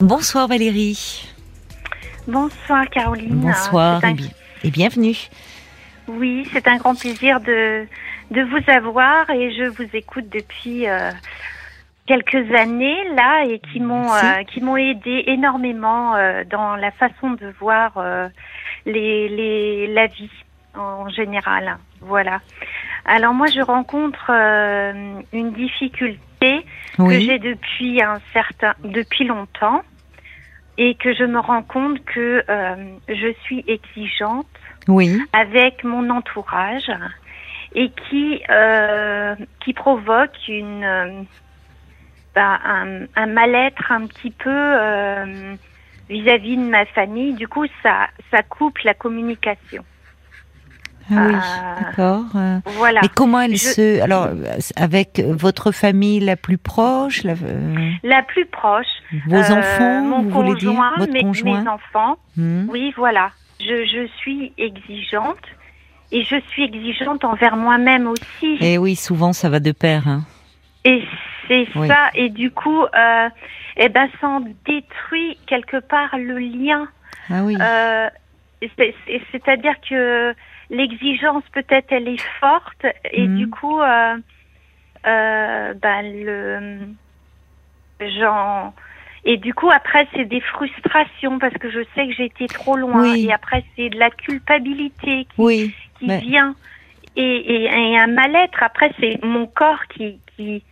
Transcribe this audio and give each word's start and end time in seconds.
Bonsoir 0.00 0.48
Valérie. 0.48 1.28
Bonsoir 2.26 2.88
Caroline. 2.88 3.34
Bonsoir 3.34 4.02
et, 4.02 4.66
et, 4.66 4.70
bienvenue. 4.70 5.28
Oui, 6.08 6.48
c'est 6.54 6.66
un 6.68 6.78
grand 6.78 6.98
plaisir 6.98 7.38
de, 7.40 7.86
de 8.30 8.40
vous 8.40 8.70
avoir 8.70 9.28
et 9.28 9.52
je 9.52 9.64
vous 9.64 9.84
écoute 9.92 10.24
depuis 10.30 10.88
euh, 10.88 11.10
quelques 12.06 12.50
années 12.54 12.96
là 13.14 13.44
et 13.44 13.58
qui 13.58 13.78
m'ont 13.78 14.10
euh, 14.10 14.42
qui 14.44 14.62
m'ont 14.62 14.78
aidé 14.78 15.24
énormément 15.26 16.16
euh, 16.16 16.44
dans 16.50 16.76
la 16.76 16.92
façon 16.92 17.32
de 17.32 17.52
voir 17.60 17.92
les, 18.86 19.28
les 19.28 19.86
la 19.86 20.06
vie 20.06 20.30
en 20.78 21.10
général. 21.10 21.76
Voilà. 22.00 22.40
Alors 23.04 23.34
moi 23.34 23.48
je 23.48 23.60
rencontre 23.60 24.30
une 24.30 25.52
difficulté 25.52 26.64
que 26.96 27.20
j'ai 27.20 27.38
depuis 27.38 28.02
un 28.02 28.18
certain 28.32 28.72
depuis 28.82 29.26
longtemps 29.26 29.82
et 30.80 30.94
que 30.94 31.12
je 31.12 31.24
me 31.24 31.38
rends 31.38 31.62
compte 31.62 32.02
que 32.06 32.42
euh, 32.48 32.74
je 33.06 33.34
suis 33.42 33.62
exigeante 33.68 34.46
oui. 34.88 35.20
avec 35.34 35.84
mon 35.84 36.08
entourage 36.08 36.90
et 37.74 37.90
qui 37.90 38.42
euh, 38.48 39.36
qui 39.62 39.74
provoque 39.74 40.48
une 40.48 40.82
euh, 40.82 41.22
bah, 42.34 42.58
un, 42.64 43.04
un 43.14 43.26
mal-être 43.26 43.92
un 43.92 44.06
petit 44.06 44.30
peu 44.30 44.48
euh, 44.50 45.54
vis-à-vis 46.08 46.56
-vis 46.56 46.64
de 46.64 46.70
ma 46.70 46.86
famille. 46.86 47.34
Du 47.34 47.46
coup, 47.46 47.66
ça 47.82 48.08
ça 48.30 48.42
coupe 48.42 48.78
la 48.78 48.94
communication. 48.94 49.84
Ah 51.10 51.26
oui, 51.26 51.34
euh, 51.34 51.82
d'accord. 51.84 52.24
Euh. 52.36 52.58
Voilà. 52.76 53.00
Et 53.04 53.08
comment 53.08 53.40
elle 53.40 53.58
se, 53.58 54.00
alors, 54.00 54.28
avec 54.76 55.20
votre 55.26 55.72
famille 55.72 56.20
la 56.20 56.36
plus 56.36 56.58
proche, 56.58 57.24
la, 57.24 57.32
euh, 57.32 57.90
la 58.02 58.22
plus 58.22 58.46
proche. 58.46 58.86
Vos 59.26 59.38
enfants, 59.52 60.02
mon 60.02 60.22
vous 60.22 60.30
voulez 60.30 60.54
dire 60.54 60.72
votre 60.98 61.12
mes, 61.12 61.20
conjoint. 61.22 61.62
mes 61.62 61.68
enfants. 61.68 62.16
Hmm. 62.36 62.66
Oui, 62.68 62.92
voilà. 62.96 63.30
Je, 63.60 63.84
je 63.84 64.06
suis 64.18 64.52
exigeante 64.56 65.36
et 66.12 66.22
je 66.24 66.36
suis 66.48 66.64
exigeante 66.64 67.24
envers 67.24 67.56
moi-même 67.56 68.06
aussi. 68.06 68.56
Et 68.60 68.78
oui, 68.78 68.96
souvent 68.96 69.32
ça 69.32 69.48
va 69.48 69.60
de 69.60 69.72
pair. 69.72 70.06
Hein. 70.08 70.22
Et 70.84 71.04
c'est 71.48 71.66
Oui. 71.74 71.88
ça. 71.88 72.08
Et 72.14 72.30
du 72.30 72.50
coup, 72.50 72.82
euh, 72.82 73.28
eh 73.76 73.88
ben, 73.88 74.08
ça 74.20 74.28
en 74.28 74.40
détruit 74.40 75.38
quelque 75.46 75.78
part 75.80 76.16
le 76.16 76.38
lien. 76.38 76.86
Ah 77.28 77.42
oui. 77.44 77.56
Euh, 77.60 78.08
c'est- 78.76 78.94
c'est- 79.06 79.20
C'est-à-dire 79.32 79.74
que 79.88 80.34
l'exigence 80.70 81.42
peut-être 81.52 81.86
elle 81.90 82.08
est 82.08 82.24
forte 82.40 82.86
et 83.12 83.26
Mhm. 83.26 83.36
du 83.38 83.50
coup, 83.50 83.80
euh, 83.80 84.16
euh, 85.06 85.74
ben, 85.74 86.02
le 86.24 86.78
j'en 88.18 88.72
et 89.24 89.36
du 89.36 89.52
coup 89.52 89.70
après 89.70 90.06
c'est 90.14 90.24
des 90.24 90.40
frustrations 90.40 91.38
parce 91.38 91.52
que 91.54 91.70
je 91.70 91.80
sais 91.94 92.06
que 92.08 92.14
j'ai 92.14 92.24
été 92.26 92.46
trop 92.46 92.76
loin 92.76 93.02
Oui. 93.12 93.26
et 93.26 93.32
après 93.32 93.62
c'est 93.76 93.90
de 93.90 93.98
la 93.98 94.10
culpabilité 94.10 95.24
qui, 95.24 95.28
oui. 95.38 95.74
qui 95.98 96.06
mais- 96.06 96.20
vient 96.20 96.54
et, 97.16 97.22
et, 97.22 97.64
et 97.64 97.98
un 97.98 98.06
mal-être 98.06 98.62
après 98.62 98.90
c'est 98.98 99.22
mon 99.22 99.46
corps 99.46 99.84
qui 99.94 100.18
qui 100.36 100.62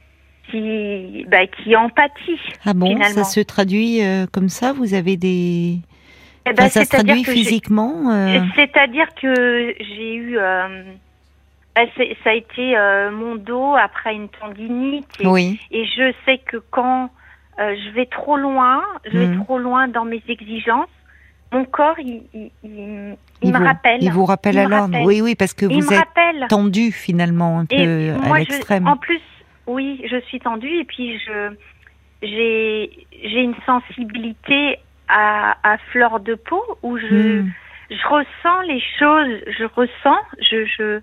qui 0.50 1.26
bah, 1.28 1.46
qui 1.46 1.76
empathie 1.76 2.40
Ah 2.64 2.72
bon, 2.72 2.86
finalement. 2.94 3.22
ça 3.22 3.24
se 3.24 3.40
traduit 3.40 4.02
euh, 4.02 4.24
comme 4.32 4.48
ça? 4.48 4.72
Vous 4.72 4.94
avez 4.94 5.18
des. 5.18 5.76
Eh 6.50 6.52
ben, 6.54 6.64
Enfin, 6.64 6.68
ça 6.68 6.84
se 6.84 6.90
c'est-à-dire 6.90 7.04
traduit 7.14 7.22
que 7.24 7.32
j'ai- 7.32 7.38
physiquement 7.38 8.10
euh, 8.10 8.40
C'est-à-dire 8.56 9.08
que 9.20 9.74
j'ai 9.80 10.14
eu, 10.14 10.38
euh, 10.38 10.82
bah, 11.74 11.82
ça 12.24 12.30
a 12.30 12.34
été 12.34 12.76
euh, 12.76 13.10
mon 13.10 13.36
dos 13.36 13.74
après 13.76 14.14
une 14.14 14.28
tendinite 14.28 15.06
et, 15.20 15.26
Oui. 15.26 15.60
et 15.70 15.84
je 15.86 16.12
sais 16.24 16.38
que 16.38 16.56
quand 16.70 17.10
je 17.58 17.90
vais 17.90 18.06
trop 18.06 18.36
loin, 18.36 18.82
je 19.10 19.18
vais 19.18 19.26
Mhm. 19.28 19.44
trop 19.44 19.58
loin 19.58 19.88
dans 19.88 20.04
mes 20.04 20.22
exigences, 20.28 20.88
mon 21.52 21.64
corps 21.64 21.98
il, 21.98 22.22
il, 22.34 22.50
il- 22.62 23.16
il 23.42 23.52
me 23.52 23.58
vous, 23.58 23.64
rappelle. 23.64 23.98
Il 24.02 24.12
vous 24.12 24.24
rappelle 24.26 24.58
à 24.58 24.66
l'ordre. 24.68 24.98
Oui, 25.04 25.20
oui, 25.22 25.34
parce 25.34 25.54
que 25.54 25.66
vous 25.66 25.92
êtes 25.92 25.98
rappelle. 25.98 26.46
tendu 26.48 26.92
finalement 26.92 27.58
un 27.60 27.66
peu 27.66 27.74
Et 27.76 28.10
à 28.10 28.14
moi, 28.18 28.38
je, 28.40 28.50
l'extrême. 28.50 28.86
en 28.86 28.96
plus, 28.96 29.20
oui, 29.66 30.00
je 30.10 30.20
suis 30.22 30.38
tendue 30.40 30.78
et 30.80 30.84
puis 30.84 31.18
je 31.18 31.50
j'ai 32.22 33.40
une 33.42 33.54
sensibilité 33.64 34.78
à, 35.08 35.56
à 35.62 35.78
fleur 35.92 36.20
de 36.20 36.34
peau 36.34 36.62
où 36.82 36.98
je 36.98 37.40
Hmm. 37.42 37.50
je 37.90 38.06
ressens 38.08 38.60
les 38.66 38.82
choses, 38.98 39.40
je 39.58 39.64
ressens, 39.64 40.20
je, 40.50 40.64
je, 40.66 41.00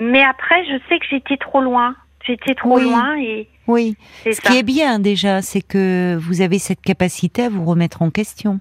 mais 0.00 0.22
après, 0.24 0.64
je 0.64 0.78
sais 0.88 0.98
que 0.98 1.06
j'étais 1.10 1.36
trop 1.36 1.60
loin. 1.60 1.94
J'étais 2.26 2.54
trop 2.54 2.76
Oui. 2.78 2.84
loin 2.84 3.16
et 3.18 3.48
Oui. 3.66 3.96
Ce 4.24 4.32
ça. 4.32 4.48
qui 4.50 4.58
est 4.58 4.62
bien 4.62 4.98
déjà, 4.98 5.42
c'est 5.42 5.60
que 5.60 6.16
vous 6.16 6.40
avez 6.40 6.58
cette 6.58 6.80
capacité 6.80 7.44
à 7.44 7.48
vous 7.50 7.64
remettre 7.66 8.00
en 8.02 8.10
question. 8.10 8.60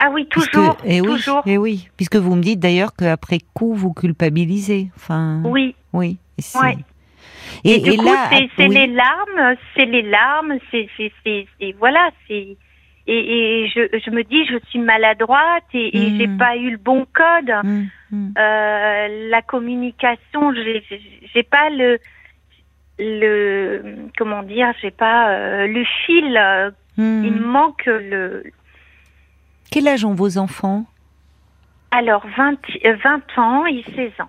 Ah 0.00 0.08
oui, 0.12 0.26
Puisque- 0.30 0.52
toujours, 0.52 0.76
et 0.84 1.00
oui, 1.00 1.08
toujours. 1.08 1.42
Et 1.46 1.58
oui, 1.58 1.88
puisque 1.96 2.16
vous 2.16 2.34
me 2.36 2.40
dites 2.42 2.58
d'ailleurs 2.60 2.94
qu'après 2.96 3.38
coup 3.54 3.74
vous 3.74 3.92
culpabilisez. 3.92 4.88
Enfin. 4.96 5.42
Oui. 5.44 5.74
Oui. 5.92 6.18
Et, 6.38 6.58
Ouais. 6.58 6.76
et, 7.64 7.74
Et, 7.74 7.78
du 7.80 7.90
et 7.90 7.96
coup, 7.96 8.04
là, 8.04 8.30
c'est 8.56 8.66
oui. 8.68 8.74
les 8.74 8.86
larmes, 8.86 9.56
c'est 9.76 9.84
les 9.86 10.02
larmes, 10.02 10.54
c'est- 10.70 10.90
voilà, 11.78 12.10
c'est. 12.28 12.56
Et, 13.10 13.62
et 13.64 13.68
je, 13.68 13.98
je 14.04 14.10
me 14.10 14.22
dis, 14.22 14.44
je 14.44 14.58
suis 14.68 14.78
maladroite 14.78 15.64
et, 15.72 15.96
et 15.96 16.10
Mm. 16.12 16.16
j'ai 16.18 16.28
pas 16.28 16.56
eu 16.58 16.70
le 16.72 16.76
bon 16.76 17.06
code. 17.14 17.50
Hum, 17.64 17.88
hum. 18.12 18.32
Euh, 18.36 19.28
la 19.30 19.40
communication, 19.42 20.52
j'ai, 20.52 21.42
pas 21.42 21.70
le, 21.70 21.98
le, 22.98 24.08
comment 24.18 24.42
dire, 24.42 24.72
j'ai 24.82 24.90
pas 24.90 25.30
euh, 25.30 25.66
le 25.66 25.84
fil. 26.04 26.36
euh. 26.36 26.70
Il 26.98 27.32
me 27.32 27.46
manque 27.46 27.86
le, 27.86 28.42
Quel 29.70 29.86
âge 29.88 30.04
ont 30.04 30.14
vos 30.14 30.36
enfants? 30.36 30.84
Alors, 31.92 32.26
20, 32.36 32.58
euh, 32.84 32.96
20 33.02 33.38
ans 33.38 33.66
et 33.66 33.84
16 33.94 34.12
ans. 34.20 34.28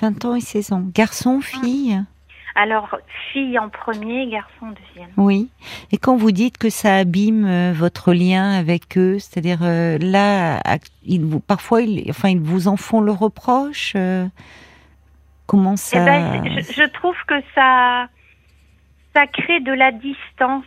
20 0.00 0.24
ans 0.24 0.34
et 0.36 0.40
16 0.40 0.72
ans. 0.72 0.82
Garçon, 0.94 1.40
fille? 1.40 2.00
Alors, 2.56 2.96
fille 3.32 3.58
en 3.58 3.68
premier, 3.68 4.28
garçon 4.28 4.66
deuxième. 4.68 5.10
Oui. 5.16 5.48
Et 5.90 5.96
quand 5.96 6.16
vous 6.16 6.30
dites 6.30 6.56
que 6.56 6.70
ça 6.70 6.96
abîme 6.98 7.44
euh, 7.46 7.72
votre 7.74 8.12
lien 8.12 8.52
avec 8.52 8.96
eux, 8.96 9.18
c'est-à-dire 9.18 9.58
euh, 9.62 9.98
là, 9.98 10.60
ils 11.04 11.20
vous, 11.24 11.40
parfois, 11.40 11.82
ils, 11.82 12.08
enfin, 12.10 12.28
ils 12.28 12.38
vous 12.40 12.68
en 12.68 12.76
font 12.76 13.00
le 13.00 13.10
reproche. 13.10 13.94
euh, 13.96 14.26
comment 15.46 15.74
Eh 15.74 15.76
ça 15.78 16.04
ben, 16.04 16.44
je, 16.60 16.60
je 16.72 16.88
trouve 16.90 17.16
que 17.26 17.34
ça, 17.56 18.06
ça 19.16 19.26
crée 19.26 19.60
de 19.60 19.72
la 19.72 19.90
distance. 19.90 20.64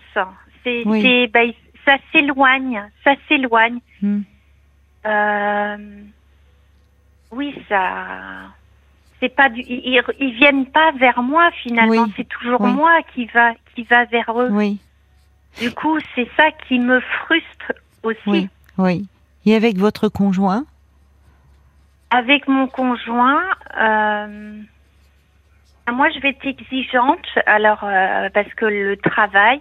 C'est, 0.64 0.84
Oui. 0.86 1.28
ben, 1.34 1.52
ça 1.86 1.96
s'éloigne, 2.12 2.84
ça 3.06 3.14
s'éloigne. 3.30 3.80
Hmm. 4.02 4.22
Euh, 5.06 5.78
oui, 7.32 7.56
ça. 7.70 7.86
C'est 9.20 9.36
pas 9.36 9.50
du, 9.50 9.62
ils, 9.62 10.02
ils- 10.20 10.34
viennent 10.36 10.68
pas 10.68 10.92
vers 10.94 11.22
moi 11.24 11.50
finalement. 11.64 12.04
Oui. 12.04 12.14
C'est 12.16 12.28
toujours 12.30 12.62
Oui. 12.62 12.72
moi 12.72 13.00
qui 13.14 13.26
va, 13.28 13.52
qui 13.76 13.84
va 13.84 14.06
vers 14.06 14.32
eux. 14.40 14.50
Oui, 14.52 14.80
Du 15.60 15.72
coup, 15.72 15.98
c'est 16.14 16.30
ça 16.38 16.52
qui 16.68 16.78
me 16.80 17.00
frustre 17.00 17.74
aussi. 18.04 18.20
oui, 18.28 18.50
oui. 18.78 19.08
Et 19.46 19.56
avec 19.56 19.78
votre 19.78 20.08
conjoint? 20.10 20.66
Avec 22.12 22.48
mon 22.48 22.68
conjoint, 22.68 23.44
euh, 23.82 24.62
moi 25.92 26.10
je 26.10 26.20
vais 26.20 26.30
être 26.30 26.46
exigeante, 26.46 27.26
alors 27.46 27.84
euh, 27.84 28.30
parce 28.34 28.54
que 28.54 28.66
le 28.66 28.98
travail 28.98 29.60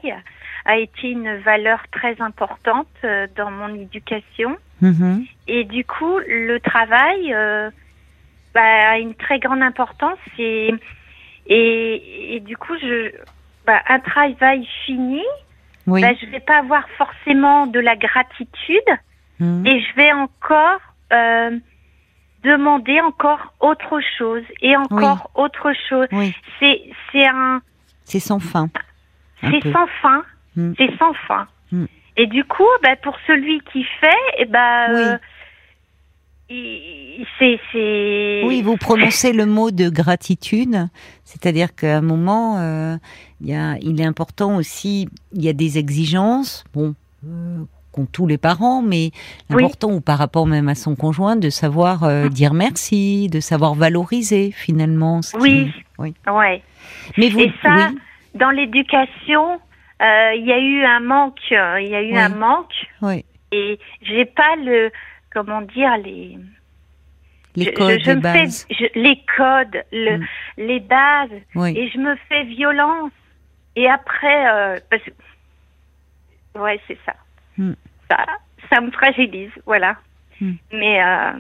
a 0.65 0.77
été 0.77 1.11
une 1.11 1.37
valeur 1.39 1.81
très 1.93 2.21
importante 2.21 2.89
euh, 3.05 3.27
dans 3.37 3.51
mon 3.51 3.75
éducation. 3.75 4.57
Mhm. 4.81 5.25
Et 5.49 5.65
du 5.65 5.85
coup, 5.85 6.19
le 6.27 6.59
travail 6.59 7.33
euh, 7.33 7.71
bah, 8.57 8.91
a 8.93 8.99
une 8.99 9.15
très 9.15 9.39
grande 9.45 9.63
importance 9.63 10.19
et, 10.39 10.73
et, 11.47 12.37
et 12.37 12.41
du 12.41 12.57
coup, 12.57 12.75
je, 12.81 13.13
bah, 13.67 13.81
un 13.89 14.01
travail 14.01 14.67
fini, 14.85 15.23
Oui. 15.87 16.01
bah, 16.03 16.13
je 16.21 16.27
vais 16.33 16.41
pas 16.41 16.59
avoir 16.65 16.85
forcément 17.01 17.67
de 17.67 17.81
la 17.81 17.97
gratitude 17.97 18.91
Mhm. 19.39 19.67
et 19.67 19.77
je 19.85 19.91
vais 19.97 20.13
encore 20.13 20.81
euh, 21.13 21.51
demander 22.43 22.99
encore 23.03 23.53
autre 23.61 24.01
chose 24.19 24.43
et 24.63 24.75
encore 24.77 25.31
autre 25.35 25.69
chose. 25.89 26.09
Oui, 26.13 26.35
C'est 26.59 26.81
c'est 27.13 27.27
un 27.27 27.61
c'est 28.05 28.21
sans 28.21 28.39
fin. 28.41 28.69
un 29.43 29.51
c'est 29.51 29.73
sans 29.75 29.87
fin, 30.03 30.21
c'est 30.79 30.97
sans 30.99 31.13
fin. 31.29 31.47
Et 32.19 32.27
du 32.27 32.45
coup, 32.45 32.71
bah, 32.83 32.97
pour 32.97 33.17
celui 33.27 33.61
qui 33.71 33.85
fait, 34.01 34.23
eh 34.39 34.47
ben, 34.47 34.87
Oui. 34.95 35.01
euh, 35.03 35.19
c'est 36.49 37.59
c'est 37.73 38.43
Oui, 38.45 38.63
vous 38.63 38.77
prononcez 38.77 39.33
le 39.33 39.47
mot 39.47 39.71
de 39.71 39.89
gratitude, 39.89 40.89
c'est-à-dire 41.25 41.75
qu'à 41.75 41.99
un 41.99 42.01
moment, 42.03 42.59
euh, 42.59 42.97
il, 43.41 43.49
y 43.49 43.55
a, 43.55 43.77
il 43.81 44.01
est 44.01 44.05
important 44.05 44.57
aussi, 44.57 45.09
il 45.33 45.43
y 45.45 45.49
a 45.49 45.53
des 45.53 45.79
exigences, 45.79 46.65
bon, 46.73 46.95
euh, 47.27 47.59
qu'ont 47.93 48.07
tous 48.07 48.27
les 48.27 48.39
parents, 48.39 48.83
mais 48.83 49.11
Oui. 49.51 49.65
important, 49.65 49.91
ou 49.93 50.01
par 50.01 50.19
rapport 50.19 50.47
même 50.47 50.69
à 50.69 50.75
son 50.75 50.95
conjoint, 50.95 51.37
de 51.37 51.51
savoir 51.51 52.05
euh, 52.05 52.29
dire 52.29 52.55
merci, 52.55 53.29
de 53.29 53.41
savoir 53.41 53.75
valoriser 53.75 54.53
finalement. 54.53 55.23
ce 55.23 55.33
qui- 55.37 55.43
Oui. 55.43 55.73
oui. 55.99 56.15
ouais. 56.29 56.63
Mais 57.19 57.29
vous, 57.29 57.41
Et 57.41 57.53
ça, 57.63 57.89
oui, 57.91 57.99
dans 58.35 58.51
l'éducation, 58.51 59.59
il 60.01 60.45
y 60.47 60.53
a 60.53 60.59
eu 60.61 60.85
un 60.85 61.01
manque, 61.01 61.39
il 61.51 61.89
y 61.89 61.95
a 61.95 62.03
eu 62.03 62.13
Oui. 62.13 62.19
un 62.19 62.29
manque, 62.29 62.75
Oui. 63.03 63.25
et 63.51 63.79
j'ai 64.03 64.27
pas 64.27 64.55
le, 64.63 64.91
comment 65.37 65.61
dire, 65.61 65.91
les, 65.99 66.39
codes, 67.75 67.99
je, 67.99 68.05
je 68.05 68.11
les 68.11 68.17
me 68.17 68.21
bases. 68.23 68.65
fais, 68.69 68.75
je- 68.75 68.99
les 69.01 69.21
codes, 69.37 69.83
le, 69.93 70.19
Mm. 70.19 70.25
les 70.59 70.81
bases, 70.81 71.41
Oui. 71.55 71.77
et 71.77 71.91
je 71.91 71.99
me 71.99 72.17
fais 72.29 72.45
violence. 72.45 73.13
Et 73.77 73.87
après, 73.87 74.47
euh, 74.51 74.79
parce 74.91 75.03
que, 75.03 76.59
ouais, 76.59 76.81
c'est 76.89 76.97
ça. 77.05 77.15
Mm. 77.59 77.73
ça. 78.11 78.25
Ça 78.73 78.81
me 78.81 78.91
fragilise, 78.91 79.51
voilà. 79.67 79.97
Mm. 80.41 80.53
Mais 80.73 81.03
euh, 81.05 81.33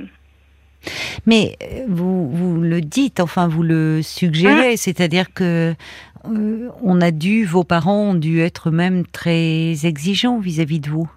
Mais 1.26 1.56
euh, 1.62 1.84
vous, 1.88 2.30
vous 2.30 2.60
le 2.60 2.80
dites, 2.82 3.18
enfin 3.20 3.48
vous 3.48 3.62
le 3.62 4.02
suggérez, 4.02 4.72
Hein 4.74 4.76
c'est-à-dire 4.76 5.32
que 5.32 5.74
euh, 6.26 6.68
on 6.82 7.00
a 7.00 7.10
dû, 7.12 7.44
vos 7.46 7.64
parents 7.64 8.10
ont 8.10 8.14
dû 8.14 8.40
être 8.40 8.70
même 8.70 9.06
très 9.06 9.86
exigeants 9.86 10.38
vis-à-vis 10.38 10.80
de 10.80 10.90
vous. 10.90 11.10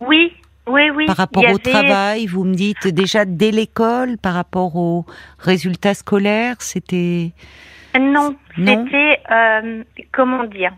oui, 0.00 0.32
oui, 0.68 0.90
oui. 0.90 1.06
Par 1.06 1.16
rapport 1.16 1.42
il 1.44 1.52
au 1.52 1.54
avait- 1.56 1.70
travail, 1.70 2.26
vous 2.26 2.44
me 2.44 2.54
dites 2.54 2.88
déjà 2.88 3.24
dès 3.24 3.50
l'école, 3.50 4.18
par 4.18 4.34
rapport 4.34 4.76
aux 4.76 5.04
résultats 5.38 5.94
scolaires, 5.94 6.56
c'était 6.60 7.32
Non, 7.98 8.34
Non 8.58 8.84
c'était 8.86 9.20
euh, 9.30 9.84
comment 10.12 10.44
dire 10.44 10.72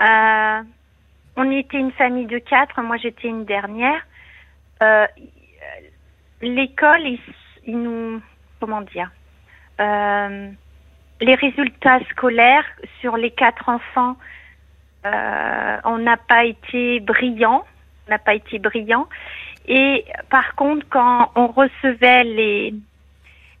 Euh, 0.00 0.62
On 1.36 1.50
était 1.50 1.78
une 1.78 1.92
famille 1.92 2.26
de 2.26 2.38
quatre. 2.38 2.80
Moi, 2.82 2.96
j'étais 2.96 3.28
une 3.28 3.44
dernière. 3.44 4.00
Euh, 4.82 5.06
L'école, 6.42 7.02
ils, 7.02 7.20
ils 7.66 7.78
nous 7.78 8.20
comment 8.60 8.80
dire 8.82 9.10
Les 11.20 11.34
résultats 11.34 12.00
scolaires 12.10 12.64
sur 13.00 13.16
les 13.18 13.30
quatre 13.30 13.68
enfants, 13.68 14.16
on 15.04 15.98
n'a 15.98 16.16
pas 16.16 16.44
été 16.44 17.00
brillant. 17.00 17.64
N'a 18.10 18.18
pas 18.18 18.34
été 18.34 18.58
brillant. 18.58 19.06
Et 19.68 20.04
par 20.30 20.54
contre, 20.56 20.84
quand 20.90 21.30
on 21.36 21.46
recevait 21.46 22.24
les 22.24 22.74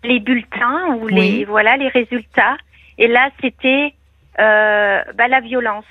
les 0.02 0.18
bulletins 0.18 0.86
ou 0.96 1.06
les 1.06 1.20
Oui. 1.20 1.44
voilà 1.44 1.76
les 1.76 1.88
résultats. 1.88 2.56
Et 2.98 3.06
là, 3.06 3.30
c'était 3.40 3.94
euh, 4.40 5.02
bah, 5.14 5.28
la 5.28 5.40
violence. 5.40 5.84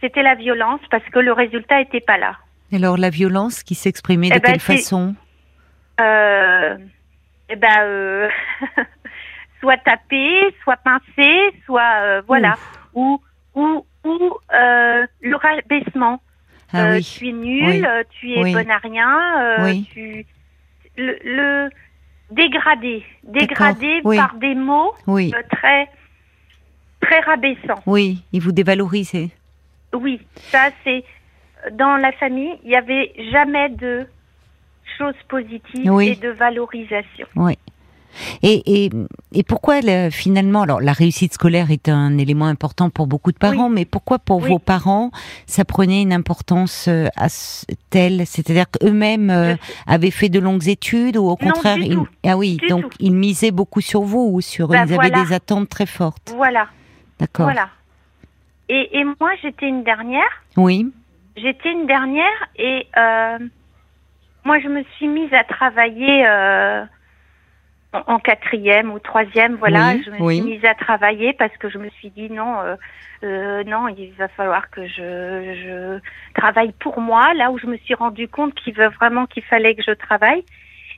C'était 0.00 0.22
la 0.22 0.34
violence 0.34 0.80
parce 0.90 1.04
que 1.12 1.18
le 1.18 1.32
résultat 1.32 1.80
était 1.80 2.00
pas 2.00 2.16
là. 2.18 2.36
alors 2.72 2.96
la 2.96 3.10
violence 3.10 3.62
qui 3.62 3.74
s'exprimait 3.74 4.30
de 4.30 4.36
Eh 4.36 4.40
ben, 4.40 4.52
quelle 4.52 4.60
façon? 4.60 5.14
Euh, 6.00 6.76
eh 7.50 7.56
ben, 7.56 7.78
euh, 7.82 8.28
soit 9.60 9.78
tapé, 9.78 10.54
soit 10.62 10.78
pincé, 10.78 11.30
soit 11.66 11.92
euh, 12.02 12.22
voilà, 12.26 12.54
ou 12.94 13.20
ou 13.54 13.84
ou 14.04 14.18
euh, 14.54 15.06
le 15.20 15.36
rabaissement. 15.36 16.20
Ah 16.72 16.84
Euh, 16.86 16.96
oui, 16.96 17.14
Tu 17.18 17.28
es 17.28 17.32
nul, 17.32 17.66
Oui. 17.68 17.84
euh, 17.86 18.02
tu 18.18 18.32
es 18.32 18.42
Oui. 18.42 18.52
bon 18.52 18.70
à 18.70 18.78
rien, 18.78 19.40
euh, 19.40 19.64
Oui. 19.64 19.88
tu 19.92 20.26
le, 20.96 21.18
le 21.24 21.70
dégradé, 22.30 23.04
dégradé 23.24 24.00
oui. 24.04 24.16
par 24.16 24.34
des 24.36 24.54
mots 24.54 24.92
oui, 25.06 25.32
très 25.50 25.88
très 27.00 27.20
rabaissants. 27.20 27.82
oui, 27.86 28.22
il 28.32 28.40
vous 28.40 28.52
dévalorisait. 28.52 29.30
Oui, 29.92 30.20
ça 30.34 30.70
c'est 30.82 31.04
dans 31.72 31.96
la 31.96 32.12
famille, 32.12 32.54
il 32.64 32.70
n'y 32.70 32.76
avait 32.76 33.12
jamais 33.30 33.68
de 33.70 34.06
choses 34.98 35.14
positives 35.28 35.90
Oui. 35.90 36.08
et 36.08 36.16
de 36.16 36.30
valorisation. 36.30 37.26
Et, 38.42 38.84
et, 38.84 38.90
et 39.32 39.42
pourquoi 39.42 39.80
le- 39.82 40.10
finalement, 40.10 40.62
alors 40.62 40.80
la 40.80 40.92
réussite 40.92 41.34
scolaire 41.34 41.70
est 41.70 41.88
un 41.88 42.16
élément 42.18 42.46
important 42.46 42.90
pour 42.90 43.06
beaucoup 43.06 43.32
de 43.32 43.38
parents, 43.38 43.68
mais 43.68 43.84
pourquoi 43.84 44.18
pour 44.18 44.42
Oui. 44.42 44.48
vos 44.50 44.58
parents 44.58 45.10
ça 45.46 45.64
prenait 45.64 46.02
une 46.02 46.12
importance 46.12 46.86
euh, 46.88 47.06
à 47.16 47.28
ce- 47.28 47.64
telle, 47.90 48.26
c'est-à-dire 48.26 48.66
qu'eux-mêmes 48.70 49.30
euh, 49.30 49.54
avaient 49.86 50.10
fait 50.10 50.28
de 50.28 50.38
longues 50.40 50.68
études 50.68 51.16
ou 51.16 51.24
au 51.26 51.30
Non, 51.30 51.36
contraire, 51.36 51.76
du 51.76 51.82
ils, 51.82 51.94
tout. 51.94 52.08
ah 52.26 52.36
oui, 52.36 52.56
Du 52.56 52.66
donc 52.68 52.82
tout. 52.90 52.96
ils 53.00 53.14
misaient 53.14 53.50
beaucoup 53.50 53.80
sur 53.80 54.02
vous 54.02 54.30
ou 54.32 54.40
sur, 54.40 54.68
Bah, 54.68 54.76
ils 54.78 54.80
avaient 54.82 54.94
voilà. 54.94 55.24
des 55.24 55.32
attentes 55.32 55.68
très 55.68 55.86
fortes. 55.86 56.32
Voilà, 56.36 56.68
D'accord. 57.18 57.46
voilà. 57.46 57.68
Et, 58.68 58.98
et 58.98 59.04
moi 59.04 59.30
j'étais 59.42 59.68
une 59.68 59.84
dernière, 59.84 60.22
Oui, 60.56 60.90
j'étais 61.36 61.70
une 61.72 61.86
dernière 61.86 62.24
et 62.56 62.86
euh, 62.96 63.38
moi 64.44 64.58
je 64.60 64.68
me 64.68 64.82
suis 64.96 65.08
mise 65.08 65.32
à 65.34 65.44
travailler 65.44 66.26
en, 67.94 68.14
en 68.14 68.18
quatrième 68.18 68.90
ou 68.92 68.98
troisième, 68.98 69.54
voilà, 69.56 69.94
Oui, 69.94 70.02
je 70.04 70.10
me 70.10 70.20
oui. 70.20 70.34
suis 70.36 70.44
mise 70.44 70.64
à 70.64 70.74
travailler 70.74 71.32
parce 71.32 71.56
que 71.58 71.68
je 71.70 71.78
me 71.78 71.88
suis 71.90 72.10
dit 72.10 72.30
non, 72.30 72.60
euh, 72.60 72.76
euh, 73.22 73.64
non, 73.64 73.88
il 73.88 74.12
va 74.18 74.28
falloir 74.28 74.68
que 74.70 74.86
je, 74.86 74.98
je 75.64 76.00
travaille 76.34 76.72
pour 76.72 77.00
moi, 77.00 77.32
là 77.34 77.50
où 77.50 77.58
je 77.58 77.66
me 77.66 77.76
suis 77.78 77.94
rendu 77.94 78.28
compte 78.28 78.54
qu'il 78.54 78.74
veut 78.74 78.88
vraiment 79.00 79.26
qu'il 79.26 79.44
fallait 79.44 79.74
que 79.74 79.82
je 79.86 79.92
travaille. 79.92 80.44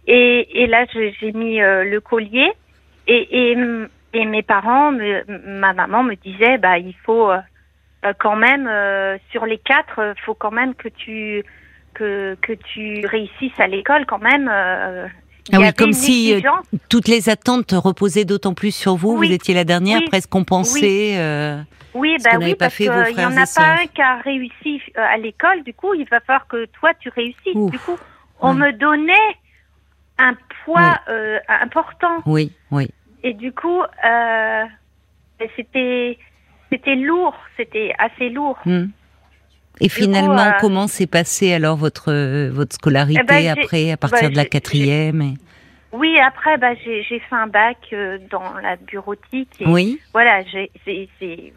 Et, 0.06 0.62
et 0.62 0.66
là, 0.66 0.86
j'ai 0.92 1.32
mis 1.32 1.60
euh, 1.60 1.84
le 1.84 2.00
collier 2.00 2.52
et, 3.06 3.50
et, 3.52 3.56
et 4.12 4.24
mes 4.24 4.42
parents, 4.42 4.92
me- 4.92 5.24
ma 5.60 5.72
maman 5.74 6.02
me 6.02 6.14
disait, 6.14 6.58
bah 6.58 6.78
il 6.78 6.94
faut 7.04 7.30
euh, 7.30 7.40
quand 8.18 8.36
même 8.36 8.66
euh, 8.68 9.18
sur 9.30 9.46
les 9.46 9.58
quatre, 9.58 10.14
faut 10.24 10.34
quand 10.34 10.52
même 10.52 10.74
que 10.74 10.88
tu 10.88 11.42
que 11.94 12.36
que 12.40 12.52
tu 12.52 13.06
réussisses 13.06 13.58
à 13.58 13.66
l'école 13.66 14.06
quand 14.06 14.18
même. 14.22 14.48
Ah 15.52 15.58
oui, 15.60 15.72
comme 15.74 15.92
si, 15.92 16.34
euh, 16.34 16.40
toutes 16.88 17.08
les 17.08 17.28
attentes 17.28 17.72
reposaient 17.72 18.24
d'autant 18.24 18.54
plus 18.54 18.74
sur 18.74 18.96
vous. 18.96 19.16
Oui. 19.16 19.28
Vous 19.28 19.32
étiez 19.34 19.54
la 19.54 19.64
dernière, 19.64 20.00
Oui. 20.00 20.08
presque 20.08 20.28
compensée. 20.30 21.14
euh, 21.18 21.60
Oui, 21.94 22.16
bah 22.24 22.30
oui, 22.40 22.54
parce 22.54 22.76
qu'il 22.76 22.86
n'y 22.90 23.24
en 23.24 23.36
a 23.36 23.46
pas 23.46 23.82
un 23.82 23.86
qui 23.86 24.02
a 24.02 24.16
réussi 24.18 24.80
euh, 24.96 25.00
à 25.08 25.16
l'école. 25.16 25.62
Du 25.62 25.72
coup, 25.72 25.94
il 25.94 26.06
va 26.08 26.20
falloir 26.20 26.46
que 26.48 26.66
toi, 26.66 26.92
tu 26.98 27.08
réussisses. 27.10 27.54
Ouf. 27.54 27.70
Du 27.70 27.78
coup, 27.78 27.96
on 28.40 28.54
me 28.54 28.72
donnait 28.72 29.14
un 30.18 30.34
poids 30.64 30.98
euh, 31.08 31.38
important. 31.48 32.22
Oui, 32.26 32.52
oui. 32.70 32.88
Et 33.22 33.32
du 33.34 33.52
coup, 33.52 33.82
c'était 35.56 36.18
c'était 36.70 36.96
lourd. 36.96 37.34
C'était 37.56 37.94
assez 37.98 38.28
lourd. 38.30 38.58
Hmm. 38.64 38.86
Et 39.80 39.88
finalement, 39.88 40.38
euh, 40.38 40.50
comment 40.60 40.86
s'est 40.86 41.06
passée 41.06 41.52
alors 41.52 41.76
votre 41.76 42.10
euh, 42.12 42.50
votre 42.50 42.74
scolarité 42.74 43.20
Eh 43.22 43.26
ben, 43.26 43.58
après, 43.60 43.92
à 43.92 43.96
partir 43.96 44.28
bah, 44.28 44.30
de 44.30 44.36
la 44.36 44.44
quatrième 44.46 45.20
et- 45.22 45.34
Oui, 45.92 46.18
après, 46.18 46.56
bah, 46.58 46.74
j'ai 46.84 47.02
j'ai 47.02 47.18
fait 47.20 47.34
un 47.34 47.46
bac 47.46 47.76
euh, 47.92 48.18
dans 48.30 48.54
la 48.62 48.76
bureautique. 48.76 49.50
Et 49.60 49.66
Oui, 49.66 50.00
Voilà, 50.12 50.42
j'ai 50.44 50.70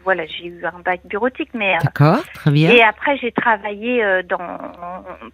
voilà, 0.04 0.26
j'ai 0.26 0.46
eu 0.46 0.64
un 0.64 0.80
bac 0.84 1.00
bureautique, 1.04 1.50
mais 1.54 1.74
euh, 1.76 1.78
d'accord, 1.82 2.22
très 2.34 2.50
bien. 2.50 2.70
Et 2.70 2.82
après, 2.82 3.16
j'ai 3.18 3.32
travaillé 3.32 4.04
euh, 4.04 4.22
dans 4.22 4.46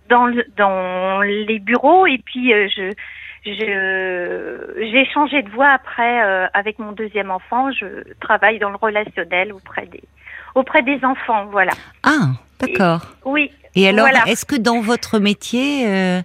dans 0.08 0.26
le- 0.26 0.46
dans 0.56 1.20
les 1.22 1.58
bureaux 1.58 2.06
et 2.06 2.18
puis 2.18 2.52
euh, 2.52 2.68
je 2.74 2.92
je 3.44 4.86
j'ai 4.90 5.04
changé 5.12 5.42
de 5.42 5.50
voie 5.50 5.68
après 5.70 6.22
euh, 6.24 6.46
avec 6.54 6.78
mon 6.78 6.92
deuxième 6.92 7.30
enfant. 7.30 7.70
Je 7.72 7.86
travaille 8.20 8.58
dans 8.58 8.70
le 8.70 8.76
relationnel 8.76 9.52
auprès 9.52 9.86
des 9.86 10.02
auprès 10.54 10.82
des 10.82 11.04
enfants. 11.04 11.46
Voilà. 11.50 11.72
Ah, 12.02 12.30
d'accord. 12.60 13.06
Oui. 13.24 13.50
Et 13.74 13.88
alors, 13.88 14.08
voilà. 14.08 14.26
est-ce 14.26 14.44
que 14.46 14.56
dans 14.56 14.80
votre 14.80 15.18
métier, 15.18 15.86
euh, 15.86 16.22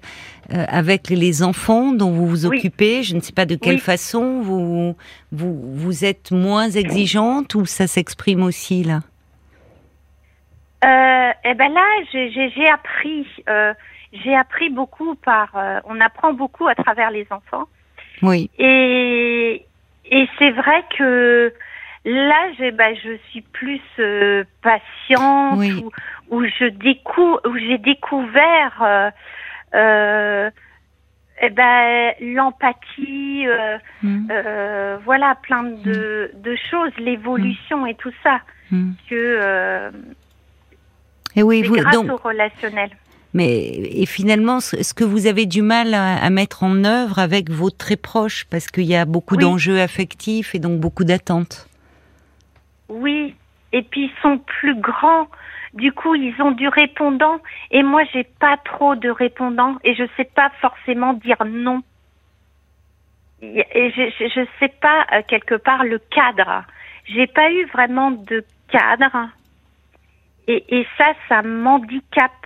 euh, 0.54 0.66
avec 0.70 1.10
les 1.10 1.44
enfants 1.44 1.92
dont 1.92 2.12
vous 2.12 2.26
vous 2.26 2.46
Oui. 2.46 2.58
occupez, 2.58 3.04
je 3.04 3.16
ne 3.16 3.20
sais 3.22 3.34
pas 3.34 3.46
de 3.46 3.56
quelle 3.56 3.76
Oui. 3.76 3.80
façon, 3.82 4.42
vous, 4.42 4.96
vous 5.32 5.76
vous 5.76 6.06
êtes 6.06 6.32
moins 6.32 6.70
exigeante 6.70 7.56
ou 7.56 7.66
ça 7.66 7.88
s'exprime 7.88 8.42
aussi 8.44 8.84
là? 8.84 9.02
Euh, 10.84 11.32
eh 11.44 11.54
ben 11.54 11.72
là, 11.74 11.86
j'ai 12.12 12.68
appris 12.70 13.26
j'ai 14.24 14.36
appris 14.36 14.70
beaucoup 14.70 15.16
par 15.16 15.50
on 15.86 16.02
apprend 16.02 16.34
beaucoup 16.34 16.68
à 16.68 16.76
travers 16.76 17.12
les 17.12 17.28
enfants. 17.30 17.66
Oui, 18.24 18.50
Et, 18.60 19.66
et 20.10 20.28
c'est 20.40 20.52
vrai 20.52 20.84
que 20.98 21.54
là, 22.06 22.52
j'ai, 22.58 22.72
bah, 22.72 22.94
je 22.94 23.18
suis 23.30 23.42
plus 23.42 23.82
euh, 24.00 24.44
patiente, 24.62 25.58
Oui. 25.60 25.84
où, 25.84 25.92
où 26.38 26.44
je 26.46 26.66
découvre, 26.70 27.40
où 27.46 27.58
j'ai 27.58 27.78
découvert, 27.78 28.82
euh, 28.82 29.10
euh, 29.76 30.50
eh 31.42 31.50
ben, 31.50 32.14
l'empathie, 32.22 33.46
Hmm, 34.04 34.28
voilà, 35.06 35.36
plein 35.44 35.64
de, 35.64 36.32
de 36.36 36.56
choses, 36.70 36.92
l'évolution 36.98 37.86
et 37.88 37.96
tout 37.96 38.12
ça, 38.24 38.40
hmm. 38.72 38.92
que 39.10 39.92
Et 41.36 41.44
oui, 41.44 41.64
vous, 41.64 41.76
grâce 41.76 41.96
donc, 41.96 42.12
au 42.12 42.18
relationnel. 42.18 42.90
mais 43.34 43.58
et 44.02 44.06
finalement, 44.06 44.60
ce 44.60 44.84
ce 44.84 44.94
que 44.94 45.04
vous 45.04 45.26
avez 45.28 45.46
du 45.48 45.62
mal 45.64 45.94
à, 45.96 46.16
à 46.24 46.30
mettre 46.30 46.64
en 46.64 46.84
œuvre 46.84 47.18
avec 47.20 47.50
vos 47.50 47.70
très 47.72 47.96
proches, 47.96 48.46
parce 48.50 48.68
qu'il 48.68 48.84
y 48.86 48.96
a 48.96 49.06
beaucoup 49.06 49.36
Oui. 49.36 49.42
d'enjeux 49.44 49.80
affectifs 49.80 50.54
et 50.56 50.60
donc 50.60 50.80
beaucoup 50.80 51.04
d'attentes. 51.04 51.68
Oui, 52.92 53.36
et 53.72 53.84
puis 53.84 54.06
ils 54.06 54.22
sont 54.22 54.38
plus 54.38 54.76
grands. 54.76 55.28
Du 55.74 55.94
coup, 55.94 56.14
ils 56.16 56.40
ont 56.42 56.52
du 56.52 56.68
répondant 56.68 57.40
et 57.72 57.82
moi 57.84 58.04
j'ai 58.12 58.26
pas 58.26 58.58
trop 58.58 58.96
de 58.96 59.10
répondants 59.10 59.78
et 59.86 59.96
je 59.96 60.04
sais 60.18 60.26
pas 60.26 60.52
forcément 60.60 61.14
dire 61.14 61.38
non. 61.48 61.82
Et 63.42 63.92
je, 63.96 64.12
je 64.20 64.46
sais 64.60 64.74
pas 64.82 65.06
euh, 65.14 65.22
quelque 65.28 65.56
part 65.56 65.84
le 65.86 66.00
cadre. 66.00 66.66
J'ai 67.06 67.28
pas 67.28 67.50
eu 67.52 67.66
vraiment 67.68 68.12
de 68.12 68.44
cadre. 68.70 69.30
Et, 70.48 70.64
et 70.80 70.88
ça, 70.98 71.06
ça 71.30 71.42
m'handicape. 71.42 72.46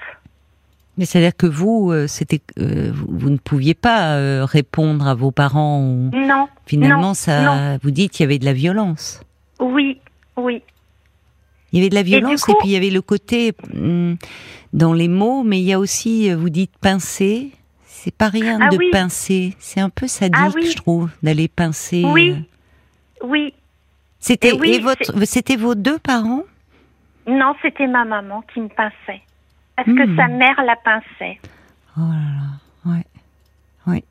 Mais 0.98 1.06
c'est-à-dire 1.06 1.36
que 1.36 1.48
vous, 1.48 1.92
euh, 1.92 2.08
c'était, 2.08 2.42
euh, 2.60 2.92
vous, 2.94 3.08
vous 3.10 3.30
ne 3.30 3.38
pouviez 3.38 3.74
pas 3.74 4.16
euh, 4.16 4.46
répondre 4.46 5.08
à 5.08 5.16
vos 5.16 5.32
parents. 5.32 5.82
Ou... 5.82 6.12
Non. 6.14 6.48
Finalement, 6.66 7.02
non, 7.02 7.14
ça, 7.14 7.42
non. 7.42 7.80
vous 7.82 7.92
dites 7.92 8.12
qu'il 8.12 8.24
y 8.24 8.28
avait 8.28 8.40
de 8.40 8.46
la 8.46 8.54
violence. 8.54 9.22
Oui, 9.60 10.00
oui. 10.38 10.62
Il 11.72 11.80
y 11.80 11.82
avait 11.82 11.90
de 11.90 11.96
la 11.96 12.04
violence 12.04 12.48
et, 12.48 12.54
coup- 12.54 12.60
puis 12.60 12.70
il 12.70 12.72
y 12.72 12.78
avait 12.78 12.90
le 12.90 13.02
côté 13.02 13.54
hum, 13.74 14.16
dans 14.72 14.94
les 14.94 15.08
mots, 15.10 15.44
mais 15.44 15.60
il 15.60 15.66
y 15.66 15.74
a 15.74 15.80
aussi, 15.80 16.30
euh, 16.32 16.36
vous 16.38 16.50
dites 16.50 16.72
pincer. 16.80 17.52
C'est 17.86 18.16
pas 18.16 18.30
rien 18.30 18.60
Ah 18.62 18.70
de 18.70 18.78
oui. 18.78 18.90
pincer. 18.92 19.56
C'est 19.60 19.82
un 19.82 19.90
peu 19.90 20.08
sadique, 20.08 20.36
Ah 20.40 20.52
oui. 20.56 20.68
je 20.72 20.76
trouve, 20.78 21.10
d'aller 21.24 21.48
pincer. 21.50 22.04
Oui. 22.06 22.32
euh. 22.38 23.26
Oui. 23.28 23.54
C'était 24.20 24.54
oui, 24.54 24.80
vos 25.58 25.76
deux 25.76 26.00
parents? 26.00 26.44
Non, 27.28 27.54
c'était 27.62 27.88
ma 27.88 28.06
maman 28.06 28.42
qui 28.54 28.60
me 28.62 28.68
pinçait. 28.70 29.22
Parce 29.76 29.88
que 29.88 30.06
Hmm. 30.06 30.16
sa 30.16 30.28
mère 30.28 30.64
la 30.64 30.76
pinçait. 30.78 31.40
Oh 31.98 32.02
là 32.02 32.16
là, 32.86 32.92
ouais, 32.92 33.06
ouais, 33.88 34.04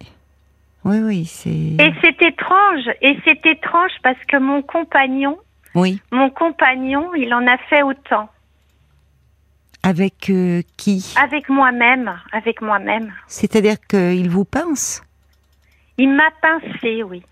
oui, 0.84 0.98
oui, 0.98 1.24
c'est. 1.24 1.50
Et 1.50 1.94
c'est 2.02 2.20
étrange. 2.22 2.90
Et 3.00 3.16
c'est 3.24 3.44
étrange 3.46 3.92
parce 4.02 4.22
que 4.28 4.36
mon 4.36 4.60
compagnon, 4.62 5.38
Oui, 5.74 6.00
mon 6.12 6.30
compagnon, 6.30 7.14
il 7.14 7.32
en 7.34 7.46
a 7.46 7.56
fait 7.58 7.82
autant. 7.82 8.28
avec 9.82 10.30
euh, 10.30 10.62
qui? 10.76 11.14
Avec 11.20 11.48
moi-même. 11.48 12.14
Avec 12.32 12.60
moi-même. 12.62 13.12
C'est-à-dire 13.26 13.76
qu'il 13.88 14.30
vous 14.30 14.44
pince? 14.44 15.02
Il 15.98 16.10
m'a 16.10 16.30
pincé, 16.42 17.02
oui. 17.02 17.22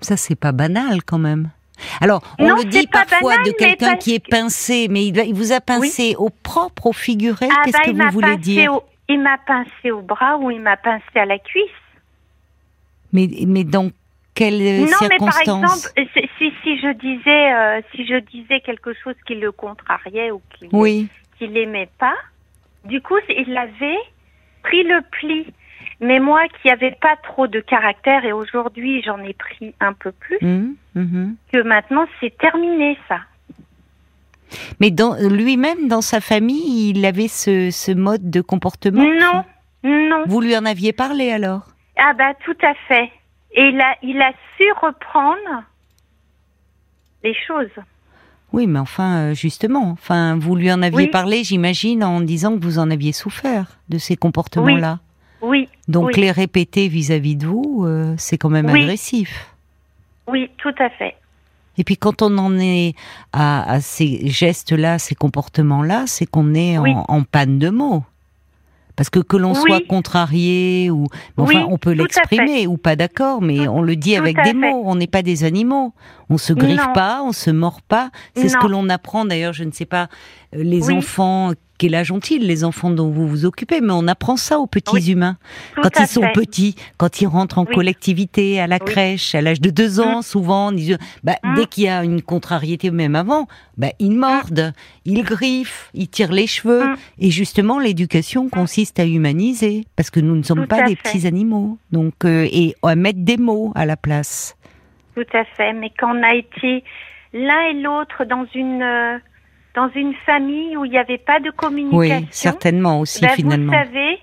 Ça, 0.00 0.16
c'est 0.16 0.34
pas 0.34 0.52
banal 0.52 1.02
quand 1.04 1.18
même. 1.18 1.50
Alors, 2.00 2.22
on 2.38 2.48
Non, 2.48 2.56
le 2.56 2.64
dit 2.64 2.86
parfois 2.86 3.36
banal, 3.36 3.46
de 3.46 3.50
quelqu'un 3.52 3.96
qui 3.96 4.14
est 4.14 4.26
pincé, 4.28 4.86
mais 4.90 5.06
il, 5.06 5.34
vous 5.34 5.52
a 5.52 5.60
pincé 5.60 6.14
au 6.18 6.30
propre, 6.30 6.86
au 6.86 6.92
figuré? 6.92 7.48
Ah 7.50 7.62
Qu'est-ce 7.64 7.76
bah, 7.76 7.84
que 7.84 7.90
il 7.90 7.96
vous 7.96 8.02
m'a 8.02 8.10
voulez 8.10 8.36
dire? 8.36 8.74
au, 8.74 8.82
il 9.08 9.20
m'a 9.20 9.38
pincé 9.38 9.90
au 9.90 10.00
bras 10.02 10.36
ou 10.38 10.50
il 10.50 10.60
m'a 10.60 10.76
pincé 10.76 11.04
à 11.16 11.24
la 11.26 11.38
cuisse. 11.38 11.64
mais, 13.12 13.28
mais 13.46 13.64
dans 13.64 13.90
quelles 14.34 14.84
non, 14.90 14.96
mais 15.02 15.16
par 15.18 15.32
circonstances? 15.32 15.92
exemple, 15.96 16.10
si, 16.62 16.78
je 16.78 16.92
disais, 16.92 17.52
euh, 17.54 17.80
si 17.94 18.06
je 18.06 18.18
disais 18.18 18.60
quelque 18.60 18.92
chose 18.94 19.14
qui 19.26 19.34
le 19.34 19.52
contrariait 19.52 20.30
ou 20.30 20.40
qui 20.50 20.68
Oui, 20.72 21.08
qu'il 21.38 21.56
aimait 21.56 21.90
pas, 21.98 22.16
du 22.84 23.00
coup, 23.00 23.16
il 23.28 23.56
avait 23.56 23.98
pris 24.62 24.82
le 24.82 25.00
pli. 25.10 25.46
Mais 26.00 26.18
moi, 26.18 26.42
qui 26.60 26.68
n'avais 26.68 26.96
pas 27.00 27.16
trop 27.22 27.46
de 27.46 27.60
caractère, 27.60 28.24
et 28.24 28.32
aujourd'hui 28.32 29.02
j'en 29.02 29.18
ai 29.22 29.32
pris 29.32 29.74
un 29.80 29.92
peu 29.92 30.12
plus, 30.12 30.38
hum, 30.42 30.74
mhm. 30.94 31.36
que 31.52 31.62
maintenant 31.62 32.06
c'est 32.20 32.36
terminé 32.36 32.98
ça. 33.08 33.20
mais 34.80 34.90
dans 34.90 35.16
lui-même, 35.20 35.88
dans 35.88 36.00
sa 36.00 36.20
famille, 36.20 36.90
il 36.90 37.04
avait 37.04 37.28
ce, 37.28 37.70
ce 37.70 37.92
mode 37.92 38.28
de 38.30 38.40
comportement. 38.40 39.04
Non, 39.04 39.44
non. 39.84 40.24
Vous 40.26 40.40
lui 40.40 40.56
en 40.56 40.64
aviez 40.64 40.92
parlé 40.92 41.30
alors? 41.30 41.68
Ah 41.96 42.12
bah 42.14 42.34
tout 42.44 42.56
à 42.62 42.74
fait. 42.88 43.10
Et 43.52 43.66
il 43.66 43.80
a, 43.80 43.94
il 44.02 44.20
a 44.20 44.32
su 44.56 44.64
reprendre 44.82 45.62
les 47.24 47.34
choses. 47.46 47.70
Oui, 48.52 48.66
mais 48.68 48.78
enfin, 48.78 49.16
euh, 49.16 49.34
justement, 49.34 49.90
enfin, 49.90 50.36
vous 50.38 50.54
lui 50.54 50.70
en 50.70 50.80
aviez 50.82 50.96
Oui. 50.98 51.06
parlé, 51.08 51.42
j'imagine, 51.42 52.04
en 52.04 52.20
disant 52.20 52.56
que 52.56 52.62
vous 52.64 52.78
en 52.78 52.90
aviez 52.90 53.12
souffert 53.12 53.78
de 53.88 53.98
ces 53.98 54.16
comportements-là. 54.16 55.00
Oui, 55.42 55.68
Donc 55.88 56.06
oui. 56.14 56.20
les 56.22 56.30
répéter 56.30 56.86
vis-à-vis 56.88 57.36
de 57.36 57.46
vous, 57.46 57.84
euh, 57.84 58.14
c'est 58.16 58.38
quand 58.38 58.48
même 58.50 58.68
agressif. 58.68 59.48
oui, 60.28 60.50
tout 60.58 60.74
à 60.78 60.88
fait. 60.90 61.16
Et 61.76 61.82
puis 61.82 61.96
quand 61.96 62.22
on 62.22 62.38
en 62.38 62.56
est 62.60 62.94
à, 63.32 63.68
à 63.72 63.80
ces 63.80 64.28
gestes-là, 64.28 65.00
ces 65.00 65.16
comportements-là, 65.16 66.04
c'est 66.06 66.24
qu'on 66.24 66.54
est 66.54 66.78
en 66.78 67.22
panne 67.24 67.58
de 67.58 67.68
mots. 67.68 68.04
Parce 68.96 69.10
que 69.10 69.18
que 69.18 69.36
l'on 69.36 69.52
Oui. 69.54 69.60
soit 69.66 69.80
contrarié 69.88 70.88
ou 70.90 71.06
enfin 71.36 71.58
Oui, 71.60 71.64
on 71.68 71.78
peut 71.78 71.92
l'exprimer 71.92 72.66
ou 72.68 72.76
pas 72.76 72.94
d'accord, 72.94 73.42
mais 73.42 73.66
on 73.66 73.82
le 73.82 73.96
dit 73.96 74.14
tout 74.14 74.20
avec 74.20 74.36
des 74.36 74.50
fait. 74.50 74.54
mots. 74.54 74.82
On 74.84 74.94
n'est 74.94 75.08
pas 75.08 75.22
des 75.22 75.42
animaux. 75.44 75.92
On 76.30 76.38
se 76.38 76.52
griffe 76.52 76.86
Non. 76.86 76.92
pas, 76.92 77.22
on 77.24 77.32
se 77.32 77.50
mord 77.50 77.82
pas. 77.82 78.10
C'est 78.36 78.48
ce 78.48 78.56
que 78.56 78.66
l'on 78.68 78.88
apprend 78.88 79.24
d'ailleurs. 79.24 79.52
Je 79.52 79.64
ne 79.64 79.72
sais 79.72 79.84
pas 79.86 80.08
euh, 80.54 80.62
les 80.62 80.86
Oui. 80.88 80.94
enfants. 80.98 81.52
Quel 81.76 81.94
âge 81.96 82.12
ont-ils 82.12 82.46
les 82.46 82.62
enfants 82.64 82.90
dont 82.90 83.10
vous 83.10 83.26
vous 83.26 83.44
occupez 83.44 83.80
Mais 83.80 83.92
on 83.92 84.06
apprend 84.06 84.36
ça 84.36 84.58
aux 84.60 84.66
petits 84.68 84.94
Oui. 84.94 85.10
humains 85.10 85.36
Tout 85.74 85.82
quand 85.82 85.90
ils 86.00 86.06
sont 86.06 86.22
fait. 86.22 86.32
petits, 86.32 86.76
quand 86.98 87.20
ils 87.20 87.26
rentrent 87.26 87.58
en 87.58 87.64
Oui. 87.66 87.74
collectivité, 87.74 88.60
à 88.60 88.66
la 88.68 88.76
Oui. 88.80 88.86
crèche, 88.86 89.34
à 89.34 89.40
l'âge 89.40 89.60
de 89.60 89.70
deux 89.70 89.98
ans, 90.00 90.22
souvent, 90.22 90.68
on 90.68 90.72
dit, 90.72 90.94
bah, 91.24 91.34
Mm. 91.42 91.54
dès 91.56 91.66
qu'il 91.66 91.84
y 91.84 91.88
a 91.88 92.04
une 92.04 92.22
contrariété, 92.22 92.90
même 92.92 93.16
avant, 93.16 93.48
bah, 93.76 93.88
ils 93.98 94.12
mordent, 94.12 94.72
ils 95.04 95.22
griffent, 95.24 95.90
ils 95.94 96.08
tirent 96.08 96.32
les 96.32 96.46
cheveux. 96.46 96.84
Mm. 96.86 96.96
Et 97.18 97.30
justement, 97.32 97.78
l'éducation 97.80 98.48
consiste 98.48 99.00
à 99.00 99.04
humaniser, 99.04 99.84
parce 99.96 100.10
que 100.10 100.20
nous 100.20 100.36
ne 100.36 100.42
sommes 100.44 100.62
Tout 100.62 100.68
pas 100.68 100.82
des 100.84 100.94
fait. 100.94 101.02
petits 101.02 101.26
animaux. 101.26 101.78
Donc, 101.90 102.24
euh, 102.24 102.46
et 102.52 102.76
à 102.84 102.94
mettre 102.94 103.18
des 103.20 103.36
mots 103.36 103.72
à 103.74 103.84
la 103.84 103.96
place. 103.96 104.56
Tout 105.16 105.26
à 105.32 105.44
fait. 105.56 105.72
Mais 105.72 105.90
quand 105.98 106.16
on 106.16 106.22
a 106.22 106.34
été 106.34 106.84
l'un 107.32 107.60
et 107.70 107.74
l'autre 107.82 108.24
dans 108.24 108.46
une 108.54 108.82
euh, 108.82 109.18
dans 109.74 109.88
une 109.94 110.14
famille 110.26 110.76
où 110.76 110.84
il 110.84 110.90
n'y 110.92 110.98
avait 110.98 111.18
pas 111.18 111.40
de 111.40 111.50
communication, 111.50 111.98
Oui, 112.20 112.28
certainement 112.30 113.00
aussi, 113.00 113.20
ben, 113.22 113.30
finalement. 113.30 113.72
vous 113.72 113.78
savez, 113.84 114.18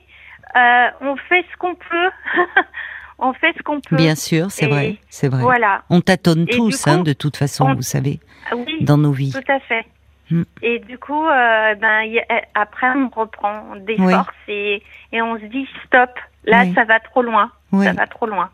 euh, 0.56 0.88
on 1.02 1.16
fait 1.18 1.46
ce 1.52 1.58
qu'on 1.58 1.76
peut. 1.76 2.12
on 3.20 3.34
fait 3.34 3.54
ce 3.58 3.62
qu'on 3.64 3.80
peut. 3.82 3.96
Bien 3.98 4.16
sûr, 4.16 4.50
c'est 4.52 4.68
vrai, 4.68 4.98
c'est 5.10 5.28
vrai. 5.30 5.42
Voilà. 5.42 5.84
On 5.90 6.02
tâtonne 6.02 6.44
Et 6.48 6.56
tous, 6.56 6.84
coup, 6.84 6.90
hein, 6.90 7.04
de 7.04 7.14
toute 7.14 7.38
façon, 7.38 7.66
on- 7.70 7.76
vous 7.76 7.82
savez, 7.82 8.20
Oui, 8.56 8.78
dans 8.82 8.98
nos 8.98 9.12
vies. 9.12 9.32
tout 9.34 9.52
à 9.52 9.60
fait. 9.60 9.86
Mm. 10.30 10.44
Et 10.62 10.80
du 10.80 10.98
coup, 10.98 11.28
euh, 11.28 11.76
ben 11.76 12.10
a- 12.30 12.42
après 12.62 12.88
on 12.96 13.10
reprend 13.10 13.76
des 13.82 13.96
Oui. 14.00 14.14
forces 14.14 14.30
et, 14.48 14.82
et 15.12 15.22
on 15.22 15.38
se 15.38 15.46
dit 15.46 15.68
stop. 15.86 16.10
Là, 16.46 16.64
Oui. 16.64 16.74
ça 16.74 16.86
va 16.86 17.00
trop 17.02 17.22
loin. 17.22 17.52
Oui. 17.74 17.86
Ça 17.86 17.92
va 17.94 18.08
trop 18.08 18.26
loin. 18.26 18.50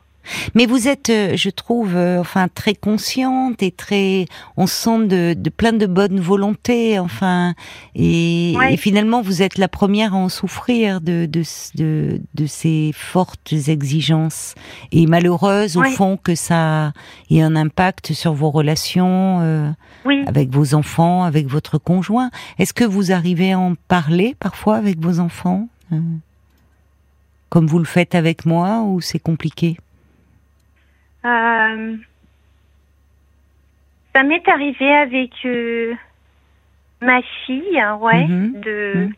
Mais 0.55 0.65
vous 0.65 0.87
êtes, 0.87 1.09
euh, 1.09 1.35
je 1.35 1.49
trouve, 1.49 1.95
euh, 1.95 2.19
enfin 2.19 2.47
très 2.53 2.73
consciente 2.75 3.61
et 3.63 3.71
très, 3.71 4.25
on 4.57 4.67
sent 4.67 5.05
de, 5.07 5.33
de 5.37 5.49
plein 5.49 5.73
de 5.73 5.85
bonne 5.85 6.19
volonté, 6.19 6.99
enfin, 6.99 7.53
et, 7.95 8.53
Ouais. 8.57 8.73
et 8.73 8.77
finalement 8.77 9.21
vous 9.21 9.41
êtes 9.41 9.57
la 9.57 9.67
première 9.67 10.13
à 10.13 10.17
en 10.17 10.29
souffrir 10.29 11.01
de 11.01 11.25
de, 11.25 11.43
de, 11.75 12.21
de 12.33 12.45
ces 12.45 12.91
fortes 12.93 13.53
exigences 13.67 14.55
et 14.91 15.05
malheureuse 15.07 15.77
au 15.77 15.81
Ouais. 15.81 15.91
fond 15.91 16.17
que 16.17 16.35
ça 16.35 16.93
ait 17.31 17.41
un 17.41 17.55
impact 17.55 18.13
sur 18.13 18.33
vos 18.33 18.49
relations 18.51 19.39
euh, 19.41 19.69
Oui. 20.05 20.23
avec 20.27 20.49
vos 20.49 20.73
enfants, 20.73 21.23
avec 21.23 21.47
votre 21.47 21.77
conjoint. 21.77 22.29
Est-ce 22.59 22.73
que 22.73 22.83
vous 22.83 23.11
arrivez 23.11 23.53
à 23.53 23.59
en 23.59 23.75
parler 23.87 24.35
parfois 24.39 24.75
avec 24.77 24.99
vos 24.99 25.19
enfants, 25.19 25.67
euh, 25.93 25.99
comme 27.49 27.67
vous 27.67 27.79
le 27.79 27.85
faites 27.85 28.15
avec 28.15 28.45
moi, 28.45 28.81
ou 28.83 29.01
c'est 29.01 29.19
compliqué? 29.19 29.77
Euh, 31.25 31.97
ça 34.15 34.23
m'est 34.23 34.47
arrivé 34.47 34.91
avec 34.93 35.31
euh, 35.45 35.93
ma 37.01 37.21
fille, 37.45 37.79
hein, 37.79 37.95
ouais, 37.97 38.25
Mhm. 38.27 38.61
de, 38.61 39.09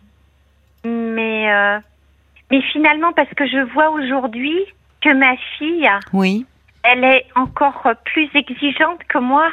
mais 0.85 1.51
euh, 1.51 1.79
mais 2.51 2.61
finalement 2.73 3.13
parce 3.13 3.29
que 3.35 3.45
je 3.47 3.59
vois 3.73 3.89
aujourd'hui 3.91 4.57
que 5.01 5.13
ma 5.13 5.35
fille, 5.57 5.89
Oui. 6.13 6.45
elle 6.83 7.03
est 7.03 7.25
encore 7.35 7.87
plus 8.05 8.29
exigeante 8.33 9.03
que 9.07 9.17
moi, 9.19 9.49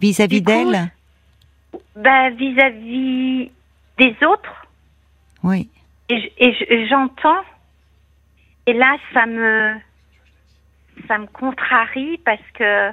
Vis-à-vis 0.00 0.40
d'elle? 0.42 0.90
bah, 1.96 2.30
vis-à-vis 2.30 3.50
des 3.98 4.16
autres, 4.24 4.66
Oui. 5.42 5.68
et 6.08 6.20
je- 6.20 6.28
et 6.38 6.52
je- 6.54 6.86
j'entends, 6.88 7.42
et 8.66 8.72
là 8.74 8.96
ça 9.12 9.26
me 9.26 9.74
ça 11.06 11.18
me 11.18 11.26
contrarie 11.26 12.18
parce 12.24 12.40
que 12.54 12.90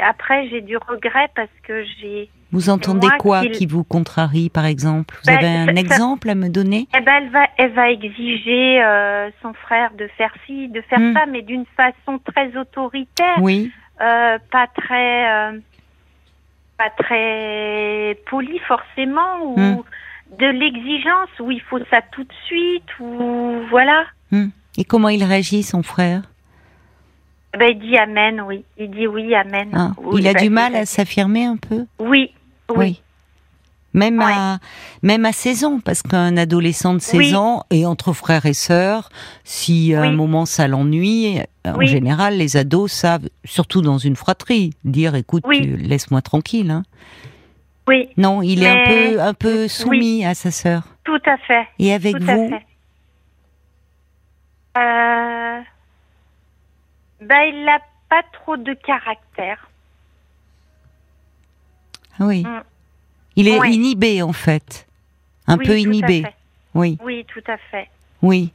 après 0.00 0.48
j'ai 0.48 0.60
du 0.60 0.76
regret 0.76 1.28
parce 1.34 1.48
que 1.64 1.84
j'ai 2.00 2.30
Vous 2.52 2.70
entendez 2.70 3.08
quoi 3.18 3.44
qui 3.46 3.66
vous 3.66 3.82
contrarie, 3.82 4.48
par 4.50 4.64
exemple? 4.66 5.14
Vous 5.16 5.26
Ben, 5.32 5.38
avez 5.38 5.48
un 5.48 5.74
ça- 5.74 5.80
exemple 5.80 6.28
à 6.30 6.34
me 6.36 6.48
donner? 6.48 6.86
Eh 6.96 7.00
ben, 7.00 7.14
elle 7.22 7.30
va, 7.30 7.46
elle 7.56 7.72
va 7.72 7.90
exiger 7.90 8.82
euh, 8.84 9.30
son 9.42 9.52
frère 9.54 9.90
de 9.94 10.06
faire 10.16 10.32
ci, 10.46 10.68
de 10.68 10.80
faire 10.82 11.00
Hmm. 11.00 11.14
ça, 11.14 11.26
mais 11.26 11.42
d'une 11.42 11.64
façon 11.76 12.18
très 12.24 12.56
autoritaire, 12.56 13.38
Oui. 13.40 13.72
euh, 14.00 14.38
pas 14.52 14.68
très, 14.68 15.32
euh, 15.32 15.58
pas 16.78 16.90
très 16.90 18.16
polie 18.30 18.60
forcément, 18.60 19.42
ou 19.42 19.58
Hmm. 19.58 19.82
de 20.38 20.46
l'exigence 20.46 21.30
où 21.40 21.50
il 21.50 21.60
faut 21.62 21.78
ça 21.90 22.02
tout 22.12 22.22
de 22.24 22.32
suite, 22.46 22.88
ou 23.00 23.60
voilà. 23.70 24.04
Hmm. 24.30 24.48
Et 24.78 24.84
comment 24.84 25.08
il 25.08 25.22
réagit, 25.24 25.62
son 25.62 25.82
frère? 25.82 26.22
Ben, 27.58 27.70
il 27.70 27.78
dit 27.78 27.96
amen, 27.96 28.40
oui. 28.46 28.64
Il 28.78 28.90
dit 28.90 29.06
oui, 29.06 29.34
amen. 29.34 29.68
Ah, 29.72 29.90
Oui, 30.02 30.20
Il 30.22 30.28
a 30.28 30.32
ben, 30.34 30.42
du 30.42 30.50
mal 30.50 30.74
à 30.74 30.86
s'affirmer 30.86 31.44
un 31.44 31.56
peu? 31.56 31.86
Oui, 31.98 32.32
oui. 32.74 33.00
Même, 33.92 34.18
Ouais. 34.18 34.32
à, 34.34 34.58
même 35.02 35.24
à 35.24 35.32
16 35.32 35.64
ans, 35.64 35.78
parce 35.84 36.02
qu'un 36.02 36.36
adolescent 36.36 36.94
de 36.94 36.98
16 36.98 37.16
Oui. 37.18 37.34
ans, 37.36 37.64
et 37.70 37.86
entre 37.86 38.12
frères 38.12 38.44
et 38.44 38.52
sœurs, 38.52 39.08
si 39.44 39.94
à 39.94 40.02
un 40.02 40.10
moment 40.10 40.46
ça 40.46 40.66
l'ennuie, 40.66 41.38
en 41.64 41.76
Oui. 41.76 41.86
général, 41.86 42.36
les 42.36 42.56
ados 42.56 42.90
savent, 42.90 43.28
surtout 43.44 43.82
dans 43.82 43.98
une 43.98 44.16
fratrie, 44.16 44.70
dire 44.84 45.14
écoute, 45.14 45.44
tu- 45.48 45.76
laisse-moi 45.76 46.22
tranquille. 46.22 46.72
Hein. 46.72 46.82
Oui. 47.86 48.08
Non, 48.16 48.42
il 48.42 48.64
est 48.64 48.68
un 48.68 48.84
peu, 48.84 49.20
un 49.20 49.34
peu 49.34 49.68
soumis 49.68 50.24
à 50.24 50.34
sa 50.34 50.50
sœur. 50.50 50.82
Tout 51.04 51.20
à 51.26 51.36
fait. 51.36 51.68
Et 51.78 51.92
avec 51.92 52.18
tout 52.18 52.24
vous? 52.24 52.50
à 52.52 52.58
fait. 52.58 52.66
Euh... 54.76 55.60
Ben, 57.28 57.42
il 57.52 57.64
n'a 57.64 57.78
pas 58.08 58.22
trop 58.32 58.56
de 58.56 58.74
caractère. 58.74 59.68
Ah 62.18 62.26
Oui. 62.26 62.42
Mm. 62.44 62.62
Il 63.36 63.48
est 63.48 63.58
Ouais. 63.58 63.72
inhibé 63.72 64.22
en 64.22 64.32
fait. 64.32 64.86
Un 65.46 65.58
Oui, 65.58 65.66
peu 65.66 65.78
inhibé. 65.78 66.24
Oui, 66.74 66.98
Oui, 67.04 67.24
tout 67.32 67.42
à 67.50 67.56
fait. 67.70 67.88
oui. 68.22 68.52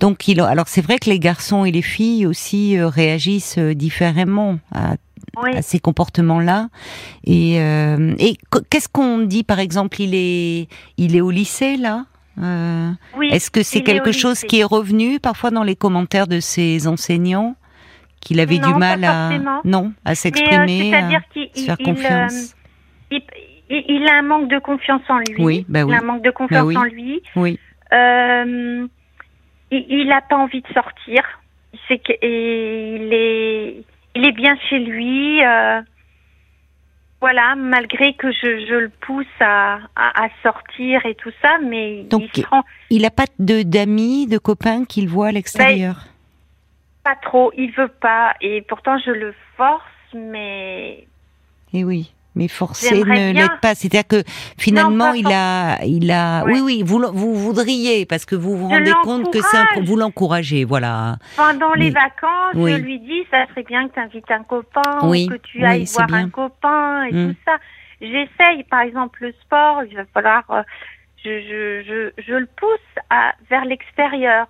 Donc 0.00 0.26
il 0.26 0.40
alors 0.40 0.66
c'est 0.68 0.80
vrai 0.80 0.98
que 0.98 1.08
les 1.10 1.18
garçons 1.20 1.64
et 1.64 1.70
les 1.70 1.82
filles 1.82 2.26
aussi 2.26 2.76
euh, 2.76 2.88
réagissent 2.88 3.58
euh, 3.58 3.72
différemment 3.74 4.58
à, 4.74 4.94
Oui. 5.40 5.54
à 5.56 5.62
ces 5.62 5.78
comportements-là. 5.78 6.68
Et, 7.24 7.60
euh, 7.60 8.14
et 8.18 8.36
qu- 8.50 8.62
qu'est-ce 8.68 8.88
qu'on 8.88 9.18
dit 9.18 9.44
par 9.44 9.60
exemple 9.60 10.00
Il 10.00 10.14
est 10.14 10.68
il 10.96 11.14
est 11.16 11.20
au 11.20 11.30
lycée 11.30 11.76
là. 11.76 12.06
Oui. 13.16 13.28
Est-ce 13.30 13.50
que 13.50 13.62
c'est 13.62 13.82
quelque 13.82 14.10
chose 14.10 14.36
lycée. 14.38 14.46
qui 14.48 14.60
est 14.60 14.64
revenu 14.64 15.20
parfois 15.20 15.50
dans 15.50 15.62
les 15.64 15.76
commentaires 15.76 16.26
de 16.26 16.40
ses 16.40 16.86
enseignants? 16.88 17.54
Qu'il 18.22 18.40
avait 18.40 18.58
du 18.58 18.70
Non, 18.70 18.78
mal 18.78 19.00
pas 19.02 19.28
à 19.28 19.38
non 19.64 19.92
à 20.04 20.12
euh, 20.12 20.14
s'exprimer, 20.14 20.94
à 20.94 20.98
c'est-à-dire 21.00 21.20
qu'il 21.32 21.48
se 21.54 21.64
faire 21.66 21.76
il- 21.78 21.84
confiance. 21.84 22.54
euh, 23.12 23.18
il, 23.68 23.84
il- 23.88 24.08
a 24.08 24.14
un 24.18 24.22
manque 24.22 24.48
de 24.48 24.58
confiance 24.58 25.02
en 25.08 25.18
lui. 25.18 25.34
Oui, 25.38 25.66
bah 25.68 25.84
oui. 25.84 25.92
Il 25.92 25.94
a 25.94 25.98
un 25.98 26.04
manque 26.06 26.22
de 26.22 26.30
confiance 26.30 26.64
oui. 26.66 26.76
en 26.76 26.84
lui. 26.84 27.22
Oui. 27.36 27.58
Euh, 27.92 28.86
il 29.70 30.06
n'a 30.08 30.20
pas 30.20 30.36
envie 30.36 30.62
de 30.62 30.68
sortir. 30.72 31.22
C'est 31.88 31.98
que, 31.98 32.12
et 32.22 32.96
il 32.96 33.12
est, 33.12 33.84
il 34.14 34.24
est 34.24 34.32
bien 34.32 34.56
chez 34.68 34.78
lui. 34.78 35.42
euh, 35.44 35.80
voilà, 37.20 37.54
malgré 37.56 38.14
que 38.14 38.32
je, 38.32 38.66
je 38.68 38.74
le 38.74 38.88
pousse 38.88 39.26
à, 39.40 39.74
à, 39.94 40.24
à 40.24 40.28
sortir 40.42 41.06
et 41.06 41.14
tout 41.14 41.30
ça, 41.40 41.56
mais 41.62 42.02
Donc, 42.10 42.24
il 42.90 43.02
n'a 43.02 43.10
pas 43.10 43.26
de 43.38 43.62
d'amis, 43.62 44.26
de 44.26 44.38
copains 44.38 44.84
qu'il 44.84 45.08
voit 45.08 45.28
à 45.28 45.32
l'extérieur? 45.32 46.04
Pas 47.04 47.16
trop. 47.16 47.52
Il 47.56 47.70
veut 47.72 47.88
pas, 47.88 48.34
et 48.40 48.62
pourtant 48.62 48.98
je 49.04 49.10
le 49.10 49.34
force, 49.56 49.82
mais 50.14 51.06
Eh 51.72 51.84
oui, 51.84 52.12
mais 52.34 52.48
forcer 52.48 53.02
ne 53.04 53.32
l'aide 53.32 53.60
pas. 53.60 53.74
C'est-à-dire 53.74 54.06
que 54.06 54.22
finalement, 54.58 55.12
il 55.12 55.26
a, 55.26 55.82
il 55.84 56.10
a. 56.10 56.44
Ouais. 56.44 56.52
Oui, 56.54 56.60
oui, 56.60 56.82
vous, 56.84 56.98
vous 57.12 57.34
voudriez 57.34 58.06
parce 58.06 58.24
que 58.24 58.34
vous 58.36 58.56
vous 58.56 58.68
Je 58.70 58.74
rendez 58.74 58.92
compte 59.02 59.32
que 59.32 59.40
c'est 59.42 59.56
un, 59.56 59.66
vous 59.82 59.96
l'encouragez, 59.96 60.64
voilà. 60.64 61.16
pendant 61.36 61.72
les 61.74 61.90
vacances, 61.90 62.54
oui. 62.54 62.72
je 62.72 62.76
lui 62.78 62.98
dis, 63.00 63.22
ça 63.30 63.46
serait 63.48 63.64
bien 63.64 63.88
que 63.88 63.94
tu 63.94 64.00
invites 64.00 64.30
un 64.30 64.42
copain, 64.44 64.98
Oui, 65.02 65.26
ou 65.28 65.32
que 65.34 65.38
tu 65.38 65.64
ailles 65.64 65.86
voir 65.94 66.06
bien. 66.06 66.16
un 66.18 66.28
copain 66.30 67.04
et 67.04 67.12
Mm. 67.12 67.30
tout 67.34 67.40
ça. 67.44 67.56
J'essaye, 68.00 68.64
par 68.64 68.80
exemple, 68.80 69.18
le 69.22 69.32
sport, 69.42 69.82
il 69.88 69.94
va 69.96 70.02
falloir, 70.12 70.42
euh, 70.50 70.62
je, 71.24 71.30
je, 71.40 71.82
je, 72.16 72.22
je 72.22 72.34
le 72.34 72.46
pousse 72.56 73.02
à, 73.10 73.32
vers 73.48 73.64
l'extérieur. 73.64 74.46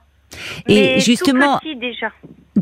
Et 0.66 0.94
Mais 0.94 1.00
justement- 1.00 1.58
tout 1.58 1.66
petit 1.66 1.76
déjà. 1.76 2.10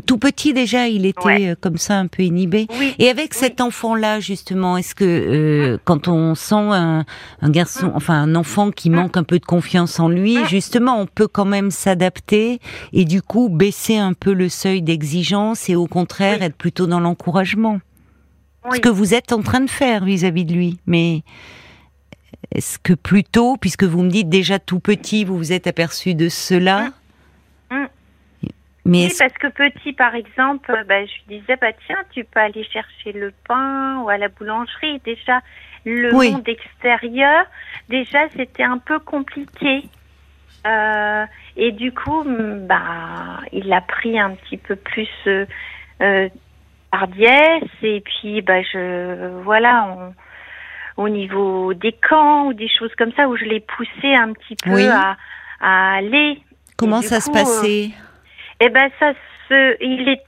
Tout 0.05 0.17
petit 0.17 0.53
déjà, 0.53 0.87
il 0.87 1.05
était 1.05 1.21
Ouais. 1.25 1.49
euh, 1.49 1.55
comme 1.59 1.77
ça 1.77 1.97
un 1.99 2.07
peu 2.07 2.23
inhibé. 2.23 2.67
Oui. 2.79 2.95
Et 2.97 3.09
avec 3.09 3.33
cet 3.33 3.59
enfant-là, 3.59 4.21
justement, 4.21 4.77
est-ce 4.77 4.95
que 4.95 5.03
euh, 5.03 5.77
quand 5.83 6.07
on 6.07 6.33
sent 6.33 6.55
un, 6.55 7.03
un 7.41 7.49
garçon, 7.49 7.87
Mm. 7.87 7.91
enfin 7.95 8.13
un 8.21 8.35
enfant 8.35 8.71
qui 8.71 8.89
manque 8.89 9.17
un 9.17 9.23
peu 9.23 9.37
de 9.37 9.45
confiance 9.45 9.99
en 9.99 10.07
lui, 10.07 10.37
Mm. 10.37 10.45
justement, 10.47 10.97
on 10.97 11.07
peut 11.07 11.27
quand 11.27 11.43
même 11.43 11.71
s'adapter 11.71 12.59
et 12.93 13.03
du 13.03 13.21
coup 13.21 13.49
baisser 13.49 13.97
un 13.97 14.13
peu 14.13 14.31
le 14.31 14.47
seuil 14.47 14.81
d'exigence 14.81 15.67
et 15.69 15.75
au 15.75 15.87
contraire 15.87 16.37
Oui. 16.39 16.45
être 16.45 16.55
plutôt 16.55 16.87
dans 16.87 17.01
l'encouragement. 17.01 17.81
Ce 18.73 18.79
que 18.79 18.89
vous 18.89 19.13
êtes 19.13 19.33
en 19.33 19.41
train 19.41 19.59
de 19.59 19.69
faire 19.69 20.05
vis-à-vis 20.05 20.45
de 20.45 20.53
lui. 20.53 20.79
Mais 20.85 21.23
est-ce 22.55 22.79
que 22.79 22.93
plutôt, 22.93 23.57
puisque 23.57 23.83
vous 23.83 24.03
me 24.03 24.09
dites 24.09 24.29
déjà 24.29 24.57
tout 24.59 24.79
petit, 24.79 25.25
vous 25.25 25.35
vous 25.37 25.51
êtes 25.51 25.67
aperçu 25.67 26.15
de 26.15 26.29
cela. 26.29 26.91
Mais 28.83 29.05
Oui, 29.05 29.13
parce 29.19 29.33
que 29.33 29.47
petit, 29.47 29.93
par 29.93 30.15
exemple, 30.15 30.71
euh, 30.71 30.83
bah, 30.85 31.05
je 31.05 31.11
lui 31.27 31.39
disais, 31.39 31.55
bah, 31.61 31.71
tiens, 31.85 31.99
tu 32.11 32.23
peux 32.23 32.39
aller 32.39 32.63
chercher 32.63 33.11
le 33.11 33.31
pain 33.47 33.99
ou 33.99 34.09
à 34.09 34.17
la 34.17 34.27
boulangerie. 34.27 34.99
Déjà, 35.05 35.41
le 35.85 36.15
Oui. 36.15 36.31
monde 36.31 36.47
extérieur, 36.47 37.45
déjà, 37.89 38.19
c'était 38.35 38.63
un 38.63 38.79
peu 38.79 38.97
compliqué. 38.99 39.83
Euh, 40.65 41.25
et 41.57 41.71
du 41.71 41.91
coup, 41.93 42.23
bah, 42.25 43.39
il 43.51 43.71
a 43.71 43.81
pris 43.81 44.19
un 44.19 44.31
petit 44.31 44.57
peu 44.57 44.75
plus 44.75 45.09
euh, 45.27 45.45
euh, 46.01 46.29
hardiesse. 46.91 47.63
Et 47.83 48.01
puis, 48.01 48.41
bah, 48.41 48.61
je, 48.63 49.41
voilà, 49.43 49.85
on- 49.97 50.15
au 51.03 51.07
niveau 51.09 51.73
des 51.73 51.93
camps 51.93 52.47
ou 52.47 52.53
des 52.53 52.67
choses 52.67 52.93
comme 52.97 53.11
ça, 53.13 53.27
où 53.27 53.37
je 53.37 53.45
l'ai 53.45 53.59
poussé 53.59 54.13
un 54.15 54.33
petit 54.33 54.55
peu 54.55 54.71
Oui. 54.73 54.87
à, 54.87 55.17
à 55.59 55.95
aller. 55.95 56.39
comment 56.77 57.01
ça 57.01 57.19
se 57.21 57.27
coup, 57.27 57.33
passait? 57.33 57.89
Eh 58.63 58.69
ben 58.69 58.89
ça 58.99 59.13
se, 59.49 59.83
il 59.83 60.07
est 60.07 60.21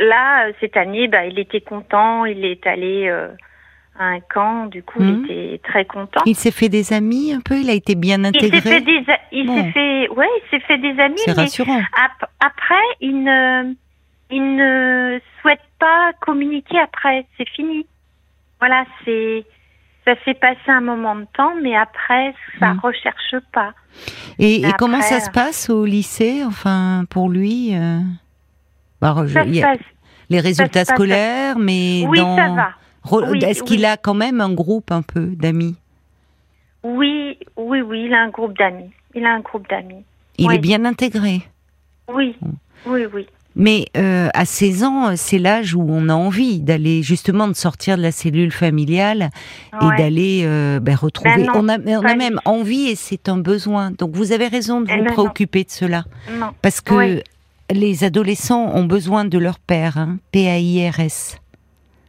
là 0.00 0.48
euh, 0.48 0.52
cette 0.60 0.76
année, 0.76 1.06
bah, 1.08 1.24
il 1.24 1.38
était 1.38 1.60
content, 1.60 2.24
il 2.24 2.44
est 2.44 2.66
allé 2.66 3.06
euh, 3.08 3.28
à 3.98 4.06
un 4.06 4.20
camp, 4.20 4.66
du 4.66 4.82
coup 4.82 5.00
il 5.00 5.24
était 5.24 5.58
très 5.62 5.84
content. 5.84 6.20
Il 6.26 6.34
s'est 6.34 6.50
fait 6.50 6.68
des 6.68 6.92
amis 6.92 7.32
un 7.32 7.40
peu, 7.40 7.54
il 7.56 7.70
a 7.70 7.74
été 7.74 7.94
bien 7.94 8.18
Il 8.18 8.22
s'est 8.24 8.28
intégré? 8.46 8.60
fait 8.60 8.80
des, 8.80 9.04
a- 9.10 9.20
il 9.30 9.46
Bon. 9.46 9.56
s'est 9.62 9.70
fait, 9.72 10.08
ouais, 10.08 10.26
il 10.36 10.50
s'est 10.50 10.64
fait 10.66 10.78
des 10.78 10.98
amis, 11.00 11.18
C'est 11.24 11.32
rassurant. 11.32 11.78
ap- 11.78 12.30
après 12.40 12.84
il 13.00 13.22
ne, 13.22 13.72
il 14.30 14.56
ne 14.56 15.20
souhaite 15.40 15.62
pas 15.78 16.10
communiquer 16.20 16.80
après, 16.80 17.24
c'est 17.38 17.48
fini. 17.50 17.86
Voilà, 18.58 18.84
c'est, 19.04 19.44
ça 20.04 20.14
s'est 20.24 20.34
passé 20.34 20.60
un 20.68 20.80
moment 20.80 21.14
de 21.16 21.26
temps, 21.36 21.54
mais 21.62 21.74
après 21.76 22.34
ça 22.60 22.74
Mhm. 22.74 22.80
recherche 22.80 23.34
pas. 23.52 23.72
Et, 24.38 24.62
comment 24.78 25.00
ça 25.00 25.16
après, 25.16 25.20
se 25.26 25.30
passe 25.30 25.70
au 25.70 25.84
lycée, 25.84 26.42
enfin, 26.44 27.04
pour 27.08 27.30
lui 27.30 27.74
euh, 27.76 28.00
bah, 29.00 29.14
je- 29.26 29.38
y 29.40 29.62
a. 29.62 29.76
Les 30.30 30.40
résultats 30.40 30.84
scolaires, 30.86 31.58
mais 31.58 32.04
Oui, 32.08 32.18
dans... 32.18 32.36
ça 32.36 32.48
va. 32.48 32.68
Re- 33.04 33.30
Oui, 33.30 33.38
Est-ce 33.44 33.62
qu'il 33.62 33.84
a 33.84 33.98
quand 33.98 34.14
même 34.14 34.40
un 34.40 34.52
groupe 34.52 34.90
un 34.90 35.02
peu 35.02 35.26
d'amis? 35.26 35.76
Oui, 36.82 37.38
oui, 37.56 37.82
oui, 37.82 38.04
il 38.06 38.14
a 38.14 38.22
un 38.22 38.30
groupe 38.30 38.56
d'amis. 38.56 38.90
Il 39.14 39.24
a 39.26 39.34
un 39.34 39.40
groupe 39.40 39.68
d'amis. 39.68 40.02
Il 40.38 40.50
est 40.52 40.58
bien 40.58 40.84
intégré. 40.86 41.42
Oui, 42.12 42.36
oui, 42.86 43.06
oui. 43.12 43.26
Mais 43.56 43.86
euh, 43.96 44.28
à 44.34 44.44
16 44.44 44.82
ans, 44.82 45.08
euh, 45.08 45.12
c'est 45.16 45.38
l'âge 45.38 45.74
où 45.74 45.84
on 45.88 46.08
a 46.08 46.14
envie 46.14 46.60
d'aller 46.60 47.02
justement 47.04 47.46
de 47.46 47.52
sortir 47.54 47.96
de 47.96 48.02
la 48.02 48.10
cellule 48.10 48.50
familiale 48.50 49.30
et 49.80 49.84
Ouais. 49.84 49.96
d'aller 49.96 50.42
euh, 50.44 50.80
ben, 50.80 50.96
retrouver. 50.96 51.30
Ben 51.36 51.46
non, 51.46 51.52
on 51.56 51.68
a, 51.68 51.78
on 51.78 51.98
a 52.00 52.02
pas 52.02 52.16
même 52.16 52.40
envie 52.44 52.88
et 52.88 52.96
c'est 52.96 53.28
un 53.28 53.36
besoin. 53.38 53.92
Donc 53.92 54.16
vous 54.16 54.32
avez 54.32 54.48
raison 54.48 54.80
de 54.80 54.86
Eh 54.90 54.92
vous 54.96 54.98
ben 55.04 55.08
non. 55.08 55.12
préoccuper 55.12 55.62
de 55.64 55.70
cela. 55.70 56.04
Non. 56.36 56.50
Parce 56.62 56.80
que 56.80 56.94
Oui. 56.94 57.20
les 57.70 58.02
adolescents 58.02 58.72
ont 58.74 58.84
besoin 58.84 59.24
de 59.24 59.38
leur 59.38 59.60
père, 59.60 59.98
hein, 59.98 60.18
P-A-I-R-S. 60.32 61.38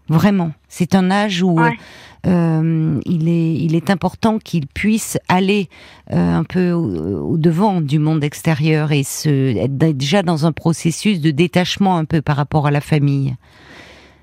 Vraiment. 0.09 0.51
C'est 0.67 0.95
un 0.95 1.09
âge 1.11 1.41
où 1.43 1.59
Ouais. 1.59 1.77
Euh, 2.25 2.99
il, 3.05 3.27
est, 3.29 3.53
il 3.53 3.75
est 3.75 3.89
important 3.89 4.39
qu'ils 4.39 4.67
puissent 4.67 5.19
aller 5.27 5.69
euh, 6.11 6.15
un 6.37 6.43
peu 6.43 6.71
au, 6.71 7.33
au 7.33 7.37
devant 7.37 7.81
du 7.81 7.99
monde 7.99 8.23
extérieur 8.23 8.91
et 8.91 9.03
se, 9.03 9.55
être 9.57 9.77
déjà 9.77 10.23
dans 10.23 10.45
un 10.45 10.51
processus 10.51 11.21
de 11.21 11.31
détachement 11.31 11.97
un 11.97 12.05
peu 12.05 12.21
par 12.21 12.35
rapport 12.35 12.67
à 12.67 12.71
la 12.71 12.81
famille. 12.81 13.35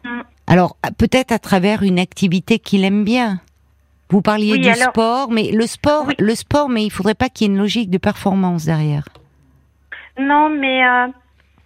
Mm. 0.05 0.21
Alors, 0.49 0.77
peut-être 0.99 1.33
à 1.33 1.39
travers 1.39 1.83
une 1.83 1.99
activité 1.99 2.59
qu'il 2.59 2.85
aime 2.85 3.05
bien. 3.05 3.41
Vous 4.11 4.21
parliez 4.21 4.53
Oui, 4.53 4.61
du 4.61 4.69
alors- 4.69 4.91
sport, 4.91 5.31
mais 5.31 5.51
le 5.53 5.67
sport, 5.67 6.05
Oui. 6.09 6.15
le 6.19 6.35
sport, 6.35 6.69
mais 6.69 6.85
il 6.85 6.91
faudrait 6.91 7.15
pas 7.15 7.29
qu'il 7.29 7.47
y 7.47 7.51
ait 7.51 7.55
une 7.55 7.59
logique 7.61 7.89
de 7.89 7.99
performance 7.99 8.65
derrière. 8.67 9.09
Non, 10.21 10.51
mais 10.51 10.85
euh, 10.85 11.07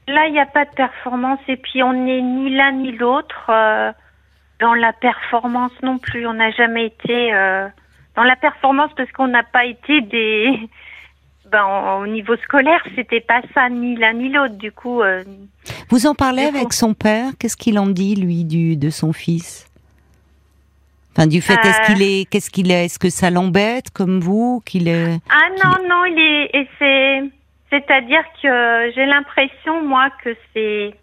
là, 0.06 0.26
il 0.28 0.32
n'y 0.32 0.38
a 0.38 0.46
pas 0.46 0.64
de 0.64 0.70
performance. 0.76 1.40
Et 1.48 1.56
puis, 1.56 1.82
on 1.82 1.92
n'est 1.92 2.22
ni 2.22 2.54
l'un 2.54 2.72
ni 2.72 2.92
l'autre 2.92 3.50
dans 4.60 4.74
la 4.74 4.92
performance 4.92 5.72
non 5.82 5.98
plus. 5.98 6.26
On 6.26 6.34
n'a 6.34 6.50
jamais 6.52 6.86
été 6.86 7.32
euh, 7.34 7.68
dans 8.16 8.22
la 8.24 8.36
performance 8.36 8.90
parce 8.96 9.10
qu'on 9.12 9.28
n'a 9.28 9.42
pas 9.42 9.64
été 9.64 10.00
des. 10.00 10.58
Ben, 11.52 11.64
au 12.02 12.08
niveau 12.08 12.34
scolaire, 12.38 12.82
c'était 12.96 13.20
pas 13.20 13.40
ça, 13.54 13.68
ni 13.68 13.94
l'un 13.94 14.14
ni 14.14 14.30
l'autre. 14.30 14.56
Du 14.56 14.72
coup, 14.72 15.00
euh, 15.02 15.22
Vous 15.90 16.08
en 16.08 16.14
parlez 16.16 16.42
coup- 16.50 16.56
avec 16.56 16.72
son 16.72 16.92
père? 16.92 17.30
Qu'est-ce 17.38 17.56
qu'il 17.56 17.78
en 17.78 17.86
dit 17.86 18.16
lui 18.16 18.42
du 18.44 18.76
de 18.76 18.90
son 18.90 19.12
fils? 19.12 19.70
Enfin, 21.12 21.28
du 21.28 21.40
fait, 21.40 21.54
est-ce 21.64 21.80
Euh. 21.82 21.84
qu'il 21.94 22.02
est, 22.02 22.28
qu'est-ce 22.28 22.50
qu'il 22.50 22.72
est, 22.72 22.86
est-ce 22.86 22.98
que 22.98 23.10
ça 23.10 23.30
l'embête 23.30 23.90
comme 23.90 24.18
vous 24.18 24.60
qu'il 24.66 24.88
est 24.88 25.18
Ah 25.30 25.48
non, 25.64 25.88
non, 25.88 26.04
il 26.06 26.18
est, 26.18 26.50
et 26.58 26.68
c'est, 26.80 27.22
c'est-à-dire 27.70 28.24
que 28.42 28.90
j'ai 28.96 29.06
l'impression, 29.06 29.84
moi, 29.86 30.08
que 30.24 30.36
c'est, 30.52 30.94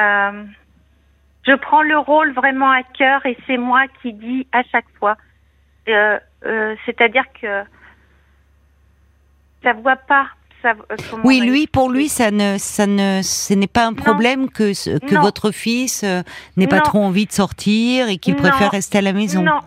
euh, 0.00 0.44
je 1.48 1.54
prends 1.54 1.82
le 1.82 1.98
rôle 1.98 2.32
vraiment 2.34 2.70
à 2.70 2.82
cœur 2.82 3.24
et 3.26 3.36
c'est 3.46 3.56
moi 3.56 3.82
qui 4.02 4.12
dis 4.12 4.46
à 4.52 4.62
chaque 4.70 4.88
fois. 4.98 5.16
Euh, 5.88 6.18
euh, 6.44 6.74
c'est-à-dire 6.84 7.24
que 7.40 7.62
ça 9.62 9.72
voit 9.72 9.96
pas. 9.96 10.26
Ça, 10.62 10.70
euh, 10.90 10.96
Oui, 11.22 11.40
lui, 11.40 11.66
pour 11.68 11.88
lui, 11.90 12.08
ça 12.08 12.30
ne, 12.32 12.56
ça 12.58 12.86
ne, 12.86 13.20
ce 13.22 13.54
n'est 13.54 13.68
pas 13.68 13.86
un 13.86 13.94
problème 13.94 14.50
que 14.50 14.72
ce- 14.74 14.98
que 14.98 15.14
Non. 15.14 15.20
votre 15.20 15.52
fils 15.52 16.04
n'ait 16.56 16.66
pas 16.66 16.80
trop 16.80 16.98
envie 17.02 17.26
de 17.26 17.32
sortir 17.32 18.08
et 18.08 18.18
qu'il 18.18 18.34
préfère 18.34 18.72
rester 18.72 18.98
à 18.98 19.02
la 19.02 19.12
maison. 19.12 19.42
Non, 19.42 19.60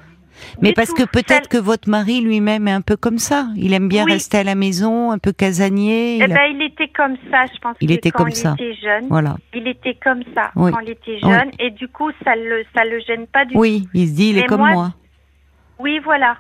Mais 0.62 0.74
parce 0.74 0.94
que 0.94 1.04
peut-être 1.04 1.50
que 1.50 1.58
votre 1.58 1.90
mari 1.90 2.22
lui-même 2.22 2.68
est 2.68 2.72
un 2.72 2.82
peu 2.82 2.96
comme 2.98 3.18
ça. 3.18 3.48
Il 3.56 3.74
aime 3.74 3.88
bien 3.88 4.06
rester 4.06 4.40
à 4.40 4.44
la 4.44 4.56
maison, 4.56 5.12
un 5.12 5.18
peu 5.18 5.32
casanier. 5.32 6.18
Eh 6.20 6.24
il, 6.24 6.28
ben, 6.28 6.52
il 6.54 6.62
était 6.62 6.88
comme 6.90 7.16
ça, 7.30 7.46
je 7.54 7.60
pense. 7.60 7.76
Il 7.82 7.92
était 7.92 8.12
quand 8.12 8.20
comme 8.24 8.30
il 8.30 8.36
ça. 8.36 8.54
Était 8.54 8.76
jeune, 8.76 9.08
voilà. 9.10 9.38
Il 9.54 9.68
était 9.68 9.96
comme 9.96 10.24
ça 10.34 10.52
quand 10.56 10.80
il 10.80 10.90
était 10.90 11.20
jeune, 11.20 11.52
et 11.60 11.72
du 11.72 11.88
coup, 11.88 12.12
ça 12.24 12.36
le 12.36 12.64
ça 12.76 12.84
le 12.86 13.00
gêne 13.00 13.28
pas 13.28 13.46
du 13.46 13.54
tout. 13.54 13.60
Oui, 13.60 13.88
il 13.94 14.08
se 14.08 14.14
dit, 14.14 14.30
il 14.32 14.38
est 14.38 14.46
comme 14.46 14.62
moi. 14.62 14.94
Oui, 15.80 16.00
voilà. 16.04 16.38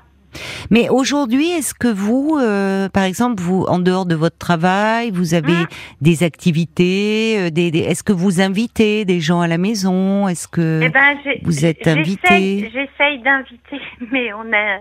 Mais 0.69 0.89
aujourd'hui, 0.89 1.49
est-ce 1.49 1.73
que 1.73 1.87
vous, 1.87 2.37
euh, 2.39 2.89
par 2.89 3.03
exemple, 3.03 3.41
vous, 3.41 3.63
en 3.63 3.79
dehors 3.79 4.05
de 4.05 4.15
votre 4.15 4.37
travail, 4.37 5.11
vous 5.11 5.33
avez 5.33 5.53
mmh. 5.53 5.67
des 6.01 6.23
activités, 6.23 7.35
euh, 7.39 7.49
des, 7.49 7.69
est-ce 7.79 8.03
que 8.03 8.13
vous 8.13 8.41
invitez 8.41 9.05
des 9.05 9.19
gens 9.19 9.41
à 9.41 9.47
la 9.47 9.57
maison? 9.57 10.27
Est-ce 10.27 10.47
que 10.47 10.81
eh 10.83 10.89
ben, 10.89 11.17
vous 11.43 11.65
êtes 11.65 11.87
invité? 11.87 12.69
J'essaye 12.71 13.19
d'inviter, 13.19 13.81
mais 14.11 14.33
on 14.33 14.51
a, 14.53 14.79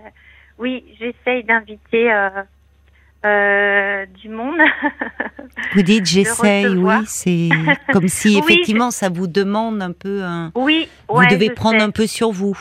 oui, 0.59 0.83
j'essaye 0.99 1.43
d'inviter 1.43 2.11
euh, 3.25 4.05
du 4.21 4.29
monde. 4.29 4.57
Vous 5.73 5.81
dites 5.83 6.05
j'essaye, 6.07 6.67
oui, 6.67 6.95
c'est 7.05 7.49
comme 7.93 8.07
si 8.07 8.37
effectivement 8.37 8.89
ça 8.91 9.09
vous 9.09 9.27
demande 9.27 9.81
un 9.81 9.91
peu 9.91 10.23
un. 10.23 10.51
Oui, 10.55 10.87
vous 11.07 11.25
devez 11.27 11.51
prendre 11.51 11.81
un 11.81 11.91
peu 11.91 12.07
sur 12.07 12.31
vous. 12.31 12.57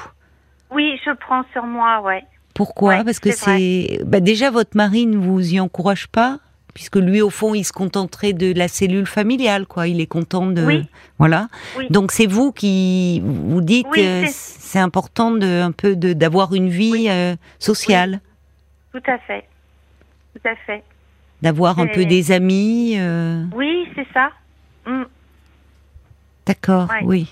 Oui, 0.71 1.01
je 1.05 1.11
prends 1.13 1.45
sur 1.53 1.65
moi, 1.65 2.01
ouais. 2.03 2.25
Pourquoi 2.55 3.05
Parce 3.05 3.21
que 3.21 3.33
c'est 3.33 4.01
bah 4.05 4.21
déjà 4.21 4.51
votre 4.51 4.77
mari 4.77 5.07
ne 5.07 5.17
vous 5.17 5.55
y 5.55 5.61
encourage 5.61 6.09
pas 6.09 6.39
puisque 6.75 6.97
lui 6.97 7.21
au 7.21 7.31
fond 7.31 7.55
il 7.55 7.65
se 7.65 7.73
contenterait 7.73 8.33
de 8.33 8.53
la 8.57 8.69
cellule 8.69 9.07
familiale 9.07 9.67
quoi. 9.67 9.89
Il 9.89 10.01
est 10.01 10.07
content 10.07 10.47
de 10.47 10.65
oui. 10.65 10.89
voilà. 11.19 11.49
Donc 11.91 12.13
c'est 12.13 12.27
vous 12.27 12.53
qui 12.53 13.21
vous 13.25 13.61
dites 13.61 13.89
que 13.91 14.25
c'est 14.29 14.79
important 14.79 15.31
de 15.31 15.61
un 15.63 15.73
peu 15.73 15.97
d'avoir 15.97 16.55
une 16.55 16.69
vie 16.69 17.09
euh, 17.09 17.35
sociale. 17.59 18.21
Tout 18.93 19.03
à 19.07 19.19
fait. 19.19 19.45
Tout 20.35 20.49
à 20.49 20.57
fait. 20.67 20.83
D'avoir 21.43 21.79
un 21.79 21.87
peu 21.87 22.05
des 22.05 22.33
amis 22.33 22.97
euh... 22.99 23.45
oui 23.55 23.89
c'est 23.95 24.07
ça. 24.13 24.31
Mm. 24.87 25.05
d'accord 26.47 26.89
oui 27.05 27.29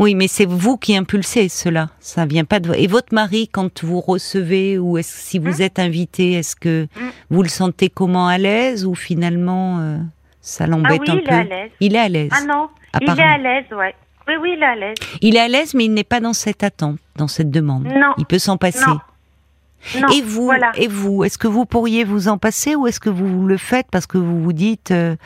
oui, 0.00 0.14
mais 0.14 0.28
c'est 0.28 0.46
vous 0.46 0.76
qui 0.76 0.96
impulsez 0.96 1.48
cela. 1.48 1.90
Ça 2.00 2.24
vient 2.24 2.44
pas 2.44 2.58
de 2.58 2.72
Et 2.74 2.86
votre 2.86 3.14
mari, 3.14 3.48
quand 3.48 3.84
vous 3.84 4.00
recevez 4.00 4.78
ou 4.78 4.98
est-ce 4.98 5.14
si 5.14 5.38
vous 5.38 5.60
hein 5.60 5.66
êtes 5.66 5.78
invité, 5.78 6.32
est-ce 6.32 6.56
que 6.56 6.88
hein 6.96 7.10
vous 7.28 7.42
le 7.42 7.48
sentez 7.48 7.90
comment 7.90 8.26
à 8.26 8.38
l'aise 8.38 8.86
ou 8.86 8.94
finalement 8.94 9.78
euh, 9.80 9.98
ça 10.40 10.66
l'embête 10.66 11.02
ah 11.06 11.12
un 11.12 11.16
il 11.16 11.22
peu 11.22 11.30
est 11.30 11.34
à 11.34 11.44
l'aise. 11.44 11.70
Il 11.80 11.94
est 11.94 11.98
à 11.98 12.08
l'aise. 12.08 12.30
Ah 12.32 12.44
non, 12.46 12.68
il 13.00 13.08
est 13.08 13.22
à 13.22 13.38
l'aise, 13.38 13.66
ouais. 13.72 13.94
Oui, 14.26 14.34
oui, 14.40 14.54
il 14.56 14.62
est 14.62 14.66
à 14.66 14.74
l'aise. 14.74 14.96
Il 15.20 15.36
est 15.36 15.40
à 15.40 15.48
l'aise, 15.48 15.74
mais 15.74 15.84
il 15.84 15.92
n'est 15.92 16.04
pas 16.04 16.20
dans 16.20 16.32
cette 16.32 16.62
attente, 16.62 16.98
dans 17.16 17.28
cette 17.28 17.50
demande. 17.50 17.84
Non. 17.84 18.14
Il 18.16 18.24
peut 18.24 18.38
s'en 18.38 18.56
passer. 18.56 18.86
Non. 18.86 19.00
Non, 20.00 20.08
et 20.08 20.22
vous, 20.22 20.44
voilà. 20.44 20.72
et 20.76 20.88
vous, 20.88 21.24
est-ce 21.24 21.38
que 21.38 21.48
vous 21.48 21.64
pourriez 21.64 22.04
vous 22.04 22.28
en 22.28 22.38
passer 22.38 22.74
ou 22.74 22.86
est-ce 22.86 23.00
que 23.00 23.08
vous 23.08 23.46
le 23.46 23.56
faites 23.56 23.86
parce 23.90 24.06
que 24.06 24.18
vous 24.18 24.42
vous 24.42 24.52
dites, 24.52 24.90
euh, 24.90 25.16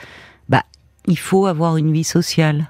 bah, 0.48 0.62
il 1.06 1.18
faut 1.18 1.46
avoir 1.46 1.76
une 1.76 1.92
vie 1.92 2.04
sociale? 2.04 2.68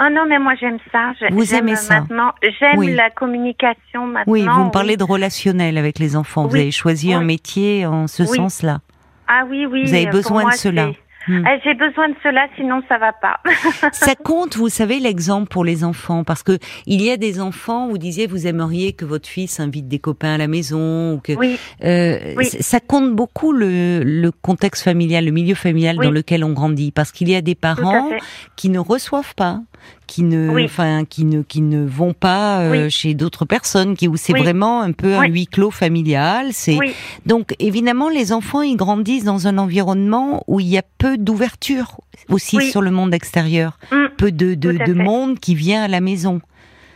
Ah 0.00 0.10
non, 0.10 0.26
mais 0.28 0.38
moi 0.38 0.54
j'aime 0.60 0.78
ça. 0.92 1.12
Vous 1.30 1.54
aimez 1.54 1.74
ça 1.74 2.00
Maintenant, 2.00 2.32
j'aime 2.60 2.94
la 2.94 3.10
communication 3.10 4.06
maintenant. 4.06 4.32
Oui, 4.32 4.46
vous 4.46 4.64
me 4.64 4.70
parlez 4.70 4.96
de 4.96 5.02
relationnel 5.02 5.76
avec 5.76 5.98
les 5.98 6.14
enfants. 6.14 6.46
Vous 6.46 6.54
avez 6.54 6.70
choisi 6.70 7.12
un 7.12 7.22
métier 7.22 7.84
en 7.84 8.06
ce 8.06 8.24
sens-là. 8.24 8.78
Ah 9.26 9.42
oui, 9.48 9.66
oui. 9.66 9.84
Vous 9.84 9.94
avez 9.94 10.06
besoin 10.06 10.48
de 10.48 10.54
cela. 10.54 10.90
Hmm. 11.26 11.44
Eh, 11.46 11.60
j'ai 11.62 11.74
besoin 11.74 12.08
de 12.08 12.14
cela, 12.22 12.46
sinon 12.56 12.80
ça 12.88 12.96
va 12.96 13.12
pas. 13.12 13.38
ça 13.92 14.14
compte, 14.14 14.56
vous 14.56 14.70
savez, 14.70 14.98
l'exemple 14.98 15.48
pour 15.48 15.62
les 15.62 15.84
enfants, 15.84 16.24
parce 16.24 16.42
que 16.42 16.58
il 16.86 17.02
y 17.02 17.10
a 17.10 17.18
des 17.18 17.38
enfants. 17.38 17.88
Vous 17.88 17.98
disiez, 17.98 18.26
vous 18.26 18.46
aimeriez 18.46 18.94
que 18.94 19.04
votre 19.04 19.28
fils 19.28 19.60
invite 19.60 19.88
des 19.88 19.98
copains 19.98 20.34
à 20.34 20.38
la 20.38 20.46
maison, 20.46 21.14
ou 21.14 21.20
que 21.20 21.32
oui. 21.32 21.58
Euh, 21.84 22.34
oui. 22.36 22.46
ça 22.46 22.80
compte 22.80 23.14
beaucoup 23.14 23.52
le, 23.52 24.02
le, 24.04 24.30
contexte 24.30 24.84
familial, 24.84 25.26
le 25.26 25.32
milieu 25.32 25.54
familial 25.54 25.98
oui. 25.98 26.06
dans 26.06 26.12
lequel 26.12 26.44
on 26.44 26.52
grandit, 26.54 26.92
parce 26.92 27.12
qu'il 27.12 27.28
y 27.28 27.34
a 27.34 27.42
des 27.42 27.54
parents 27.54 28.08
qui 28.56 28.70
ne 28.70 28.78
reçoivent 28.78 29.34
pas 29.34 29.60
qui 30.06 30.22
ne, 30.22 30.64
enfin, 30.64 31.04
qui 31.04 31.24
ne, 31.24 31.42
qui 31.42 31.60
ne 31.60 31.84
vont 31.84 32.12
pas 32.14 32.60
euh, 32.60 32.70
oui. 32.84 32.90
chez 32.90 33.14
d'autres 33.14 33.44
personnes, 33.44 33.96
qui 33.96 34.08
où 34.08 34.16
c'est 34.16 34.32
Oui. 34.32 34.40
vraiment 34.40 34.80
un 34.82 34.92
peu 34.92 35.14
un 35.14 35.26
huis 35.26 35.46
clos 35.46 35.70
familial. 35.70 36.48
C'est 36.52 36.78
donc 37.26 37.54
évidemment 37.58 38.08
les 38.08 38.32
enfants 38.32 38.62
ils 38.62 38.76
grandissent 38.76 39.24
dans 39.24 39.46
un 39.46 39.58
environnement 39.58 40.42
où 40.46 40.60
il 40.60 40.68
y 40.68 40.78
a 40.78 40.82
peu 40.98 41.18
d'ouverture 41.18 42.00
aussi 42.30 42.60
sur 42.70 42.82
le 42.82 42.90
monde 42.90 43.14
extérieur, 43.14 43.78
Mm. 43.92 43.96
peu 44.16 44.32
de, 44.32 44.54
de, 44.54 44.92
monde 44.94 45.38
qui 45.38 45.54
vient 45.54 45.82
à 45.82 45.88
la 45.88 46.00
maison. 46.00 46.40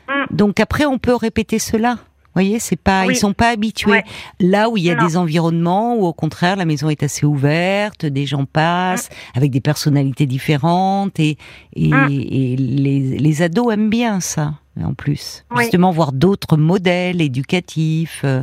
Mm. 0.09 0.35
Donc 0.37 0.61
après 0.61 0.85
on 0.87 0.99
peut 0.99 1.15
répéter 1.15 1.59
cela. 1.59 1.99
Vous 2.35 2.41
voyez, 2.41 2.59
c'est 2.59 2.77
pas, 2.77 3.05
Oui. 3.07 3.13
ils 3.15 3.17
sont 3.19 3.35
pas 3.35 3.51
habitués. 3.51 3.91
Ouais. 3.91 4.05
Là 4.41 4.71
où 4.71 4.79
il 4.79 4.85
y 4.85 4.91
a 4.91 4.95
Non. 4.95 5.07
des 5.07 5.17
environnements 5.19 5.97
où 5.97 6.07
au 6.07 6.15
contraire 6.15 6.57
la 6.57 6.65
maison 6.65 6.89
est 6.89 7.03
assez 7.03 7.27
ouverte, 7.27 8.07
des 8.07 8.25
gens 8.25 8.47
passent 8.47 9.11
avec 9.35 9.51
des 9.51 9.61
personnalités 9.61 10.25
différentes 10.27 11.21
et 11.21 11.37
et, 11.77 11.89
Mm. 11.89 12.09
et 12.11 12.57
les, 12.57 13.01
les 13.19 13.43
ados 13.43 13.73
aiment 13.73 13.91
bien 13.91 14.21
ça 14.21 14.55
en 14.83 14.95
plus. 14.95 15.45
Oui. 15.51 15.65
Justement 15.65 15.91
voir 15.91 16.13
d'autres 16.13 16.57
modèles 16.57 17.21
éducatifs. 17.21 18.23
euh, 18.25 18.43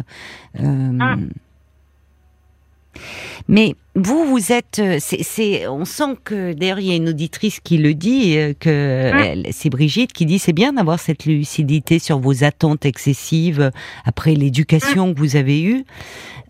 euh, 0.60 0.92
Mm. 0.92 1.30
Mais 3.48 3.76
vous, 3.96 4.26
vous 4.26 4.52
êtes, 4.52 4.80
euh, 4.80 4.98
c'est, 5.00 5.68
on 5.68 5.86
sent 5.86 6.18
que 6.24 6.54
d'ailleurs 6.54 6.80
il 6.80 6.88
y 6.88 6.92
a 6.92 6.96
une 6.96 7.10
auditrice 7.10 7.60
qui 7.60 7.78
le 7.78 7.94
dit, 7.94 8.38
euh, 8.38 8.54
que 8.60 9.44
c'est 9.52 9.70
Brigitte 9.70 10.14
qui 10.14 10.26
dit 10.26 10.40
c'est 10.40 10.54
bien 10.54 10.74
d'avoir 10.74 11.00
cette 11.00 11.26
lucidité 11.26 12.00
sur 12.00 12.20
vos 12.20 12.44
attentes 12.44 12.86
excessives 12.86 13.72
après 14.06 14.36
l'éducation 14.36 15.14
que 15.14 15.20
vous 15.20 15.36
avez 15.36 15.64
eue. 15.64 15.86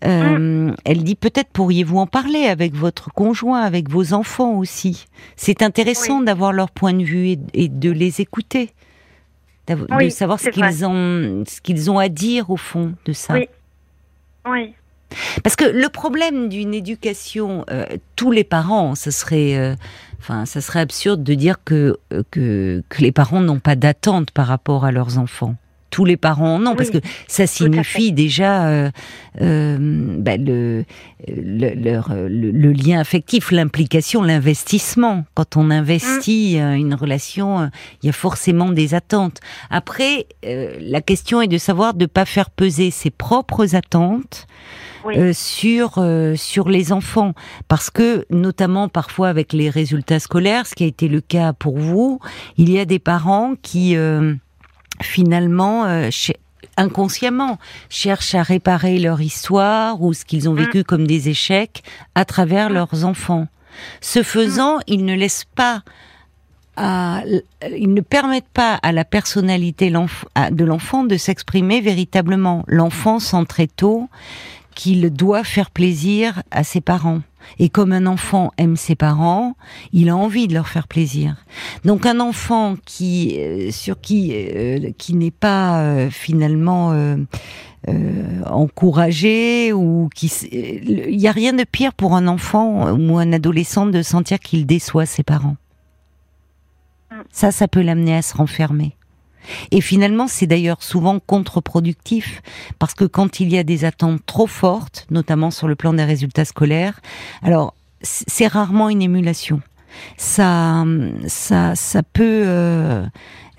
Euh, 0.04 0.72
Elle 0.84 1.02
dit 1.04 1.14
peut-être 1.14 1.50
pourriez-vous 1.52 1.98
en 1.98 2.06
parler 2.06 2.44
avec 2.44 2.74
votre 2.74 3.12
conjoint, 3.12 3.60
avec 3.60 3.88
vos 3.88 4.12
enfants 4.12 4.54
aussi. 4.58 5.06
C'est 5.36 5.62
intéressant 5.62 6.20
d'avoir 6.20 6.52
leur 6.52 6.70
point 6.70 6.94
de 6.94 7.04
vue 7.04 7.28
et, 7.28 7.38
et 7.54 7.68
de 7.68 7.90
les 7.90 8.20
écouter, 8.20 8.70
de 9.68 10.08
savoir 10.08 10.40
ce 10.40 10.48
qu'ils 10.50 10.84
ont, 10.84 11.44
ce 11.46 11.60
qu'ils 11.60 11.90
ont 11.90 11.98
à 11.98 12.08
dire 12.08 12.50
au 12.50 12.56
fond 12.56 12.94
de 13.04 13.12
ça. 13.12 13.34
Oui. 13.34 13.48
Oui. 14.46 14.74
Parce 15.42 15.56
que 15.56 15.64
le 15.64 15.88
problème 15.88 16.48
d'une 16.48 16.74
éducation, 16.74 17.64
euh, 17.70 17.84
tous 18.16 18.30
les 18.30 18.44
parents, 18.44 18.94
ce 18.94 19.10
serait, 19.10 19.56
euh, 19.56 19.74
enfin, 20.20 20.46
ça 20.46 20.60
serait 20.60 20.80
absurde 20.80 21.22
de 21.22 21.34
dire 21.34 21.56
que 21.64 21.98
euh, 22.12 22.22
que, 22.30 22.82
que 22.88 23.02
les 23.02 23.12
parents 23.12 23.40
n'ont 23.40 23.60
pas 23.60 23.76
d'attente 23.76 24.30
par 24.30 24.46
rapport 24.46 24.84
à 24.84 24.92
leurs 24.92 25.18
enfants. 25.18 25.56
Tous 25.90 26.04
les 26.04 26.16
parents, 26.16 26.60
non, 26.60 26.76
parce 26.76 26.90
que 26.90 26.98
Oui, 26.98 27.10
ça 27.26 27.48
signifie 27.48 28.12
déjà 28.12 28.90
bah, 29.34 29.40
le, 29.40 30.84
le, 31.26 31.74
leur, 31.74 32.14
le, 32.14 32.52
le 32.52 32.72
lien 32.72 33.00
affectif, 33.00 33.50
l'implication, 33.50 34.22
l'investissement. 34.22 35.24
Quand 35.34 35.56
on 35.56 35.68
investit 35.68 36.58
Mm. 36.60 36.74
une 36.76 36.94
relation, 36.94 37.68
il 38.02 38.06
y 38.06 38.08
a 38.08 38.12
forcément 38.12 38.70
des 38.70 38.94
attentes. 38.94 39.40
Après, 39.68 40.28
la 40.44 41.00
question 41.00 41.42
est 41.42 41.48
de 41.48 41.58
savoir 41.58 41.94
de 41.94 42.06
pas 42.06 42.24
faire 42.24 42.50
peser 42.50 42.92
ses 42.92 43.10
propres 43.10 43.74
attentes 43.74 44.46
Oui. 45.04 45.16
euh, 45.18 45.32
sur 45.32 45.94
euh, 45.98 46.34
sur 46.36 46.68
les 46.68 46.92
enfants. 46.92 47.32
Parce 47.68 47.90
que 47.90 48.26
notamment 48.30 48.88
parfois 48.88 49.28
avec 49.28 49.52
les 49.52 49.70
résultats 49.70 50.20
scolaires 50.20 50.66
ce 50.66 50.74
qui 50.74 50.84
a 50.84 50.86
été 50.86 51.08
le 51.08 51.20
cas 51.20 51.52
pour 51.52 51.78
vous 51.78 52.20
il 52.56 52.70
y 52.70 52.78
a 52.78 52.84
des 52.84 52.98
parents 52.98 53.54
qui 53.62 53.96
euh, 53.96 54.34
finalement 55.02 55.86
inconsciemment 56.76 57.58
cherchent 57.88 58.34
à 58.34 58.42
réparer 58.42 58.98
leur 58.98 59.20
histoire 59.20 60.00
ou 60.02 60.12
ce 60.12 60.24
qu'ils 60.24 60.48
ont 60.48 60.54
vécu 60.54 60.84
comme 60.84 61.06
des 61.06 61.28
échecs 61.28 61.82
à 62.14 62.24
travers 62.24 62.70
leurs 62.70 63.04
enfants. 63.04 63.46
Ce 64.00 64.22
faisant 64.22 64.78
ils 64.86 65.04
ne 65.04 65.14
laissent 65.14 65.46
pas 65.54 65.82
à- 66.76 67.22
ils 67.76 67.92
ne 67.92 68.00
permettent 68.00 68.48
pas 68.52 68.74
à 68.82 68.92
la 68.92 69.04
personnalité 69.04 69.90
de 69.90 70.64
l'enfant 70.64 71.04
de 71.04 71.16
s'exprimer 71.16 71.80
véritablement. 71.80 72.64
L'enfant 72.68 73.18
sent 73.18 73.44
très 73.48 73.66
tôt 73.66 74.08
qu'il 74.80 75.10
doit 75.10 75.44
faire 75.44 75.70
plaisir 75.70 76.42
à 76.50 76.64
ses 76.64 76.80
parents. 76.80 77.20
Et 77.58 77.68
comme 77.68 77.92
un 77.92 78.06
enfant 78.06 78.50
aime 78.56 78.76
ses 78.76 78.94
parents, 78.94 79.54
il 79.92 80.08
a 80.08 80.16
envie 80.16 80.48
de 80.48 80.54
leur 80.54 80.68
faire 80.68 80.88
plaisir. 80.88 81.44
Donc 81.84 82.06
un 82.06 82.18
enfant 82.18 82.76
qui 82.86 83.36
euh, 83.38 83.70
sur 83.70 84.00
qui 84.00 84.32
euh, 84.32 84.90
qui 84.96 85.12
n'est 85.14 85.30
pas 85.30 85.82
euh, 85.82 86.08
finalement 86.08 86.92
euh, 86.92 87.16
euh, 87.88 88.42
encouragé 88.46 89.74
ou 89.74 90.08
qui 90.14 90.32
euh, 90.50 91.04
il 91.10 91.20
y 91.20 91.28
a 91.28 91.32
rien 91.32 91.52
de 91.52 91.64
pire 91.64 91.92
pour 91.92 92.14
un 92.14 92.26
enfant 92.26 92.90
ou 92.94 93.18
un 93.18 93.34
adolescent 93.34 93.84
de 93.84 94.00
sentir 94.00 94.38
qu'il 94.38 94.64
déçoit 94.64 95.04
ses 95.04 95.22
parents. 95.22 95.56
Ça, 97.30 97.52
ça 97.52 97.68
peut 97.68 97.82
l'amener 97.82 98.16
à 98.16 98.22
se 98.22 98.34
renfermer. 98.34 98.96
Et 99.70 99.80
finalement, 99.80 100.28
c'est 100.28 100.46
d'ailleurs 100.46 100.82
souvent 100.82 101.18
contre-productif 101.18 102.42
parce 102.78 102.94
que 102.94 103.04
quand 103.04 103.40
il 103.40 103.52
y 103.52 103.58
a 103.58 103.62
des 103.62 103.84
attentes 103.84 104.20
trop 104.26 104.46
fortes, 104.46 105.06
notamment 105.10 105.50
sur 105.50 105.68
le 105.68 105.74
plan 105.74 105.92
des 105.92 106.04
résultats 106.04 106.44
scolaires, 106.44 107.00
alors 107.42 107.74
c'est 108.02 108.46
rarement 108.46 108.88
une 108.88 109.02
émulation. 109.02 109.60
Ça, 110.16 110.84
ça, 111.26 111.74
ça 111.74 112.02
peut, 112.02 112.42
euh, 112.46 113.04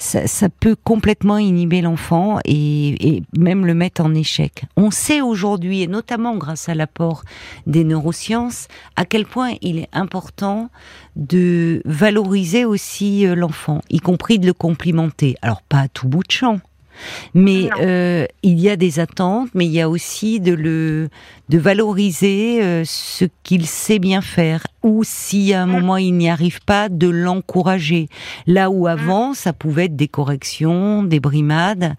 ça, 0.01 0.49
peut 0.49 0.75
complètement 0.75 1.37
inhiber 1.37 1.81
l'enfant 1.81 2.39
et, 2.43 3.15
et, 3.15 3.23
même 3.37 3.65
le 3.65 3.73
mettre 3.73 4.01
en 4.01 4.13
échec. 4.15 4.63
On 4.75 4.89
sait 4.89 5.21
aujourd'hui, 5.21 5.83
et 5.83 5.87
notamment 5.87 6.35
grâce 6.35 6.69
à 6.69 6.75
l'apport 6.75 7.23
des 7.67 7.83
neurosciences, 7.83 8.67
à 8.95 9.05
quel 9.05 9.25
point 9.25 9.53
il 9.61 9.77
est 9.77 9.89
important 9.93 10.69
de 11.15 11.81
valoriser 11.85 12.65
aussi 12.65 13.27
euh, 13.27 13.35
l'enfant, 13.35 13.81
y 13.89 13.99
compris 13.99 14.39
de 14.39 14.47
le 14.47 14.53
complimenter. 14.53 15.35
Alors 15.41 15.61
pas 15.61 15.81
à 15.81 15.87
tout 15.87 16.07
bout 16.07 16.23
de 16.23 16.31
champ, 16.31 16.59
mais 17.33 17.69
euh, 17.79 18.25
il 18.43 18.59
y 18.59 18.69
a 18.69 18.75
des 18.75 18.99
attentes, 18.99 19.49
mais 19.53 19.65
il 19.65 19.71
y 19.71 19.81
a 19.81 19.89
aussi 19.89 20.39
de 20.39 20.53
le 20.53 21.09
de 21.51 21.57
valoriser 21.57 22.63
euh, 22.63 22.83
ce 22.85 23.25
qu'il 23.43 23.67
sait 23.67 23.99
bien 23.99 24.21
faire, 24.21 24.65
ou 24.83 25.03
si 25.03 25.53
à 25.53 25.63
un 25.63 25.65
mm. 25.65 25.69
moment 25.71 25.97
il 25.97 26.13
n'y 26.13 26.29
arrive 26.29 26.61
pas, 26.61 26.87
de 26.87 27.09
l'encourager. 27.09 28.07
Là 28.47 28.69
où 28.69 28.85
mm. 28.85 28.87
avant 28.87 29.33
ça 29.33 29.51
pouvait 29.51 29.85
être 29.85 29.97
des 29.97 30.07
corrections, 30.07 31.03
des 31.03 31.19
brimades, 31.19 31.95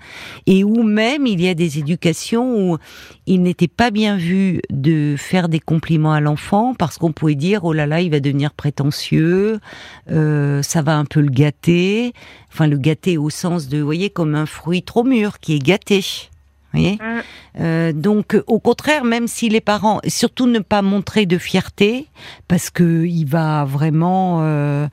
et 0.46 0.64
où 0.64 0.82
même 0.82 1.26
il 1.26 1.42
y 1.42 1.48
a 1.48 1.54
des 1.54 1.78
éducations 1.78 2.56
où 2.56 2.78
il 3.26 3.42
n'était 3.42 3.68
pas 3.68 3.90
bien 3.90 4.16
vu 4.16 4.62
de 4.70 5.16
faire 5.18 5.50
des 5.50 5.60
compliments 5.60 6.14
à 6.14 6.22
l'enfant 6.22 6.72
parce 6.74 6.96
qu'on 6.96 7.12
pouvait 7.12 7.34
dire 7.34 7.64
oh 7.64 7.74
là 7.74 7.86
là 7.86 8.00
il 8.00 8.10
va 8.10 8.20
devenir 8.20 8.54
prétentieux, 8.54 9.60
euh, 10.10 10.62
ça 10.62 10.80
va 10.80 10.96
un 10.96 11.04
peu 11.04 11.20
le 11.20 11.30
gâter, 11.30 12.14
enfin 12.50 12.66
le 12.66 12.78
gâter 12.78 13.18
au 13.18 13.28
sens 13.28 13.68
de 13.68 13.80
vous 13.80 13.84
voyez 13.84 14.08
comme 14.08 14.34
un 14.34 14.46
fruit 14.46 14.82
trop 14.82 15.04
mûr 15.04 15.40
qui 15.40 15.56
est 15.56 15.62
gâté 15.62 16.00
voyez 16.72 16.96
mm. 16.96 17.60
euh, 17.60 17.92
donc, 17.92 18.40
au 18.46 18.58
contraire, 18.58 19.04
même 19.04 19.28
si 19.28 19.48
les 19.48 19.60
parents, 19.60 20.00
surtout 20.06 20.46
ne 20.46 20.58
pas 20.58 20.82
montrer 20.82 21.26
de 21.26 21.38
fierté, 21.38 22.06
parce 22.48 22.70
que 22.70 23.04
il 23.04 23.24
va 23.24 23.64
vraiment, 23.64 24.38
euh, 24.42 24.88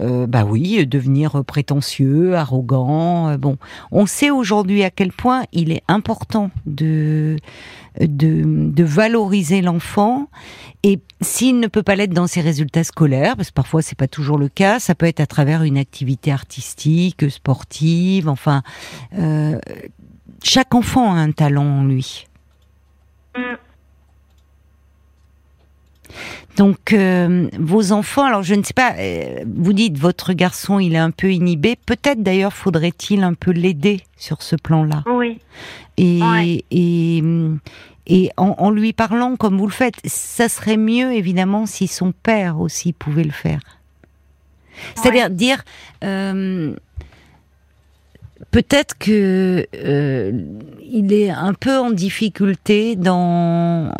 euh, 0.00 0.26
bah 0.26 0.44
oui, 0.44 0.86
devenir 0.86 1.44
prétentieux, 1.44 2.36
arrogant. 2.36 3.36
Bon, 3.36 3.58
on 3.90 4.06
sait 4.06 4.30
aujourd'hui 4.30 4.82
à 4.84 4.90
quel 4.90 5.12
point 5.12 5.44
il 5.52 5.72
est 5.72 5.82
important 5.88 6.50
de 6.66 7.36
de, 8.00 8.42
de 8.44 8.82
valoriser 8.84 9.62
l'enfant 9.62 10.28
et 10.82 10.98
s'il 11.20 11.60
ne 11.60 11.68
peut 11.68 11.84
pas 11.84 11.94
l'être 11.94 12.12
dans 12.12 12.26
ses 12.26 12.40
résultats 12.40 12.84
scolaires, 12.84 13.36
parce 13.36 13.50
que 13.50 13.54
parfois 13.54 13.82
c'est 13.82 13.96
pas 13.96 14.08
toujours 14.08 14.36
le 14.36 14.48
cas, 14.48 14.80
ça 14.80 14.94
peut 14.94 15.06
être 15.06 15.20
à 15.20 15.26
travers 15.26 15.62
une 15.62 15.78
activité 15.78 16.32
artistique, 16.32 17.30
sportive, 17.30 18.28
enfin. 18.28 18.62
Chaque 20.44 20.74
enfant 20.74 21.12
a 21.12 21.16
un 21.16 21.32
talent 21.32 21.64
en 21.64 21.84
lui. 21.84 22.26
Mm. 23.36 23.40
Donc, 26.56 26.92
euh, 26.92 27.48
vos 27.58 27.90
enfants, 27.90 28.24
alors 28.24 28.44
je 28.44 28.54
ne 28.54 28.62
sais 28.62 28.74
pas, 28.74 28.94
euh, 28.98 29.42
vous 29.46 29.72
dites 29.72 29.98
votre 29.98 30.32
garçon, 30.32 30.78
il 30.78 30.94
est 30.94 30.98
un 30.98 31.10
peu 31.10 31.32
inhibé. 31.32 31.76
Peut-être 31.86 32.22
d'ailleurs 32.22 32.52
faudrait-il 32.52 33.24
un 33.24 33.34
peu 33.34 33.50
l'aider 33.50 34.02
sur 34.16 34.42
ce 34.42 34.54
plan-là. 34.54 35.02
Oui. 35.06 35.40
Et, 35.96 36.20
et, 36.70 37.22
et 38.06 38.30
en, 38.36 38.70
lui 38.70 38.92
parlant 38.92 39.36
comme 39.36 39.58
vous 39.58 39.66
le 39.66 39.72
faites, 39.72 39.96
ça 40.04 40.48
serait 40.48 40.76
mieux 40.76 41.12
évidemment 41.12 41.66
si 41.66 41.88
son 41.88 42.12
père 42.12 42.60
aussi 42.60 42.92
pouvait 42.92 43.24
le 43.24 43.32
faire. 43.32 43.60
C'est-à-dire 44.96 45.30
dire, 45.30 45.64
euh, 46.02 46.74
peut-être 48.54 48.96
que 48.96 49.66
euh, 49.74 50.32
il 50.80 51.12
est 51.12 51.28
un 51.28 51.54
peu 51.54 51.76
en 51.76 51.90
difficulté 51.90 52.94
dans 52.94 53.92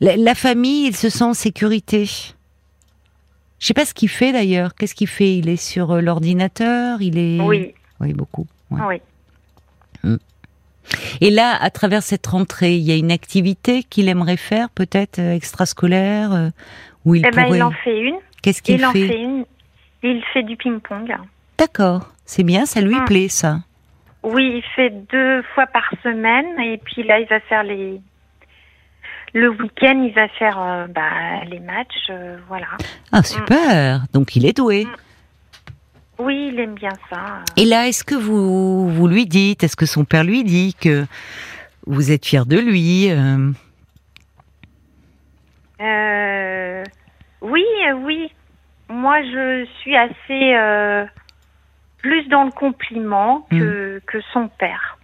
la, 0.00 0.34
famille. 0.36 0.86
Il 0.86 0.94
se 0.94 1.08
sent 1.08 1.24
en 1.24 1.34
sécurité. 1.34 2.04
Je 2.04 3.66
sais 3.66 3.74
pas 3.74 3.84
ce 3.84 3.92
qu'il 3.92 4.08
fait 4.08 4.30
d'ailleurs. 4.32 4.76
Qu'est-ce 4.76 4.94
qu'il 4.94 5.08
fait? 5.08 5.36
Il 5.36 5.48
est 5.48 5.56
sur 5.56 5.90
euh, 5.90 6.00
l'ordinateur. 6.00 7.02
Il 7.02 7.18
est. 7.18 7.40
Oui. 7.40 7.74
Oui, 7.98 8.12
beaucoup. 8.12 8.46
Oui. 8.70 9.00
Hmm. 10.04 10.16
Et 11.20 11.30
là, 11.30 11.56
à 11.60 11.70
travers 11.70 12.04
cette 12.04 12.26
rentrée, 12.28 12.76
il 12.76 12.82
y 12.82 12.92
a 12.92 12.96
une 12.96 13.10
activité 13.10 13.82
qu'il 13.82 14.08
aimerait 14.08 14.36
faire, 14.36 14.70
peut-être 14.70 15.18
euh, 15.18 15.34
extrascolaire, 15.34 16.52
où 17.04 17.16
il 17.16 17.26
eh 17.26 17.30
ben, 17.32 17.52
il 17.52 17.62
en 17.64 17.72
fait 17.72 17.98
une. 17.98 18.18
Qu'est-ce 18.42 18.62
qu'il 18.62 18.78
fait 18.78 18.80
Il 18.80 18.86
en 18.86 18.92
fait? 18.92 19.20
une. 19.20 19.44
Il 20.04 20.22
fait 20.32 20.44
du 20.44 20.56
ping-pong. 20.56 21.16
D'accord, 21.58 22.12
c'est 22.24 22.44
bien, 22.44 22.64
ça 22.64 22.80
lui 22.80 22.94
hmm. 22.94 23.04
plaît 23.06 23.28
ça. 23.28 23.58
Oui, 24.22 24.54
il 24.56 24.62
fait 24.76 24.90
deux 24.90 25.42
fois 25.54 25.66
par 25.66 25.90
semaine 26.02 26.58
et 26.60 26.78
puis 26.78 27.02
là 27.02 27.18
il 27.18 27.26
va 27.26 27.40
faire 27.40 27.62
les 27.62 28.00
le 29.34 29.48
week-end 29.48 30.02
il 30.04 30.12
va 30.12 30.28
faire 30.28 30.60
euh, 30.60 30.86
bah, 30.88 31.44
les 31.48 31.60
matchs, 31.60 32.10
euh, 32.10 32.36
voilà. 32.48 32.66
Ah 33.12 33.22
super, 33.22 34.02
donc 34.12 34.36
il 34.36 34.46
est 34.46 34.56
doué. 34.56 34.84
Hmm. 34.84 34.94
Oui, 36.18 36.50
il 36.52 36.60
aime 36.60 36.74
bien 36.74 36.92
ça. 37.10 37.40
Et 37.56 37.64
là, 37.64 37.88
est-ce 37.88 38.04
que 38.04 38.14
vous 38.14 38.88
vous 38.88 39.08
lui 39.08 39.26
dites, 39.26 39.64
est-ce 39.64 39.76
que 39.76 39.86
son 39.86 40.04
père 40.04 40.22
lui 40.22 40.44
dit 40.44 40.74
que 40.78 41.04
vous 41.86 42.12
êtes 42.12 42.26
fier 42.26 42.46
de 42.46 42.58
lui 42.58 43.10
euh? 43.10 43.52
Oui, 47.40 47.64
oui. 48.04 48.30
Moi, 48.88 49.22
je 49.22 49.66
suis 49.80 49.96
assez 49.96 50.54
plus 52.02 52.28
dans 52.28 52.44
le 52.44 52.50
compliment 52.50 53.46
que, 53.50 53.96
hmm. 53.96 54.00
que 54.06 54.18
son 54.32 54.48
père. 54.58 54.98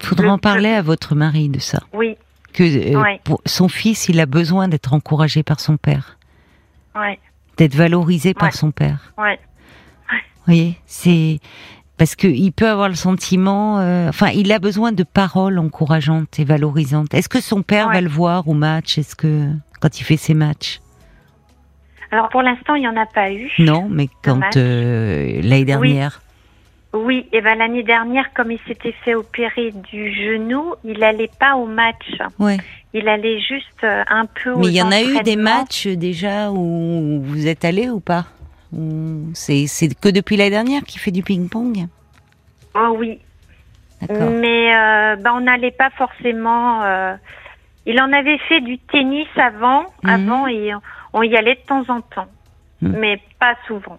Il 0.00 0.06
faudra 0.06 0.32
en 0.32 0.38
parler 0.38 0.70
à 0.70 0.82
votre 0.82 1.14
mari 1.14 1.48
de 1.48 1.60
ça. 1.60 1.80
Oui. 1.92 2.16
Que 2.52 2.96
euh, 2.96 3.16
son 3.46 3.68
fils, 3.68 4.08
il 4.08 4.18
a 4.20 4.26
besoin 4.26 4.68
d'être 4.68 4.92
encouragé 4.92 5.42
par 5.42 5.60
son 5.60 5.76
père. 5.76 6.18
Oui. 6.96 7.18
D'être 7.56 7.74
valorisé 7.74 8.34
par 8.34 8.52
son 8.52 8.72
père. 8.72 9.12
Oui. 9.16 9.32
Vous 10.10 10.46
voyez, 10.46 10.78
c'est 10.86 11.38
parce 11.98 12.16
qu'il 12.16 12.52
peut 12.52 12.68
avoir 12.68 12.88
le 12.88 12.96
sentiment, 12.96 13.78
euh, 13.78 14.08
enfin, 14.08 14.30
il 14.34 14.50
a 14.50 14.58
besoin 14.58 14.90
de 14.90 15.04
paroles 15.04 15.58
encourageantes 15.58 16.40
et 16.40 16.44
valorisantes. 16.44 17.14
Est-ce 17.14 17.28
que 17.28 17.40
son 17.40 17.62
père 17.62 17.90
va 17.90 18.00
le 18.00 18.08
voir 18.08 18.48
au 18.48 18.54
match? 18.54 18.98
Est-ce 18.98 19.14
que 19.14 19.46
quand 19.80 20.00
il 20.00 20.02
fait 20.02 20.16
ses 20.16 20.34
matchs? 20.34 20.80
Alors 22.10 22.28
pour 22.28 22.42
l'instant, 22.42 22.74
il 22.74 22.80
n'y 22.80 22.88
en 22.88 22.96
a 22.96 23.06
pas 23.06 23.30
eu. 23.30 23.48
Non, 23.60 23.88
mais 23.88 24.08
quand 24.22 24.56
euh, 24.56 25.40
l'année 25.42 25.64
dernière. 25.64 26.21
Oui. 26.92 27.26
et 27.32 27.40
ben 27.40 27.56
l'année 27.56 27.82
dernière, 27.82 28.32
comme 28.34 28.50
il 28.50 28.60
s'était 28.66 28.94
fait 29.04 29.14
opérer 29.14 29.72
du 29.90 30.12
genou, 30.12 30.74
il 30.84 30.98
n'allait 30.98 31.30
pas 31.38 31.54
au 31.56 31.66
match. 31.66 32.18
Ouais. 32.38 32.58
Il 32.92 33.08
allait 33.08 33.40
juste 33.40 33.82
euh, 33.84 34.04
un 34.08 34.26
peu. 34.26 34.54
Mais 34.56 34.66
il 34.66 34.74
y 34.74 34.82
en 34.82 34.92
a 34.92 35.00
eu 35.02 35.22
des 35.22 35.36
matchs 35.36 35.86
déjà 35.86 36.50
où 36.50 37.22
vous 37.22 37.46
êtes 37.46 37.64
allé 37.64 37.88
ou 37.88 38.00
pas? 38.00 38.26
C'est 39.34 39.66
que 40.00 40.08
depuis 40.08 40.36
l'année 40.36 40.50
dernière 40.50 40.82
qu'il 40.82 41.00
fait 41.00 41.10
du 41.10 41.22
ping-pong? 41.22 41.86
Oh 42.74 42.94
oui. 42.98 43.18
Mais 44.08 44.74
euh, 44.74 45.16
ben, 45.16 45.32
on 45.34 45.40
n'allait 45.40 45.70
pas 45.70 45.90
forcément. 45.90 46.82
il 47.86 48.00
en 48.00 48.12
avait 48.12 48.38
fait 48.48 48.60
du 48.60 48.78
tennis 48.78 49.28
avant, 49.36 49.86
mhm. 50.02 50.10
avant 50.10 50.46
et 50.46 50.72
on 51.12 51.22
y 51.22 51.36
allait 51.36 51.56
de 51.56 51.66
temps 51.66 51.84
en 51.88 52.00
temps, 52.00 52.28
hmm. 52.80 52.88
mais 52.88 53.20
pas 53.38 53.54
souvent. 53.66 53.98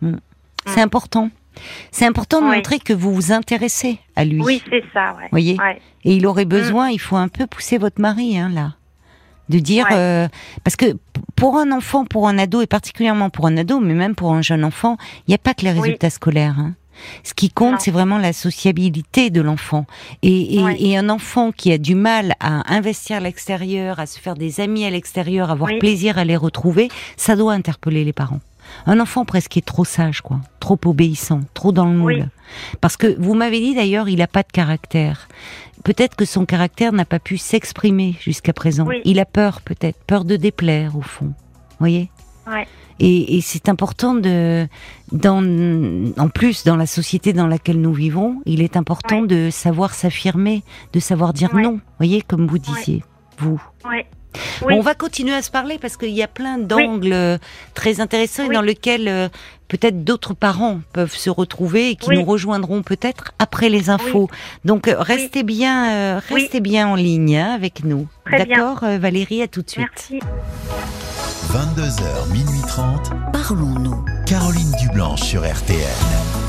Hmm. 0.00 0.10
Hmm. 0.10 0.18
C'est 0.66 0.80
important. 0.80 1.30
C'est 1.90 2.06
important 2.06 2.40
de 2.40 2.46
montrer 2.46 2.78
que 2.78 2.92
vous 2.92 3.14
vous 3.14 3.32
intéressez 3.32 3.98
à 4.16 4.24
lui. 4.24 4.42
Oui, 4.42 4.62
c'est 4.70 4.84
ça. 4.92 5.14
Ouais. 5.16 5.28
Voyez. 5.30 5.56
Et 6.04 6.16
il 6.16 6.26
aurait 6.26 6.44
besoin, 6.44 6.90
il 6.90 7.00
faut 7.00 7.16
un 7.16 7.28
peu 7.28 7.46
pousser 7.46 7.78
votre 7.78 8.00
mari, 8.00 8.38
hein, 8.38 8.50
là, 8.52 8.74
de 9.48 9.58
dire 9.58 9.86
euh, 9.92 10.28
parce 10.62 10.76
que 10.76 10.96
pour 11.36 11.56
un 11.56 11.72
enfant, 11.72 12.04
pour 12.04 12.28
un 12.28 12.38
ado 12.38 12.62
et 12.62 12.66
particulièrement 12.66 13.30
pour 13.30 13.46
un 13.46 13.56
ado, 13.56 13.80
mais 13.80 13.94
même 13.94 14.14
pour 14.14 14.32
un 14.32 14.42
jeune 14.42 14.64
enfant, 14.64 14.96
il 15.26 15.30
n'y 15.30 15.34
a 15.34 15.38
pas 15.38 15.54
que 15.54 15.62
les 15.62 15.72
résultats 15.72 16.10
scolaires. 16.10 16.58
Hein. 16.58 16.74
Ce 17.22 17.34
qui 17.34 17.50
compte, 17.50 17.80
c'est 17.80 17.90
vraiment 17.90 18.18
la 18.18 18.32
sociabilité 18.32 19.30
de 19.30 19.40
l'enfant. 19.40 19.86
Et, 20.22 20.96
un 20.96 21.08
enfant 21.08 21.50
qui 21.50 21.72
a 21.72 21.78
du 21.78 21.94
mal 21.94 22.34
à 22.40 22.72
investir 22.72 23.16
à 23.16 23.20
l'extérieur, 23.20 23.98
à 23.98 24.06
se 24.06 24.18
faire 24.20 24.34
des 24.34 24.60
amis 24.60 24.84
à 24.84 24.90
l'extérieur, 24.90 25.48
à 25.48 25.52
avoir 25.52 25.70
plaisir 25.78 26.18
à 26.18 26.24
les 26.24 26.36
retrouver, 26.36 26.88
ça 27.16 27.34
doit 27.34 27.52
interpeller 27.52 28.04
les 28.04 28.12
parents. 28.12 28.40
Un 28.86 29.00
enfant 29.00 29.24
presque 29.24 29.56
est 29.56 29.64
trop 29.64 29.84
sage, 29.84 30.20
quoi, 30.20 30.40
trop 30.60 30.78
obéissant, 30.84 31.40
trop 31.54 31.72
dans 31.72 31.86
le 31.86 31.96
moule. 31.96 32.28
Parce 32.80 32.96
que 32.96 33.18
vous 33.18 33.34
m'avez 33.34 33.60
dit 33.60 33.74
d'ailleurs, 33.74 34.08
il 34.08 34.18
n'a 34.18 34.26
pas 34.26 34.42
de 34.42 34.52
caractère. 34.52 35.28
Peut-être 35.84 36.16
que 36.16 36.24
son 36.24 36.46
caractère 36.46 36.92
n'a 36.92 37.04
pas 37.04 37.18
pu 37.18 37.36
s'exprimer 37.36 38.16
jusqu'à 38.20 38.52
présent. 38.52 38.86
Il 39.04 39.18
a 39.20 39.26
peur, 39.26 39.60
peut-être, 39.60 40.02
peur 40.04 40.24
de 40.24 40.36
déplaire 40.36 40.96
au 40.96 41.02
fond. 41.02 41.34
Voyez? 41.78 42.10
Et, 43.00 43.40
c'est 43.42 43.68
important 43.68 44.14
de, 44.14 44.68
dans, 45.10 45.42
en 46.16 46.28
plus, 46.28 46.64
dans 46.64 46.76
la 46.76 46.86
société 46.86 47.32
dans 47.32 47.46
laquelle 47.46 47.80
nous 47.80 47.92
vivons, 47.92 48.40
il 48.46 48.62
est 48.62 48.76
important 48.76 49.22
de 49.22 49.50
savoir 49.50 49.94
s'affirmer, 49.94 50.62
de 50.92 51.00
savoir 51.00 51.32
dire 51.32 51.54
non. 51.54 51.80
Voyez, 51.98 52.22
comme 52.22 52.46
vous 52.46 52.58
disiez, 52.58 53.02
vous. 53.38 53.60
On 54.62 54.80
va 54.80 54.94
continuer 54.94 55.34
à 55.34 55.42
se 55.42 55.50
parler 55.50 55.78
parce 55.78 55.96
qu'il 55.96 56.10
y 56.10 56.22
a 56.22 56.28
plein 56.28 56.58
d'angles 56.58 57.38
très 57.74 58.00
intéressants 58.00 58.48
dans 58.48 58.62
lesquels 58.62 59.08
euh, 59.08 59.28
peut-être 59.68 60.04
d'autres 60.04 60.34
parents 60.34 60.80
peuvent 60.92 61.14
se 61.14 61.30
retrouver 61.30 61.90
et 61.90 61.96
qui 61.96 62.10
nous 62.10 62.24
rejoindront 62.24 62.82
peut-être 62.82 63.32
après 63.38 63.68
les 63.68 63.90
infos. 63.90 64.28
Donc 64.64 64.88
euh, 64.88 64.96
restez 64.98 65.42
bien, 65.42 65.90
euh, 65.92 66.20
restez 66.28 66.60
bien 66.60 66.88
en 66.88 66.94
ligne 66.94 67.36
hein, 67.36 67.54
avec 67.54 67.84
nous. 67.84 68.06
D'accord, 68.30 68.80
Valérie, 68.80 69.42
à 69.42 69.48
tout 69.48 69.62
de 69.62 69.70
suite. 69.70 69.86
Merci. 70.10 70.20
22h, 71.52 72.32
minuit 72.32 72.62
30. 72.66 73.12
Parlons-nous. 73.32 74.04
Caroline 74.26 74.72
Dublanche 74.80 75.22
sur 75.22 75.42
RTN. 75.42 76.43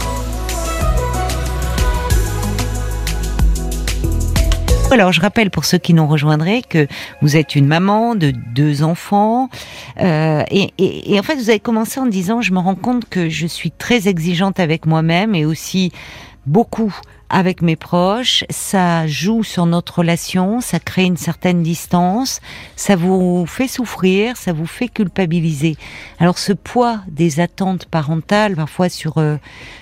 Alors, 4.92 5.12
je 5.12 5.20
rappelle 5.20 5.50
pour 5.50 5.66
ceux 5.66 5.78
qui 5.78 5.94
nous 5.94 6.08
rejoindraient 6.08 6.62
que 6.62 6.88
vous 7.22 7.36
êtes 7.36 7.56
une 7.56 7.66
maman 7.68 8.16
de 8.16 8.32
deux 8.32 8.84
enfants 8.84 9.50
euh, 10.00 10.44
et, 10.50 10.74
et, 10.78 11.14
et, 11.14 11.20
en 11.20 11.24
fait, 11.24 11.36
vous 11.36 11.50
avez 11.50 11.60
commencé 11.60 12.00
en 12.00 12.06
disant 12.06 12.42
je 12.42 12.54
me 12.54 12.60
rends 12.60 12.76
compte 12.76 13.10
que 13.10 13.28
je 13.28 13.48
suis 13.48 13.72
très 13.72 14.08
exigeante 14.08 14.60
avec 14.60 14.86
moi-même 14.86 15.36
et 15.36 15.44
aussi 15.44 15.92
beaucoup 16.46 16.96
avec 17.30 17.62
mes 17.62 17.76
proches, 17.76 18.44
ça 18.50 19.08
joue 19.08 19.44
sur 19.44 19.66
notre 19.66 20.00
relation, 20.00 20.62
ça 20.62 20.80
crée 20.80 21.04
une 21.04 21.18
certaine 21.18 21.64
distance, 21.64 22.40
ça 22.76 22.96
vous 22.96 23.46
fait 23.48 23.68
souffrir, 23.68 24.38
ça 24.38 24.54
vous 24.54 24.68
fait 24.68 24.88
culpabiliser. 24.88 25.76
Alors 26.20 26.38
ce 26.38 26.54
poids 26.54 27.00
des 27.08 27.40
attentes 27.40 27.86
parentales, 27.86 28.56
parfois 28.56 28.90
sur 28.90 29.18
euh, 29.18 29.38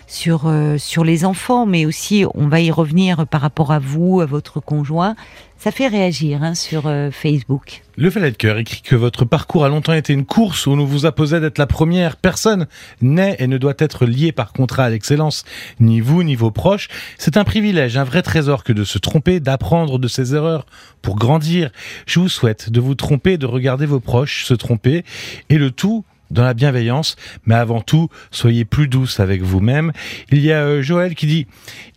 sur 0.07 0.43
euh, 0.45 0.77
sur 0.77 1.03
les 1.03 1.25
enfants, 1.25 1.65
mais 1.65 1.85
aussi 1.85 2.25
on 2.33 2.47
va 2.47 2.61
y 2.61 2.71
revenir 2.71 3.27
par 3.27 3.41
rapport 3.41 3.71
à 3.71 3.79
vous, 3.79 4.21
à 4.21 4.25
votre 4.25 4.59
conjoint, 4.59 5.15
ça 5.63 5.71
fait 5.71 5.87
réagir 5.87 6.43
hein, 6.43 6.55
sur 6.55 6.87
euh, 6.87 7.09
Facebook. 7.09 7.83
Le 7.95 8.09
Valet 8.09 8.31
de 8.31 8.35
Cœur 8.35 8.57
écrit 8.57 8.81
que 8.81 8.97
votre 8.97 9.23
parcours 9.23 9.63
a 9.63 9.69
longtemps 9.69 9.93
été 9.93 10.11
une 10.11 10.25
course 10.25 10.67
où 10.67 10.71
on 10.71 10.83
vous 10.83 11.05
apposait 11.05 11.39
d'être 11.39 11.57
la 11.57 11.67
première 11.67 12.17
personne. 12.17 12.67
N'est 13.01 13.37
et 13.39 13.47
ne 13.47 13.57
doit 13.57 13.75
être 13.77 14.05
lié 14.05 14.33
par 14.33 14.51
contrat 14.51 14.83
à 14.83 14.89
l'excellence. 14.89 15.45
Ni 15.79 16.01
vous, 16.01 16.21
ni 16.23 16.35
vos 16.35 16.51
proches. 16.51 16.89
C'est 17.17 17.37
un 17.37 17.45
privilège, 17.45 17.95
un 17.95 18.03
vrai 18.03 18.23
trésor 18.23 18.65
que 18.65 18.73
de 18.73 18.83
se 18.83 18.97
tromper, 18.97 19.39
d'apprendre 19.39 19.99
de 19.99 20.09
ses 20.09 20.35
erreurs 20.35 20.65
pour 21.01 21.15
grandir. 21.15 21.71
Je 22.07 22.19
vous 22.19 22.27
souhaite 22.27 22.69
de 22.69 22.81
vous 22.81 22.95
tromper, 22.95 23.37
de 23.37 23.45
regarder 23.45 23.85
vos 23.85 24.01
proches 24.01 24.43
se 24.43 24.53
tromper 24.53 25.05
et 25.47 25.57
le 25.57 25.71
tout 25.71 26.03
dans 26.33 26.43
la 26.43 26.53
bienveillance, 26.53 27.15
mais 27.45 27.55
avant 27.55 27.81
tout, 27.81 28.09
soyez 28.31 28.65
plus 28.65 28.87
douce 28.87 29.19
avec 29.19 29.41
vous-même. 29.41 29.91
Il 30.31 30.39
y 30.41 30.51
a 30.51 30.61
euh, 30.61 30.81
Joël 30.81 31.15
qui 31.15 31.27
dit, 31.27 31.47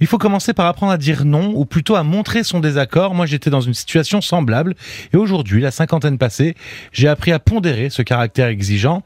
il 0.01 0.07
faut 0.07 0.19
commencer 0.19 0.53
par 0.53 0.67
apprendre 0.67 0.93
à 0.93 0.99
dire 0.99 1.25
non, 1.25 1.53
ou 1.55 1.65
plutôt 1.65 1.97
à 1.97 2.03
montrer 2.03 2.45
son 2.45 2.61
désaccord. 2.61 3.15
Moi, 3.15 3.27
j'étais 3.27 3.51
dans 3.51 3.61
une 3.61 3.75
situation 3.75 4.21
semblable, 4.21 4.75
et 5.13 5.17
aujourd'hui, 5.17 5.61
la 5.61 5.71
cinquantaine 5.71 6.19
passée, 6.19 6.55
j'ai 6.93 7.09
appris 7.09 7.33
à 7.33 7.39
pondérer 7.39 7.91
ce 7.91 8.03
caractère 8.03 8.49
exigeant. 8.49 9.03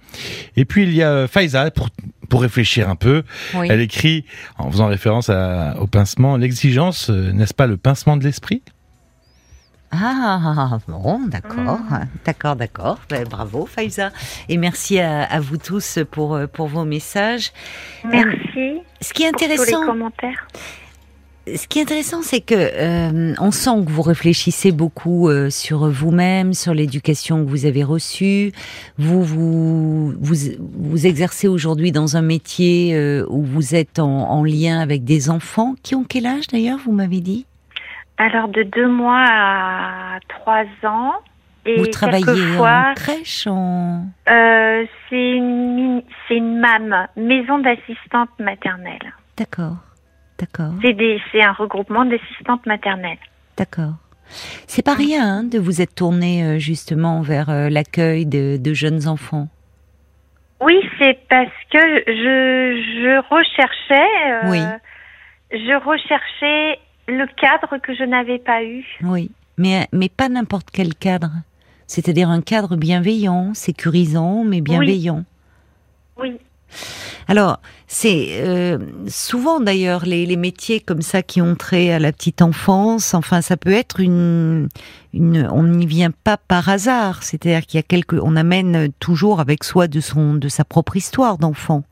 Et 0.56 0.64
puis, 0.64 0.82
il 0.82 0.94
y 0.94 1.02
a 1.02 1.10
euh, 1.10 1.28
Faiza, 1.28 1.70
pour 1.70 1.88
pour 2.30 2.42
réfléchir 2.42 2.88
un 2.88 2.94
peu. 2.94 3.24
Elle 3.54 3.80
écrit, 3.80 4.24
en 4.56 4.70
faisant 4.70 4.86
référence 4.86 5.28
au 5.28 5.86
pincement, 5.86 6.36
l'exigence, 6.38 7.10
euh, 7.10 7.32
n'est-ce 7.32 7.52
pas 7.52 7.66
le 7.66 7.76
pincement 7.76 8.16
de 8.16 8.24
l'esprit? 8.24 8.62
Ah, 9.92 10.78
bon, 10.86 11.20
d'accord, 11.26 11.80
mm. 11.80 12.06
d'accord, 12.24 12.56
d'accord. 12.56 12.98
Ben, 13.08 13.24
bravo, 13.24 13.66
Faiza. 13.66 14.10
Et 14.48 14.56
merci 14.56 15.00
à, 15.00 15.40
vous 15.40 15.56
tous 15.56 15.98
pour, 16.10 16.34
euh, 16.34 16.46
pour 16.46 16.68
vos 16.68 16.84
messages. 16.84 17.52
Merci. 18.04 18.80
ce 19.00 19.12
qui 19.12 19.24
est 19.24 19.28
intéressant. 19.28 19.64
Tous 19.64 19.80
les 19.80 19.86
commentaires. 19.86 20.48
Ce 21.52 21.66
qui 21.66 21.80
est 21.80 21.82
intéressant, 21.82 22.22
c'est 22.22 22.42
que 22.42 22.54
euh, 22.54 23.34
on 23.40 23.50
sent 23.50 23.84
que 23.84 23.90
vous 23.90 24.02
réfléchissez 24.02 24.70
beaucoup 24.70 25.28
euh, 25.28 25.50
sur 25.50 25.88
vous-même, 25.88 26.54
sur 26.54 26.74
l'éducation 26.74 27.44
que 27.44 27.50
vous 27.50 27.66
avez 27.66 27.82
reçue. 27.82 28.52
Vous 28.98 29.24
vous 29.24 30.14
vous, 30.20 30.36
vous 30.58 31.06
exercez 31.06 31.48
aujourd'hui 31.48 31.90
dans 31.90 32.16
un 32.16 32.22
métier 32.22 32.96
où 33.28 33.42
vous 33.42 33.74
êtes 33.74 33.98
en, 33.98 34.30
en 34.30 34.44
lien 34.44 34.78
avec 34.78 35.02
des 35.02 35.30
enfants 35.30 35.74
qui 35.82 35.96
ont 35.96 36.04
quel 36.04 36.26
âge 36.26 36.46
d'ailleurs 36.46 36.78
Vous 36.84 36.92
m'avez 36.92 37.20
dit? 37.20 37.46
Alors 38.20 38.48
de 38.48 38.62
deux 38.62 38.88
mois 38.88 39.24
à 39.26 40.18
trois 40.28 40.64
ans. 40.84 41.14
Et 41.66 41.76
Vous 41.76 41.86
travaillez 41.86 42.24
en 42.58 42.94
crèche 42.94 43.46
en... 43.46 44.04
Euh, 44.28 44.84
c'est 45.08 45.30
une, 45.32 46.02
c'est 46.26 46.36
une 46.36 46.58
MAM, 46.58 47.06
maison 47.16 47.58
d'assistante 47.58 48.30
maternelle. 48.38 49.12
D'accord, 49.36 49.76
d'accord. 50.38 50.72
C'est, 50.82 50.96
c'est 51.32 51.42
un 51.42 51.52
regroupement 51.52 52.04
d'assistantes 52.04 52.64
maternelles. 52.66 53.18
D'accord. 53.58 53.94
C'est 54.66 54.84
pas 54.84 54.94
rien 54.94 55.38
hein, 55.38 55.44
de 55.44 55.58
vous 55.58 55.82
être 55.82 55.94
tourné 55.94 56.44
euh, 56.44 56.58
justement 56.58 57.20
vers 57.20 57.50
euh, 57.50 57.68
l'accueil 57.68 58.24
de, 58.26 58.56
de, 58.58 58.72
jeunes 58.72 59.08
enfants. 59.08 59.48
Oui, 60.62 60.78
c'est 60.98 61.18
parce 61.28 61.48
que 61.70 61.78
je, 62.06 62.82
je 63.02 63.28
recherchais. 63.28 64.50
oui. 64.50 64.60
Je 65.52 65.84
recherchais 65.84 66.78
le 67.10 67.26
cadre 67.36 67.78
que 67.78 67.94
je 67.94 68.04
n'avais 68.04 68.38
pas 68.38 68.62
eu. 68.64 68.84
Oui, 69.02 69.30
mais, 69.56 69.88
mais 69.92 70.08
pas 70.08 70.28
n'importe 70.28 70.68
quel 70.72 70.94
cadre. 70.94 71.30
C'est-à-dire 71.86 72.30
un 72.30 72.40
cadre 72.40 72.76
bienveillant, 72.76 73.52
sécurisant, 73.54 74.44
mais 74.44 74.60
bienveillant. 74.60 75.24
Oui. 76.16 76.38
Alors, 77.26 77.60
c'est 77.86 78.40
euh, 78.40 78.78
souvent 79.08 79.60
d'ailleurs 79.60 80.04
les, 80.04 80.26
les, 80.26 80.36
métiers 80.36 80.80
comme 80.80 81.02
ça 81.02 81.22
qui 81.22 81.42
ont 81.42 81.56
trait 81.56 81.90
à 81.92 81.98
la 81.98 82.12
petite 82.12 82.42
enfance. 82.42 83.14
Enfin, 83.14 83.40
ça 83.40 83.56
peut 83.56 83.72
être 83.72 84.00
une, 84.00 84.68
une 85.12 85.48
on 85.52 85.64
n'y 85.64 85.86
vient 85.86 86.10
pas 86.10 86.36
par 86.36 86.68
hasard. 86.68 87.22
C'est-à-dire 87.22 87.66
qu'il 87.66 87.78
y 87.78 87.80
a 87.80 87.82
quelque, 87.82 88.16
on 88.22 88.36
amène 88.36 88.90
toujours 89.00 89.40
avec 89.40 89.64
soi 89.64 89.88
de 89.88 90.00
son, 90.00 90.34
de 90.34 90.48
sa 90.48 90.64
propre 90.64 90.96
histoire 90.96 91.38
d'enfant. 91.38 91.84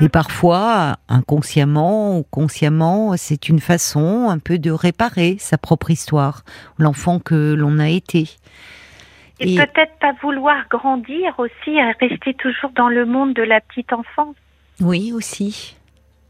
Et 0.00 0.08
parfois, 0.08 0.96
inconsciemment 1.08 2.18
ou 2.18 2.22
consciemment, 2.22 3.16
c'est 3.16 3.48
une 3.48 3.60
façon 3.60 4.28
un 4.30 4.38
peu 4.38 4.58
de 4.58 4.70
réparer 4.70 5.36
sa 5.38 5.58
propre 5.58 5.90
histoire, 5.90 6.44
l'enfant 6.78 7.18
que 7.18 7.54
l'on 7.54 7.78
a 7.78 7.88
été. 7.88 8.30
Et, 9.40 9.56
peut-être 9.56 9.98
pas 10.00 10.12
vouloir 10.22 10.68
grandir 10.70 11.34
aussi, 11.38 11.76
rester 12.00 12.34
toujours 12.34 12.70
dans 12.76 12.88
le 12.88 13.04
monde 13.04 13.34
de 13.34 13.42
la 13.42 13.60
petite 13.60 13.92
enfance. 13.92 14.36
Oui, 14.80 15.12
aussi. 15.12 15.76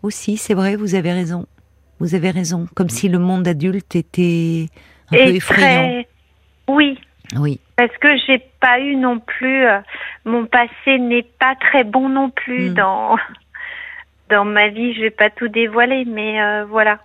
Aussi, 0.03 0.37
c'est 0.37 0.55
vrai, 0.55 0.77
vous 0.77 0.95
avez 0.95 1.13
raison. 1.13 1.47
Vous 2.01 2.15
avez 2.15 2.31
raison. 2.31 2.67
Comme 2.75 2.89
si 2.89 3.09
le 3.09 3.19
monde 3.19 3.47
adulte 3.47 3.95
était 3.95 4.67
un 5.11 5.17
peu 5.17 5.35
effrayant. 5.35 6.05
Oui. 6.69 6.99
Oui. 7.37 7.61
Parce 7.77 7.97
que 7.99 8.09
j'ai 8.27 8.39
pas 8.61 8.81
eu 8.81 8.97
non 8.97 9.19
plus. 9.19 9.65
Euh, 9.65 9.81
mon 10.25 10.47
passé 10.47 10.99
n'est 10.99 11.27
pas 11.39 11.55
très 11.57 11.85
bon 11.85 12.09
non 12.09 12.31
plus 12.31 12.71
hmm. 12.71 12.75
dans 12.75 13.17
dans 14.33 14.45
ma 14.45 14.69
vie, 14.69 14.95
je 14.95 15.03
vais 15.03 15.11
pas 15.11 15.31
tout 15.31 15.49
dévoiler, 15.49 16.05
mais 16.07 16.41
euh, 16.41 16.65
voilà. 16.65 16.99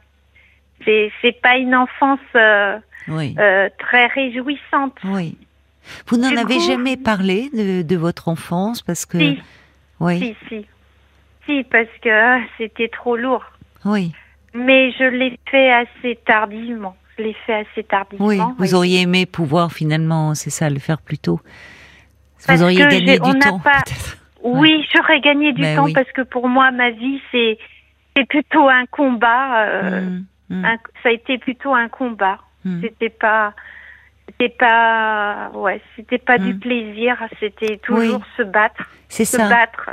C'est 0.85 1.11
c'est 1.21 1.41
pas 1.41 1.57
une 1.57 1.75
enfance 1.75 2.19
euh, 2.35 2.77
euh, 3.09 3.69
très 3.77 4.07
réjouissante. 4.07 4.95
Oui. 5.03 5.37
Vous 6.07 6.17
n'en 6.17 6.35
avez 6.35 6.59
jamais 6.59 6.97
parlé 6.97 7.49
de, 7.53 7.81
de, 7.81 7.95
votre 7.95 8.27
enfance 8.27 8.81
parce 8.81 9.05
que. 9.05 9.17
Si. 9.17 9.41
Oui. 9.99 10.19
Si 10.19 10.35
si. 10.47 10.65
Si 11.45 11.63
parce 11.63 11.87
que 12.01 12.09
ah, 12.09 12.39
c'était 12.57 12.89
trop 12.89 13.15
lourd. 13.15 13.43
Oui. 13.85 14.11
Mais 14.53 14.91
je 14.91 15.03
l'ai 15.03 15.37
fait 15.49 15.71
assez 15.71 16.17
tardivement. 16.25 16.95
L'ai 17.19 17.35
fait 17.45 17.65
assez 17.65 17.83
tardivement. 17.83 18.27
Oui. 18.27 18.39
Vous 18.59 18.75
auriez 18.75 19.01
aimé 19.01 19.25
pouvoir 19.25 19.71
finalement, 19.71 20.35
c'est 20.35 20.51
ça, 20.51 20.69
le 20.69 20.79
faire 20.79 21.01
plus 21.01 21.17
tôt. 21.17 21.39
Vous 22.47 22.63
auriez 22.63 22.85
gagné 22.85 23.19
du 23.19 23.39
temps. 23.39 23.59
Pas... 23.59 23.83
Oui, 24.43 24.85
j'aurais 24.95 25.19
gagné 25.19 25.51
du 25.53 25.61
ben 25.61 25.75
temps 25.75 25.91
parce 25.93 26.11
que 26.11 26.21
pour 26.21 26.47
moi, 26.47 26.71
ma 26.71 26.91
vie, 26.91 27.19
c'est 27.31 27.57
plutôt 28.29 28.67
un 28.69 28.85
combat. 28.85 29.65
Euh, 29.65 30.01
mmh, 30.49 30.61
mmh. 30.61 30.77
ça 31.03 31.09
a 31.09 31.11
été 31.11 31.37
plutôt 31.37 31.73
un 31.73 31.89
combat. 31.89 32.37
Mmh. 32.63 32.81
C'était 32.81 33.09
pas 33.09 33.53
c'était 34.27 34.49
pas 34.49 35.51
ouais, 35.55 35.81
c'était 35.95 36.17
pas 36.19 36.37
du 36.37 36.55
plaisir. 36.55 37.17
C'était 37.39 37.77
toujours 37.77 38.21
se 38.37 38.43
battre. 38.43 38.83
C'est 39.09 39.25
ça. 39.25 39.49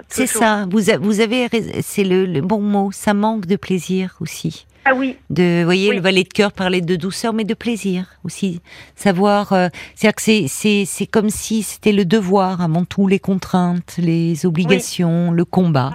C'est 0.08 0.26
ça. 0.26 0.66
Vous, 0.68 0.80
vous 1.00 1.20
avez 1.20 1.48
c'est 1.80 2.04
le, 2.04 2.26
le 2.26 2.40
bon 2.40 2.60
mot. 2.60 2.92
Ça 2.92 3.14
manque 3.14 3.46
de 3.46 3.56
plaisir 3.56 4.16
aussi. 4.20 4.66
Ah 4.87 4.94
oui. 4.94 5.16
De, 5.31 5.61
vous 5.61 5.64
voyez, 5.64 5.92
le 5.92 6.01
valet 6.01 6.25
de 6.25 6.29
cœur 6.29 6.53
parlait 6.53 6.83
de 6.83 6.97
douceur, 6.97 7.33
mais 7.33 7.44
de 7.44 7.55
plaisir 7.55 8.07
aussi. 8.23 8.61
Savoir, 8.97 9.53
euh, 9.53 9.68
c'est-à-dire 9.94 10.14
que 10.14 10.23
c'est, 10.23 10.44
c'est, 10.49 10.85
c'est 10.87 11.07
comme 11.07 11.31
si 11.31 11.62
c'était 11.62 11.92
le 11.92 12.05
devoir 12.05 12.61
avant 12.61 12.85
tout, 12.85 13.07
les 13.07 13.18
contraintes, 13.18 13.94
les 13.99 14.44
obligations, 14.44 15.31
le 15.31 15.44
combat. 15.44 15.90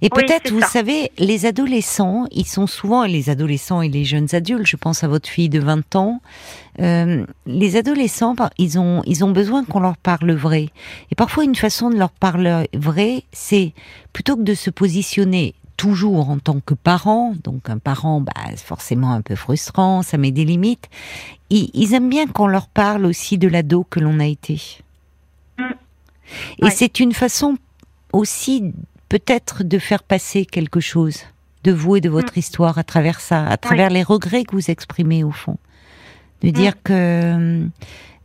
Et 0.00 0.08
peut-être, 0.08 0.50
vous 0.50 0.62
savez, 0.62 1.10
les 1.18 1.46
adolescents, 1.46 2.26
ils 2.32 2.46
sont 2.46 2.66
souvent, 2.66 3.04
les 3.04 3.28
adolescents 3.28 3.82
et 3.82 3.88
les 3.88 4.04
jeunes 4.04 4.28
adultes, 4.32 4.66
je 4.66 4.76
pense 4.76 5.04
à 5.04 5.08
votre 5.08 5.28
fille 5.28 5.48
de 5.48 5.60
20 5.60 5.96
ans, 5.96 6.20
euh, 6.80 7.24
les 7.46 7.76
adolescents, 7.76 8.34
ils 8.58 8.78
ont, 8.78 9.02
ils 9.06 9.24
ont 9.24 9.30
besoin 9.30 9.64
qu'on 9.64 9.80
leur 9.80 9.96
parle 9.96 10.32
vrai. 10.32 10.68
Et 11.10 11.14
parfois, 11.14 11.44
une 11.44 11.54
façon 11.54 11.90
de 11.90 11.96
leur 11.96 12.10
parler 12.10 12.66
vrai, 12.74 13.24
c'est 13.32 13.72
plutôt 14.12 14.36
que 14.36 14.42
de 14.42 14.54
se 14.54 14.70
positionner 14.70 15.54
toujours 15.76 16.30
en 16.30 16.38
tant 16.38 16.60
que 16.60 16.74
parent, 16.74 17.34
donc 17.44 17.68
un 17.70 17.78
parent, 17.78 18.20
bah, 18.20 18.32
forcément 18.56 19.12
un 19.12 19.22
peu 19.22 19.34
frustrant, 19.34 20.02
ça 20.02 20.18
met 20.18 20.30
des 20.30 20.44
limites. 20.44 20.88
Ils, 21.50 21.94
aiment 21.94 22.08
bien 22.08 22.26
qu'on 22.26 22.46
leur 22.46 22.68
parle 22.68 23.06
aussi 23.06 23.38
de 23.38 23.48
l'ado 23.48 23.84
que 23.88 24.00
l'on 24.00 24.18
a 24.18 24.26
été. 24.26 24.60
Et 26.58 26.70
c'est 26.70 26.98
une 26.98 27.12
façon 27.12 27.56
aussi 28.12 28.72
peut-être 29.08 29.62
de 29.62 29.78
faire 29.78 30.02
passer 30.02 30.44
quelque 30.44 30.80
chose 30.80 31.22
de 31.62 31.72
vous 31.72 31.96
et 31.96 32.00
de 32.00 32.08
votre 32.08 32.34
mm. 32.36 32.38
histoire 32.38 32.78
à 32.78 32.84
travers 32.84 33.20
ça, 33.20 33.46
à 33.46 33.56
travers 33.56 33.90
les 33.90 34.02
regrets 34.02 34.44
que 34.44 34.56
vous 34.56 34.70
exprimez 34.70 35.22
au 35.22 35.30
fond. 35.30 35.58
De 36.42 36.50
dire 36.50 36.72
mm. 36.72 36.82
que 36.82 37.68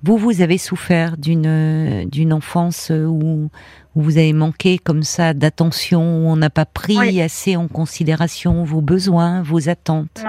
vous, 0.04 0.18
vous 0.18 0.42
avez 0.42 0.58
souffert 0.58 1.18
d'une 1.18 2.10
d'une 2.10 2.34
enfance 2.34 2.92
où, 2.92 3.50
où, 3.96 4.02
vous 4.02 4.18
avez 4.18 4.34
manqué 4.34 4.80
comme 4.80 5.04
ça 5.04 5.34
d'attention, 5.34 6.02
où 6.02 6.30
on 6.30 6.36
n'a 6.36 6.50
pas 6.50 6.66
pris 6.66 7.22
assez 7.22 7.56
en 7.56 7.68
considération 7.68 8.64
vos 8.64 8.82
besoins, 8.82 9.42
vos 9.44 9.70
attentes. 9.70 10.24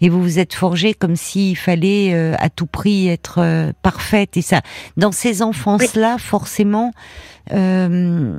Et 0.00 0.08
vous 0.08 0.22
vous 0.22 0.38
êtes 0.38 0.54
forgé 0.54 0.94
comme 0.94 1.16
s'il 1.16 1.56
fallait 1.56 2.14
euh, 2.14 2.34
à 2.38 2.48
tout 2.48 2.66
prix 2.66 3.08
être 3.08 3.38
euh, 3.38 3.72
parfaite 3.82 4.36
et 4.36 4.42
ça. 4.42 4.62
Dans 4.96 5.12
ces 5.12 5.42
enfances-là, 5.42 6.16
forcément, 6.18 6.92
euh, 7.52 8.38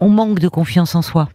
on 0.00 0.08
manque 0.08 0.40
de 0.40 0.48
confiance 0.48 0.94
en 0.94 1.02
soi. 1.02 1.28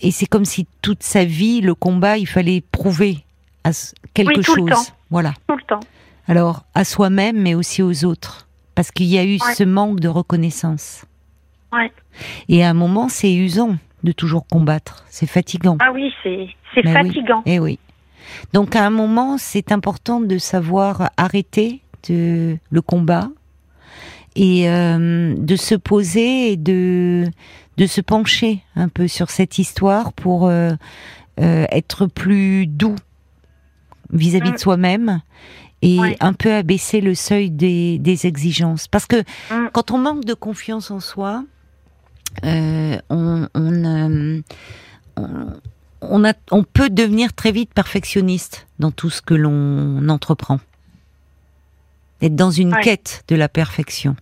et 0.00 0.10
c'est 0.12 0.26
comme 0.26 0.44
si 0.44 0.66
toute 0.80 1.02
sa 1.02 1.24
vie, 1.24 1.60
le 1.60 1.74
combat, 1.74 2.18
il 2.18 2.26
fallait 2.26 2.62
prouver 2.72 3.24
à 3.64 3.70
quelque 4.14 4.38
oui, 4.38 4.44
tout 4.44 4.54
chose. 4.54 4.68
Le 4.68 4.74
temps. 4.74 4.86
Voilà. 5.10 5.34
Tout 5.48 5.56
le 5.56 5.62
temps. 5.62 5.80
Alors, 6.28 6.64
à 6.74 6.84
soi-même, 6.84 7.40
mais 7.40 7.54
aussi 7.54 7.82
aux 7.82 8.04
autres. 8.04 8.48
Parce 8.74 8.90
qu'il 8.90 9.06
y 9.06 9.18
a 9.18 9.24
eu 9.24 9.38
ce 9.38 9.64
manque 9.64 10.00
de 10.00 10.08
reconnaissance. 10.08 11.04
Ouais. 11.72 11.92
Et 12.48 12.64
à 12.64 12.70
un 12.70 12.74
moment, 12.74 13.08
c'est 13.08 13.32
usant 13.32 13.76
de 14.02 14.12
toujours 14.12 14.46
combattre. 14.46 15.04
C'est 15.08 15.26
fatigant. 15.26 15.78
Ah 15.80 15.92
oui, 15.92 16.12
c'est 16.22 16.48
fatigant. 16.82 17.42
Oui. 17.46 17.52
Eh 17.52 17.60
oui. 17.60 17.78
Donc 18.52 18.76
à 18.76 18.84
un 18.84 18.90
moment, 18.90 19.36
c'est 19.38 19.72
important 19.72 20.20
de 20.20 20.38
savoir 20.38 21.10
arrêter 21.16 21.80
de, 22.08 22.56
le 22.70 22.82
combat 22.82 23.28
et 24.34 24.68
euh, 24.68 25.34
de 25.36 25.56
se 25.56 25.74
poser 25.74 26.52
et 26.52 26.56
de, 26.56 27.26
de 27.76 27.86
se 27.86 28.00
pencher 28.00 28.60
un 28.74 28.88
peu 28.88 29.08
sur 29.08 29.30
cette 29.30 29.58
histoire 29.58 30.12
pour 30.12 30.46
euh, 30.46 30.72
euh, 31.40 31.66
être 31.70 32.06
plus 32.06 32.66
doux 32.66 32.96
vis-à-vis 34.10 34.50
-vis 34.50 34.52
de 34.52 34.54
mm. 34.54 34.58
soi-même 34.58 35.20
et 35.82 35.98
ouais. 35.98 36.16
un 36.20 36.32
peu 36.32 36.52
abaisser 36.52 37.00
le 37.00 37.14
seuil 37.14 37.50
des, 37.50 37.98
des 37.98 38.26
exigences. 38.26 38.88
Parce 38.88 39.06
que 39.06 39.20
mm. 39.50 39.70
quand 39.72 39.90
on 39.90 39.98
manque 39.98 40.24
de 40.24 40.34
confiance 40.34 40.90
en 40.90 41.00
soi, 41.00 41.44
euh, 42.44 42.98
on, 43.10 43.48
on, 43.54 43.84
euh, 43.84 44.40
on, 46.00 46.24
a, 46.24 46.32
on 46.50 46.62
peut 46.62 46.88
devenir 46.88 47.32
très 47.34 47.52
vite 47.52 47.74
perfectionniste 47.74 48.66
dans 48.78 48.90
tout 48.90 49.10
ce 49.10 49.20
que 49.20 49.34
l'on 49.34 50.08
entreprend. 50.08 50.60
Être 52.22 52.36
dans 52.36 52.52
une 52.52 52.72
ouais. 52.72 52.82
quête 52.82 53.24
de 53.28 53.34
la 53.34 53.48
perfection. 53.48 54.16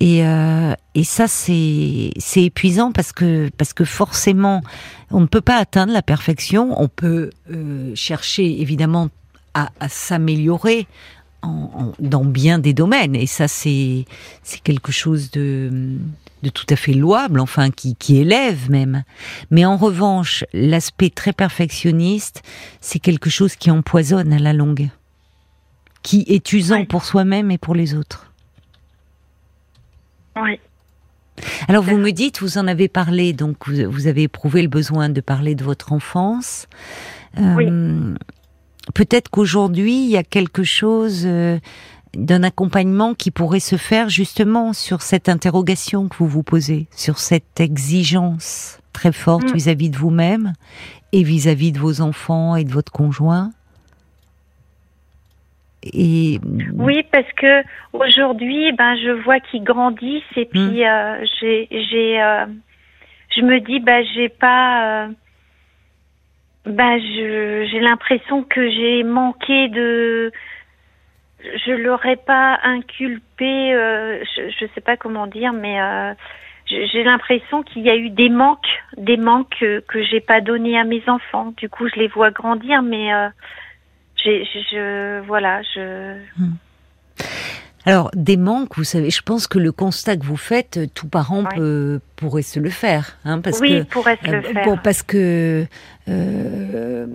Et, 0.00 0.24
euh, 0.24 0.74
et 0.94 1.02
ça, 1.02 1.26
c'est 1.26 2.12
épuisant 2.36 2.92
parce 2.92 3.12
que, 3.12 3.50
parce 3.56 3.72
que 3.72 3.84
forcément, 3.84 4.62
on 5.10 5.20
ne 5.20 5.26
peut 5.26 5.40
pas 5.40 5.56
atteindre 5.56 5.92
la 5.92 6.02
perfection. 6.02 6.80
On 6.80 6.88
peut 6.88 7.30
euh, 7.50 7.92
chercher 7.96 8.60
évidemment 8.60 9.08
à, 9.54 9.70
à 9.80 9.88
s'améliorer 9.88 10.86
en, 11.42 11.48
en, 11.48 11.92
dans 11.98 12.24
bien 12.24 12.58
des 12.58 12.74
domaines. 12.74 13.14
Et 13.14 13.26
ça, 13.26 13.48
c'est 13.48 14.04
quelque 14.64 14.92
chose 14.92 15.30
de, 15.30 15.96
de 16.42 16.48
tout 16.50 16.66
à 16.70 16.76
fait 16.76 16.94
louable, 16.94 17.40
enfin 17.40 17.70
qui, 17.70 17.94
qui 17.96 18.18
élève 18.18 18.70
même. 18.70 19.04
Mais 19.50 19.64
en 19.64 19.76
revanche, 19.76 20.44
l'aspect 20.52 21.10
très 21.10 21.32
perfectionniste, 21.32 22.42
c'est 22.80 22.98
quelque 22.98 23.30
chose 23.30 23.56
qui 23.56 23.70
empoisonne 23.70 24.32
à 24.32 24.38
la 24.38 24.52
longue, 24.52 24.88
qui 26.02 26.24
est 26.28 26.52
usant 26.52 26.80
oui. 26.80 26.86
pour 26.86 27.04
soi-même 27.04 27.50
et 27.50 27.58
pour 27.58 27.74
les 27.74 27.94
autres. 27.94 28.32
Oui. 30.40 30.60
Alors 31.68 31.84
vous 31.84 31.98
me 31.98 32.10
dites, 32.10 32.40
vous 32.40 32.58
en 32.58 32.66
avez 32.66 32.88
parlé, 32.88 33.32
donc 33.32 33.68
vous, 33.68 33.90
vous 33.90 34.06
avez 34.08 34.24
éprouvé 34.24 34.60
le 34.62 34.68
besoin 34.68 35.08
de 35.08 35.20
parler 35.20 35.54
de 35.54 35.62
votre 35.62 35.92
enfance. 35.92 36.66
Euh, 37.38 37.54
oui. 37.54 37.66
Peut-être 38.94 39.28
qu'aujourd'hui, 39.30 40.04
il 40.04 40.10
y 40.10 40.16
a 40.16 40.22
quelque 40.22 40.64
chose 40.64 41.24
euh, 41.26 41.58
d'un 42.14 42.42
accompagnement 42.42 43.14
qui 43.14 43.30
pourrait 43.30 43.60
se 43.60 43.76
faire 43.76 44.08
justement 44.08 44.72
sur 44.72 45.02
cette 45.02 45.28
interrogation 45.28 46.08
que 46.08 46.16
vous 46.16 46.28
vous 46.28 46.42
posez, 46.42 46.86
sur 46.90 47.18
cette 47.18 47.60
exigence 47.60 48.80
très 48.92 49.12
forte 49.12 49.52
vis-à-vis 49.52 49.88
-vis 49.88 49.92
de 49.92 49.98
vous-même 49.98 50.52
et 51.12 51.22
vis-à-vis 51.22 51.70
-vis 51.70 51.74
de 51.74 51.78
vos 51.78 52.00
enfants 52.00 52.56
et 52.56 52.64
de 52.64 52.70
votre 52.70 52.92
conjoint. 52.92 53.50
Et 55.84 56.40
oui, 56.74 57.04
parce 57.12 57.30
que 57.34 57.62
aujourd'hui, 57.92 58.72
ben 58.72 58.96
je 58.96 59.10
vois 59.22 59.40
qu'ils 59.40 59.62
grandissent 59.62 60.36
et 60.36 60.44
puis 60.44 60.60
mmh. 60.60 60.82
euh, 60.82 61.24
j'ai, 61.40 61.68
j'ai, 61.70 62.20
euh, 62.20 62.46
je 63.36 63.42
me 63.42 63.60
dis, 63.60 63.78
ben 63.80 64.04
j'ai 64.14 64.28
pas, 64.28 65.08
je, 66.68 67.68
j'ai 67.70 67.80
l'impression 67.80 68.42
que 68.42 68.70
j'ai 68.70 69.02
manqué 69.02 69.68
de 69.68 70.32
je 71.40 71.72
l'aurais 71.72 72.16
pas 72.16 72.58
inculpé, 72.64 73.72
euh, 73.74 74.22
je 74.36 74.64
ne 74.64 74.70
sais 74.74 74.80
pas 74.80 74.96
comment 74.96 75.26
dire, 75.26 75.52
mais 75.52 75.80
euh, 75.80 76.12
j'ai 76.66 77.04
l'impression 77.04 77.62
qu'il 77.62 77.82
y 77.82 77.90
a 77.90 77.96
eu 77.96 78.10
des 78.10 78.28
manques, 78.28 78.66
des 78.96 79.16
manques 79.16 79.54
que, 79.58 79.80
que 79.80 80.02
j'ai 80.02 80.20
pas 80.20 80.40
donné 80.40 80.78
à 80.78 80.84
mes 80.84 81.02
enfants. 81.08 81.54
Du 81.56 81.68
coup, 81.68 81.88
je 81.88 81.98
les 81.98 82.08
vois 82.08 82.30
grandir, 82.30 82.82
mais 82.82 83.14
euh, 83.14 83.28
j'ai, 84.16 84.44
je, 84.44 85.20
voilà, 85.20 85.62
je. 85.62 86.18
Hmm. 86.38 86.54
Alors, 87.84 88.10
des 88.14 88.36
manques, 88.36 88.76
vous 88.76 88.84
savez, 88.84 89.10
je 89.10 89.22
pense 89.22 89.46
que 89.46 89.58
le 89.58 89.72
constat 89.72 90.16
que 90.16 90.24
vous 90.24 90.36
faites, 90.36 90.76
euh, 90.76 90.86
tout 90.92 91.08
parent 91.08 91.44
peut, 91.44 92.00
pourrait 92.16 92.42
se 92.42 92.60
le 92.60 92.70
faire. 92.70 93.16
Hein, 93.24 93.40
parce 93.40 93.60
oui, 93.60 93.70
que, 93.70 93.82
pourrait 93.84 94.18
se 94.22 94.30
le 94.30 94.42
faire. 94.42 94.64
Bon, 94.64 94.78
parce 94.82 95.02
que 95.02 95.66
euh, 96.08 97.06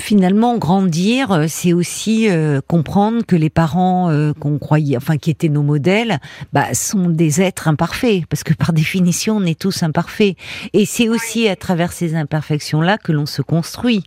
finalement, 0.00 0.58
grandir, 0.58 1.30
euh, 1.30 1.44
c'est 1.48 1.72
aussi 1.72 2.28
euh, 2.28 2.60
comprendre 2.66 3.24
que 3.24 3.36
les 3.36 3.50
parents 3.50 4.10
euh, 4.10 4.32
qu'on 4.32 4.58
croyait, 4.58 4.96
enfin 4.96 5.18
qui 5.18 5.30
étaient 5.30 5.48
nos 5.48 5.62
modèles, 5.62 6.18
bah, 6.52 6.74
sont 6.74 7.08
des 7.08 7.40
êtres 7.40 7.68
imparfaits, 7.68 8.26
parce 8.26 8.42
que 8.42 8.54
par 8.54 8.72
définition, 8.74 9.36
on 9.36 9.44
est 9.44 9.58
tous 9.58 9.82
imparfaits. 9.82 10.36
Et 10.72 10.84
c'est 10.84 11.08
aussi 11.08 11.48
à 11.48 11.56
travers 11.56 11.92
ces 11.92 12.14
imperfections-là 12.14 12.98
que 12.98 13.12
l'on 13.12 13.26
se 13.26 13.42
construit. 13.42 14.04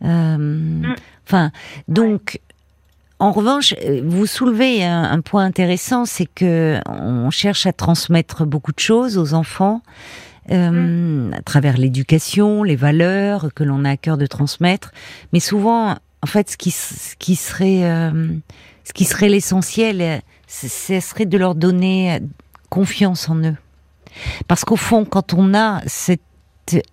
Mm. 0.00 0.94
Enfin, 1.26 1.50
donc. 1.88 2.40
En 3.20 3.32
revanche, 3.32 3.74
vous 4.04 4.26
soulevez 4.26 4.84
un, 4.84 5.02
un 5.02 5.20
point 5.20 5.44
intéressant, 5.44 6.04
c'est 6.04 6.26
que 6.26 6.80
on 6.86 7.30
cherche 7.30 7.66
à 7.66 7.72
transmettre 7.72 8.46
beaucoup 8.46 8.72
de 8.72 8.78
choses 8.78 9.18
aux 9.18 9.34
enfants 9.34 9.82
euh, 10.50 10.70
mmh. 10.70 11.34
à 11.34 11.42
travers 11.42 11.76
l'éducation, 11.76 12.62
les 12.62 12.76
valeurs 12.76 13.48
que 13.54 13.64
l'on 13.64 13.84
a 13.84 13.90
à 13.90 13.96
cœur 13.98 14.16
de 14.16 14.24
transmettre, 14.24 14.92
mais 15.34 15.40
souvent, 15.40 15.96
en 16.22 16.26
fait, 16.26 16.48
ce 16.48 16.56
qui, 16.56 16.70
ce 16.70 17.16
qui 17.18 17.36
serait, 17.36 17.84
euh, 17.84 18.28
ce 18.84 18.94
qui 18.94 19.04
serait 19.04 19.28
l'essentiel, 19.28 20.22
ce 20.46 21.00
serait 21.00 21.26
de 21.26 21.36
leur 21.36 21.54
donner 21.54 22.20
confiance 22.70 23.28
en 23.28 23.36
eux, 23.36 23.56
parce 24.46 24.64
qu'au 24.64 24.76
fond, 24.76 25.04
quand 25.04 25.34
on 25.34 25.52
a 25.52 25.82
cette 25.86 26.22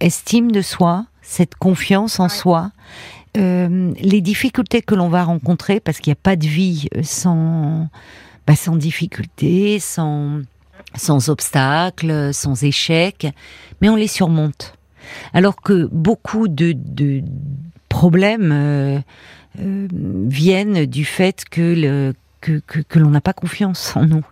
estime 0.02 0.52
de 0.52 0.62
soi, 0.62 1.06
cette 1.22 1.56
confiance 1.56 2.20
en 2.20 2.24
ouais. 2.24 2.30
soi, 2.30 2.72
euh, 3.36 3.94
les 4.00 4.22
difficultés 4.22 4.82
que 4.82 4.96
l'on 4.96 5.10
va 5.10 5.24
rencontrer, 5.24 5.80
parce 5.80 6.00
qu'il 6.00 6.12
n'y 6.12 6.18
a 6.18 6.22
pas 6.22 6.36
de 6.36 6.46
vie 6.48 6.88
sans, 7.04 7.90
bah, 8.48 8.56
sans 8.56 8.76
difficultés, 8.76 9.80
sans, 9.80 10.42
sans 10.96 11.30
obstacles, 11.30 12.34
sans 12.34 12.64
échecs, 12.64 13.28
mais 13.82 13.90
on 13.90 13.96
les 13.96 14.08
surmonte. 14.08 14.76
Alors 15.34 15.62
que 15.62 15.88
beaucoup 15.92 16.48
de, 16.48 16.74
de 16.76 17.24
problèmes 17.90 18.52
euh, 18.52 19.00
euh, 19.60 19.88
viennent 19.92 20.86
du 20.86 21.06
fait 21.06 21.46
que, 21.50 21.62
le, 21.62 22.14
que, 22.42 22.62
que, 22.66 22.80
que 22.80 23.00
l'on 23.00 23.12
n'a 23.12 23.22
pas 23.22 23.34
confiance 23.34 23.96
en 23.96 24.06
nous 24.06 24.26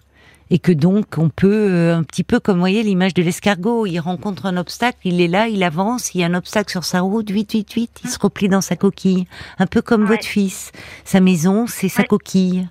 et 0.53 0.59
que 0.59 0.71
donc 0.71 1.17
on 1.17 1.29
peut 1.29 1.67
euh, 1.71 1.97
un 1.97 2.03
petit 2.03 2.23
peu 2.23 2.39
comme 2.39 2.57
vous 2.57 2.61
voyez 2.61 2.83
l'image 2.83 3.15
de 3.15 3.23
l'escargot, 3.23 3.87
il 3.87 3.97
rencontre 3.99 4.45
un 4.45 4.55
obstacle, 4.55 4.99
il 5.03 5.19
est 5.19 5.27
là, 5.27 5.47
il 5.47 5.63
avance, 5.63 6.13
il 6.13 6.21
y 6.21 6.23
a 6.23 6.27
un 6.27 6.35
obstacle 6.35 6.69
sur 6.69 6.83
sa 6.83 7.01
route, 7.01 7.31
vite, 7.31 7.53
vite, 7.53 7.73
vite, 7.73 8.01
il 8.03 8.09
se 8.11 8.19
replie 8.19 8.49
dans 8.49 8.61
sa 8.61 8.75
coquille, 8.75 9.25
un 9.57 9.65
peu 9.65 9.81
comme 9.81 10.03
ouais. 10.03 10.09
votre 10.09 10.25
fils. 10.25 10.71
Sa 11.05 11.21
maison, 11.21 11.65
c'est 11.65 11.89
sa 11.89 12.03
coquille. 12.03 12.69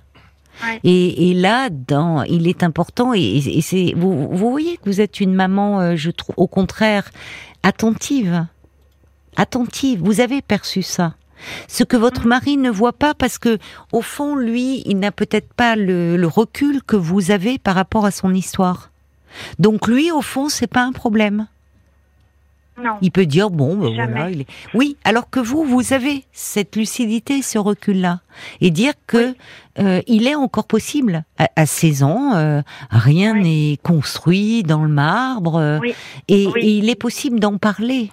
Ouais. 0.63 0.79
Et, 0.85 1.31
et, 1.31 1.35
là, 1.35 1.71
dans, 1.71 2.23
il 2.23 2.47
est 2.47 2.63
important, 2.63 3.15
et, 3.15 3.21
et 3.21 3.61
c'est, 3.63 3.95
vous, 3.97 4.29
vous, 4.29 4.51
voyez 4.51 4.77
que 4.77 4.85
vous 4.85 5.01
êtes 5.01 5.19
une 5.19 5.35
maman, 5.35 5.81
euh, 5.81 5.97
je 5.97 6.13
trouve, 6.13 6.37
au 6.37 6.47
contraire, 6.47 7.11
attentive, 7.65 8.47
attentive. 9.37 10.01
Vous 10.05 10.21
avez 10.21 10.41
perçu 10.41 10.83
ça 10.83 11.15
ce 11.69 11.85
que 11.85 11.97
votre 11.97 12.27
mari 12.27 12.57
ne 12.57 12.71
voit 12.71 12.93
pas 12.93 13.15
parce 13.15 13.39
que 13.39 13.59
au 13.93 14.03
fond 14.03 14.37
lui 14.37 14.83
il 14.87 14.99
n'a 14.99 15.13
peut-être 15.13 15.53
pas 15.55 15.77
le, 15.77 16.17
le, 16.17 16.27
recul 16.27 16.83
que 16.83 16.97
vous 16.97 17.31
avez 17.31 17.59
par 17.59 17.75
rapport 17.75 18.05
à 18.05 18.11
son 18.11 18.35
histoire. 18.35 18.91
Donc 19.59 19.89
lui 19.89 20.11
au 20.11 20.23
fond 20.23 20.49
c'est 20.49 20.67
pas 20.67 20.83
un 20.83 20.93
problème. 20.93 21.47
Non. 22.83 22.97
il 23.03 23.11
peut 23.13 23.27
dire 23.27 23.51
bon 23.51 23.77
ben 23.77 23.93
voilà 23.95 24.31
il 24.31 24.41
est 24.41 24.47
oui 24.73 24.97
alors 25.05 25.29
que 25.29 25.41
vous 25.41 25.63
vous 25.63 25.93
avez 25.93 26.25
cette 26.33 26.75
lucidité 26.75 27.43
ce 27.43 27.59
recul 27.59 28.01
là 28.01 28.21
et 28.63 28.71
dire 28.71 28.95
que 29.07 29.29
oui. 29.29 29.35
euh, 29.81 30.01
il 30.07 30.27
est 30.27 30.35
encore 30.35 30.67
possible. 30.67 31.25
À, 31.37 31.51
à 31.55 31.67
16 31.67 32.03
ans 32.03 32.35
euh, 32.35 32.63
rien 32.91 33.35
n'est 33.35 33.79
construit 33.83 34.63
dans 34.63 34.85
le 34.85 34.89
marbre 34.89 35.57
euh, 35.57 35.79
oui. 35.83 35.95
Et, 36.29 36.45
et, 36.45 36.79
il 36.79 36.89
est 36.89 36.95
possible 36.95 37.41
d'en 37.41 37.59
parler 37.59 38.11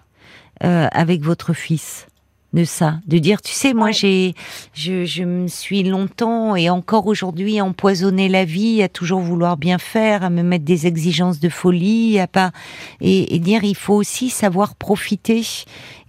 avec 0.61 1.21
votre 1.21 1.53
fils 1.53 2.08
de 2.53 2.63
ça, 2.63 2.99
de 3.05 3.19
dire, 3.19 3.41
tu 3.41 3.53
sais, 3.53 3.73
moi 3.73 3.91
j'ai, 3.91 4.33
je, 4.73 5.05
je 5.05 5.23
me 5.23 5.47
suis 5.47 5.83
longtemps 5.83 6.55
et 6.55 6.69
encore 6.69 7.05
aujourd'hui 7.05 7.61
empoisonné 7.61 8.27
la 8.27 8.43
vie 8.43 8.81
à 8.81 8.89
toujours 8.89 9.19
vouloir 9.19 9.55
bien 9.55 9.77
faire, 9.77 10.23
à 10.23 10.29
me 10.31 10.41
mettre 10.41 10.65
des 10.65 10.87
exigences 10.87 11.39
de 11.39 11.49
folie, 11.49 12.19
à 12.19 12.25
pas 12.27 12.51
et, 13.01 13.37
dire 13.39 13.63
il 13.63 13.75
faut 13.75 13.93
aussi 13.93 14.29
savoir 14.29 14.75
profiter 14.75 15.43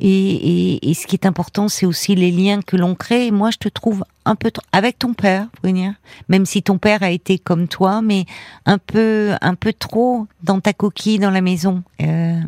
et, 0.01 0.09
et, 0.09 0.91
et 0.91 0.95
ce 0.95 1.07
qui 1.07 1.15
est 1.15 1.27
important 1.27 1.69
c'est 1.69 1.87
aussi 1.87 2.15
les 2.15 2.31
liens 2.31 2.63
que 2.63 2.77
l'on 2.77 2.95
crée. 2.95 3.31
moi 3.31 3.51
je 3.51 3.59
te 3.59 3.69
trouve 3.69 4.05
un 4.25 4.35
peu 4.35 4.51
avec 4.73 4.99
ton 4.99 5.13
père, 5.13 5.47
Brunia, 5.63 5.93
même 6.29 6.47
si 6.47 6.63
ton 6.63 6.79
père 6.79 7.03
a 7.03 7.11
été 7.11 7.39
comme 7.39 7.69
toi, 7.69 8.01
mais 8.01 8.25
un 8.65 8.79
peu 8.79 9.35
un 9.41 9.55
peu 9.55 9.73
trop 9.73 10.27
dans 10.43 10.61
ta 10.61 10.73
coquille 10.73 11.19
dans 11.19 11.31
la 11.31 11.41
maison. 11.41 11.83
Euh, 12.01 12.41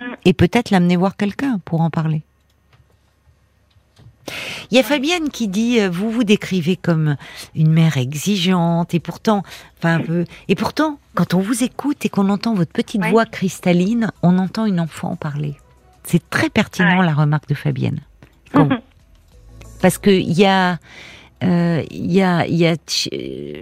mm. 0.00 0.14
et 0.24 0.32
peut-être 0.32 0.70
l'amener 0.70 0.96
voir 0.96 1.16
quelqu'un 1.16 1.60
pour 1.64 1.80
en 1.80 1.90
parler. 1.90 2.22
Il 4.70 4.76
y 4.76 4.80
a 4.80 4.82
Fabienne 4.82 5.30
qui 5.30 5.48
dit 5.48 5.80
euh, 5.80 5.88
vous 5.90 6.10
vous 6.10 6.24
décrivez 6.24 6.76
comme 6.76 7.16
une 7.54 7.70
mère 7.70 7.96
exigeante 7.96 8.94
et 8.94 9.00
pourtant 9.00 9.42
enfin 9.78 9.96
un 9.96 10.00
peu 10.00 10.24
et 10.48 10.54
pourtant 10.54 10.98
quand 11.14 11.34
on 11.34 11.40
vous 11.40 11.64
écoute 11.64 12.04
et 12.04 12.08
qu'on 12.08 12.28
entend 12.28 12.54
votre 12.54 12.72
petite 12.72 13.04
voix 13.06 13.26
cristalline, 13.26 14.10
on 14.22 14.38
entend 14.38 14.66
une 14.66 14.80
enfant 14.80 15.16
parler. 15.16 15.56
C'est 16.04 16.28
très 16.30 16.48
pertinent 16.48 17.02
la 17.02 17.14
remarque 17.14 17.48
de 17.48 17.54
Fabienne. 17.54 18.00
Parce 19.82 19.98
que 19.98 20.10
il 20.10 20.32
y 20.32 20.46
a 20.46 20.78
euh, 21.44 21.84
y 21.90 22.20
a, 22.20 22.46
y 22.46 22.66
a, 22.66 22.74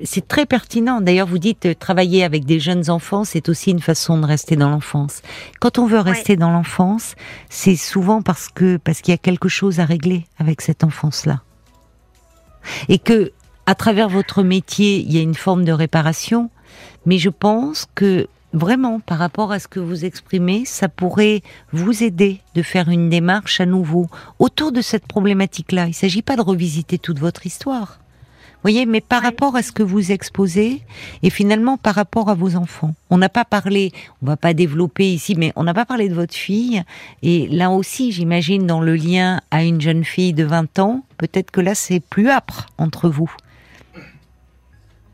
c'est 0.05 0.29
très 0.29 0.47
pertinent. 0.47 1.01
D'ailleurs, 1.01 1.27
vous 1.27 1.39
dites 1.39 1.67
euh, 1.67 1.75
travailler 1.75 2.25
avec 2.25 2.45
des 2.45 2.59
jeunes 2.59 2.89
enfants, 2.91 3.25
c'est 3.25 3.49
aussi 3.49 3.71
une 3.71 3.81
façon 3.81 4.19
de 4.19 4.27
rester 4.27 4.57
dans 4.57 4.71
l'enfance. 4.71 5.21
Quand 5.61 5.79
on 5.79 5.87
veut 5.87 6.01
rester 6.01 6.37
dans 6.37 6.51
l'enfance, 6.51 7.15
c'est 7.51 7.77
souvent 7.77 8.23
parce 8.23 8.49
que 8.49 8.79
parce 8.79 9.03
qu'il 9.03 9.13
y 9.13 9.15
a 9.15 9.19
quelque 9.19 9.49
chose 9.49 9.81
à 9.81 9.85
régler 9.85 10.25
avec 10.39 10.63
cette 10.63 10.85
enfance-là, 10.85 11.43
et 12.89 12.99
que 12.99 13.33
à 13.67 13.75
travers 13.75 14.09
votre 14.09 14.43
métier, 14.43 15.01
il 15.01 15.13
y 15.13 15.19
a 15.19 15.23
une 15.23 15.35
forme 15.35 15.65
de 15.65 15.73
réparation. 15.73 16.51
Mais 17.05 17.19
je 17.19 17.31
pense 17.31 17.87
que 17.95 18.27
vraiment, 18.53 19.01
par 19.01 19.19
rapport 19.19 19.53
à 19.53 19.59
ce 19.59 19.69
que 19.69 19.81
vous 19.81 20.05
exprimez, 20.05 20.65
ça 20.65 20.89
pourrait 20.89 21.43
vous 21.73 22.03
aider 22.03 22.41
de 22.55 22.63
faire 22.63 22.89
une 22.89 23.09
démarche 23.11 23.61
à 23.61 23.67
nouveau 23.67 24.09
autour 24.39 24.73
de 24.73 24.81
cette 24.81 25.07
problématique-là. 25.07 25.85
Il 25.87 25.91
ne 25.91 25.95
s'agit 25.95 26.23
pas 26.23 26.37
de 26.37 26.43
revisiter 26.43 26.99
toute 26.99 27.19
votre 27.19 27.47
histoire. 27.47 27.99
Voyez, 28.63 28.87
mais 28.87 29.01
par 29.01 29.23
rapport 29.23 29.55
à 29.55 29.63
ce 29.63 29.71
que 29.71 29.83
vous 29.83 30.11
exposez 30.11 30.83
et 31.23 31.31
finalement 31.31 31.77
par 31.77 31.95
rapport 31.95 32.31
à 32.31 32.35
vos 32.35 32.57
enfants. 32.57 32.95
On 33.11 33.19
n'a 33.19 33.29
pas 33.29 33.45
parlé, 33.45 33.93
on 34.23 34.27
va 34.27 34.37
pas 34.37 34.55
développer 34.55 35.09
ici, 35.13 35.37
mais 35.37 35.53
on 35.55 35.63
n'a 35.63 35.75
pas 35.75 35.85
parlé 35.85 36.09
de 36.09 36.15
votre 36.15 36.35
fille. 36.35 36.83
Et 37.23 37.47
là 37.49 37.71
aussi, 37.71 38.11
j'imagine, 38.11 38.67
dans 38.67 38.81
le 38.81 38.97
lien 38.97 39.41
à 39.53 39.63
une 39.63 39.81
jeune 39.81 40.03
fille 40.03 40.33
de 40.33 40.43
20 40.43 40.81
ans, 40.81 41.05
peut-être 41.17 41.53
que 41.53 41.61
là, 41.61 41.77
c'est 41.77 42.01
plus 42.01 42.29
âpre 42.29 42.67
entre 42.77 43.09
vous. 43.09 43.31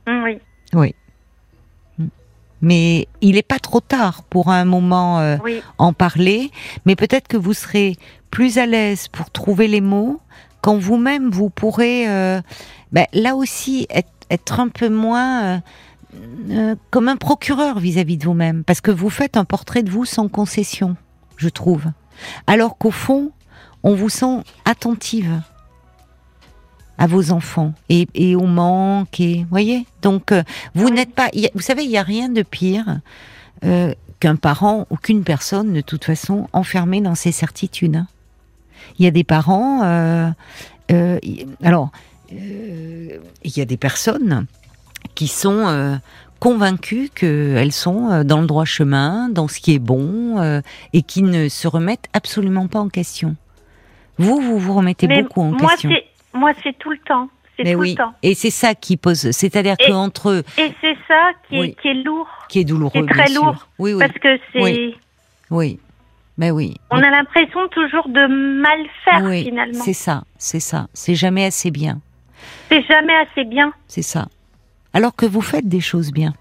Oui. 0.07 0.39
Oui 0.73 0.95
mais 2.63 3.09
il 3.21 3.35
n'est 3.35 3.43
pas 3.43 3.59
trop 3.59 3.81
tard 3.81 4.23
pour 4.23 4.49
un 4.49 4.65
moment 4.65 5.21
euh, 5.21 5.37
en 5.79 5.93
parler. 5.93 6.51
Mais 6.87 6.97
peut-être 6.97 7.29
que 7.29 7.37
vous 7.37 7.53
serez 7.53 7.97
plus 8.31 8.57
à 8.57 8.67
l'aise 8.67 9.09
pour 9.09 9.31
trouver 9.31 9.69
les 9.69 9.81
mots 9.81 10.21
quand 10.63 10.79
vous-même 10.79 11.29
vous 11.29 11.51
pourrez, 11.51 12.09
euh, 12.09 12.41
ben, 12.93 13.07
là 13.13 13.35
aussi, 13.35 13.87
être, 14.31 14.61
un 14.61 14.69
peu 14.69 14.89
moins 14.89 15.61
euh, 16.49 16.77
comme 16.91 17.09
un 17.09 17.17
procureur 17.17 17.81
vis-à-vis 17.81 18.17
de 18.17 18.25
vous-même, 18.25 18.65
parce 18.65 18.81
que 18.81 18.91
vous 18.91 19.11
faites 19.11 19.37
un 19.37 19.45
portrait 19.45 19.83
de 19.83 19.91
vous 19.91 20.05
sans 20.05 20.29
concession, 20.29 20.97
je 21.37 21.49
trouve. 21.49 21.87
Alors 22.47 22.79
qu'au 22.79 22.93
fond, 22.93 23.33
on 23.83 23.95
vous 23.95 24.09
sent 24.09 24.39
attentive 24.65 25.43
à 26.99 27.07
vos 27.07 27.33
enfants 27.33 27.75
et, 27.89 28.07
et 28.15 28.37
au 28.37 28.47
manque 28.47 29.21
et 29.21 29.47
voyez 29.51 29.87
donc 30.03 30.33
euh, 30.33 30.43
vous 30.75 30.91
n'êtes 30.91 31.15
pas 31.15 31.31
vous 31.55 31.61
savez 31.61 31.85
il 31.85 31.91
y 31.91 31.97
a 31.97 32.03
rien 32.03 32.29
de 32.29 32.43
pire 32.43 33.01
euh, 33.65 33.95
qu'un 34.21 34.37
parent 34.37 34.87
ou 34.91 34.97
qu'une 34.97 35.25
personne 35.25 35.73
de 35.73 35.81
toute 35.81 36.05
façon 36.05 36.49
enfermée 36.53 37.01
dans 37.01 37.15
ses 37.15 37.33
certitudes 37.33 37.97
hein. 37.97 38.07
il 38.99 39.05
y 39.05 39.09
a 39.09 39.11
des 39.11 39.25
parents 39.25 39.83
euh, 39.85 40.31
alors 41.63 41.91
il 42.31 43.21
y 43.45 43.61
a 43.61 43.65
des 43.65 43.77
personnes 43.77 44.47
qui 45.15 45.29
sont 45.29 46.01
convaincues 46.39 47.11
qu'elles 47.15 47.73
sont 47.73 48.25
dans 48.25 48.41
le 48.41 48.47
droit 48.47 48.65
chemin, 48.65 49.29
dans 49.29 49.49
ce 49.49 49.61
qui 49.61 49.75
est 49.75 49.79
bon, 49.79 50.63
et 50.93 51.03
qui 51.03 51.23
ne 51.23 51.49
se 51.49 51.69
remettent 51.69 52.09
absolument 52.13 52.69
pas 52.69 52.81
en 52.81 52.89
question. 52.89 53.37
Vous, 54.19 54.41
vous 54.41 54.59
vous 54.59 54.75
remettez 54.75 55.09
beaucoup 55.09 55.41
en 55.41 55.51
moi, 55.53 55.71
question. 55.71 55.91
Moi, 56.35 56.53
c'est 56.63 56.77
tout 56.79 56.91
le 56.91 56.99
temps. 56.99 57.29
Mais 57.59 57.75
oui. 57.75 57.97
Et 58.23 58.35
c'est 58.35 58.51
ça 58.51 58.75
qui 58.75 58.97
pose. 58.97 59.31
C'est-à-dire 59.31 59.77
qu'entre. 59.77 60.43
Et 60.59 60.73
c'est 60.81 60.97
ça 61.07 61.33
qui 61.49 61.61
est, 61.61 61.81
qui 61.81 61.89
est, 61.89 61.95
lourd. 61.95 62.29
Qui 62.49 62.61
est 62.61 62.65
douloureux. 62.65 62.91
Qui 62.93 62.99
est 62.99 63.07
très 63.07 63.33
lourd. 63.33 63.69
Oui, 63.79 63.93
oui. 63.95 64.01
Parce 64.01 64.19
que 64.19 64.39
c'est. 64.53 64.95
Oui. 65.51 65.79
Mais 66.39 66.51
oui. 66.51 66.75
On 66.91 66.97
a 66.97 67.11
l'impression 67.11 67.69
toujours 67.69 68.09
de 68.09 68.27
mal 68.61 68.87
faire 69.05 69.23
oui, 69.23 69.45
finalement. 69.45 69.85
C'est 69.85 69.93
ça, 69.93 70.25
c'est 70.39 70.61
ça. 70.61 70.89
C'est 70.95 71.15
jamais 71.15 71.45
assez 71.45 71.71
bien. 71.71 72.01
C'est 72.71 72.83
jamais 72.83 73.15
assez 73.15 73.45
bien. 73.45 73.73
C'est 73.87 74.03
ça. 74.03 74.29
Alors 74.95 75.15
que 75.15 75.27
vous 75.27 75.43
faites 75.43 75.69
des 75.69 75.81
choses 75.81 76.11
bien. 76.11 76.33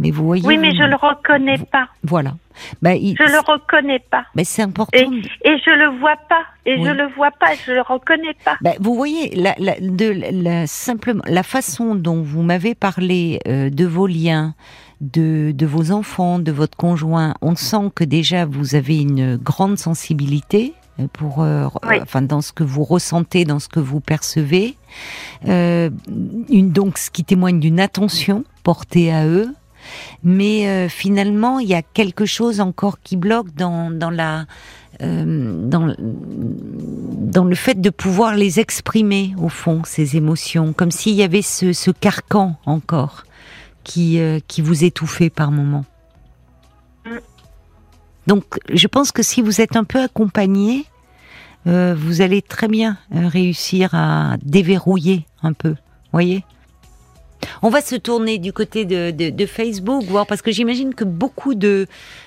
Mais 0.00 0.10
vous 0.10 0.24
voyez. 0.24 0.46
Oui, 0.46 0.56
mais 0.56 0.74
je 0.74 0.82
le 0.82 0.96
reconnais 0.96 1.58
pas. 1.58 1.88
Voilà. 2.02 2.32
Ben, 2.80 2.98
Je 2.98 3.22
le 3.22 3.38
reconnais 3.52 3.98
pas. 3.98 4.24
Mais 4.34 4.44
c'est 4.44 4.62
important. 4.62 4.98
Et, 4.98 5.04
je 5.04 5.70
le 5.70 5.98
vois 5.98 6.16
pas. 6.28 6.42
Et 6.64 6.82
je 6.82 6.90
le 6.90 7.06
vois 7.08 7.30
pas. 7.30 7.48
Je 7.66 7.72
le 7.72 7.82
reconnais 7.82 8.34
pas. 8.42 8.56
Ben, 8.62 8.74
vous 8.80 8.94
voyez, 8.94 9.34
la, 9.36 9.54
de, 9.78 10.42
la, 10.42 10.66
simplement, 10.66 11.22
la 11.26 11.42
façon 11.42 11.94
dont 11.94 12.22
vous 12.22 12.42
m'avez 12.42 12.74
parlé 12.74 13.40
euh, 13.46 13.68
de 13.68 13.84
vos 13.84 14.06
liens, 14.06 14.54
de, 15.02 15.52
de 15.52 15.66
vos 15.66 15.92
enfants, 15.92 16.38
de 16.38 16.52
votre 16.52 16.78
conjoint, 16.78 17.34
on 17.42 17.54
sent 17.54 17.90
que 17.94 18.04
déjà 18.04 18.46
vous 18.46 18.74
avez 18.74 19.00
une 19.02 19.36
grande 19.36 19.76
sensibilité 19.76 20.72
euh, 20.98 21.08
pour, 21.12 21.42
euh, 21.42 21.66
enfin, 22.00 22.22
dans 22.22 22.40
ce 22.40 22.52
que 22.52 22.64
vous 22.64 22.84
ressentez, 22.84 23.44
dans 23.44 23.58
ce 23.58 23.68
que 23.68 23.80
vous 23.80 24.00
percevez, 24.00 24.76
une, 25.44 26.70
donc 26.72 26.96
ce 26.96 27.10
qui 27.10 27.24
témoigne 27.24 27.60
d'une 27.60 27.80
attention 27.80 28.44
portée 28.62 29.12
à 29.12 29.26
eux, 29.26 29.54
mais 30.22 30.68
euh, 30.68 30.88
finalement, 30.88 31.58
il 31.58 31.68
y 31.68 31.74
a 31.74 31.82
quelque 31.82 32.26
chose 32.26 32.60
encore 32.60 33.00
qui 33.00 33.16
bloque 33.16 33.54
dans, 33.54 33.90
dans 33.90 34.10
la 34.10 34.46
euh, 35.02 35.66
dans, 35.66 37.44
le 37.44 37.54
fait 37.54 37.80
de 37.80 37.90
pouvoir 37.90 38.34
les 38.34 38.60
exprimer 38.60 39.34
au 39.38 39.48
fond 39.48 39.82
ces 39.84 40.16
émotions, 40.16 40.72
comme 40.72 40.90
s'il 40.90 41.14
y 41.14 41.22
avait 41.22 41.42
ce, 41.42 41.72
ce 41.72 41.90
carcan 41.90 42.56
encore 42.66 43.24
qui 43.82 44.18
euh, 44.18 44.40
qui 44.46 44.60
vous 44.60 44.84
étouffait 44.84 45.30
par 45.30 45.50
moments. 45.50 45.84
Donc, 48.26 48.44
je 48.72 48.86
pense 48.86 49.10
que 49.10 49.22
si 49.22 49.40
vous 49.42 49.60
êtes 49.60 49.76
un 49.76 49.84
peu 49.84 50.00
accompagné, 50.00 50.84
vous 51.64 52.20
allez 52.20 52.42
très 52.42 52.68
bien 52.68 52.96
réussir 53.10 53.94
à 53.94 54.36
déverrouiller 54.42 55.26
un 55.42 55.52
peu, 55.52 55.74
voyez? 56.12 56.44
On 57.62 57.68
va 57.68 57.80
se 57.80 57.96
tourner 57.96 58.38
du 58.38 58.52
côté 58.52 58.84
de, 58.84 59.10
de, 59.10 59.46
Facebook, 59.46 60.04
voir 60.04 60.26
parce 60.26 60.42
que 60.42 60.50
j'imagine 60.50 60.94
que 60.94 61.04
beaucoup 61.04 61.54
de, 61.54 61.86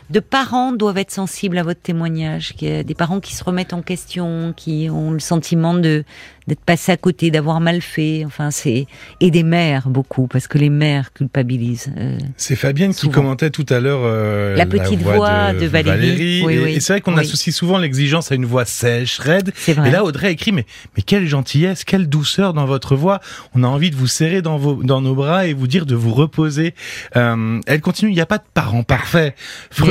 de 0.10 0.20
parents 0.20 0.72
doivent 0.72 0.98
être 0.98 1.12
sensibles 1.12 1.58
à 1.58 1.64
votre 1.64 1.82
témoignage. 1.82 2.56
Des 2.60 2.96
parents 2.96 3.20
qui 3.20 3.36
se 3.36 3.44
remettent 3.44 3.74
en 3.74 3.82
question, 3.82 4.54
qui 4.56 4.90
ont 4.90 5.12
le 5.12 5.20
sentiment 5.20 5.74
de 5.74 6.04
d'être 6.48 6.64
passés 6.64 6.92
à 6.92 6.98
côté, 6.98 7.32
d'avoir 7.32 7.62
mal 7.62 7.82
fait. 7.82 8.24
Enfin, 8.26 8.52
c'est 8.52 8.86
et 9.20 9.32
des 9.32 9.44
mères 9.44 9.88
beaucoup 9.88 10.28
parce 10.28 10.48
que 10.48 10.58
les 10.58 10.70
mères 10.70 11.14
culpabilisent. 11.14 11.92
Euh, 11.98 12.18
c'est 12.38 12.56
Fabienne 12.56 12.94
qui 12.94 13.10
commentait 13.10 13.50
tout 13.50 13.66
à 13.70 13.80
l'heure 13.80 14.02
euh, 14.04 14.56
la 14.56 14.66
petite 14.66 15.00
voix, 15.00 15.54
de, 15.54 15.66
Valérie. 15.66 16.44
et, 16.76 16.80
c'est 16.80 16.94
vrai 16.94 17.02
qu'on 17.02 17.18
associe 17.18 17.56
souvent 17.56 17.78
l'exigence 17.78 18.32
à 18.32 18.36
une 18.36 18.46
voix 18.46 18.66
sèche, 18.66 19.20
raide. 19.20 19.54
Et 19.68 19.74
là, 19.90 20.04
Audrey 20.04 20.32
écrit 20.32 20.52
mais 20.52 20.66
mais 20.96 21.04
quelle 21.04 21.28
gentillesse, 21.28 21.84
quelle 21.84 22.08
douceur 22.08 22.54
dans 22.54 22.66
votre 22.66 22.96
voix. 22.96 23.20
On 23.56 23.64
a 23.64 23.68
envie 23.68 23.92
de 23.92 23.96
vous 23.96 24.08
serrer 24.08 24.42
dans 24.42 24.58
vos 24.58 24.84
dans 24.84 25.02
nos 25.02 25.16
bras 25.16 25.48
et 25.48 25.54
vous 25.54 25.68
dire 25.68 25.86
de 25.86 25.96
vous 25.96 26.14
reposer. 26.14 26.74
Euh, 27.16 27.60
elle 27.68 27.82
continue. 27.82 28.12
Il 28.12 28.16
n'y 28.16 28.22
a 28.22 28.26
pas 28.26 28.38
de 28.38 28.44
parents 28.54 28.84
parfaits 28.84 29.36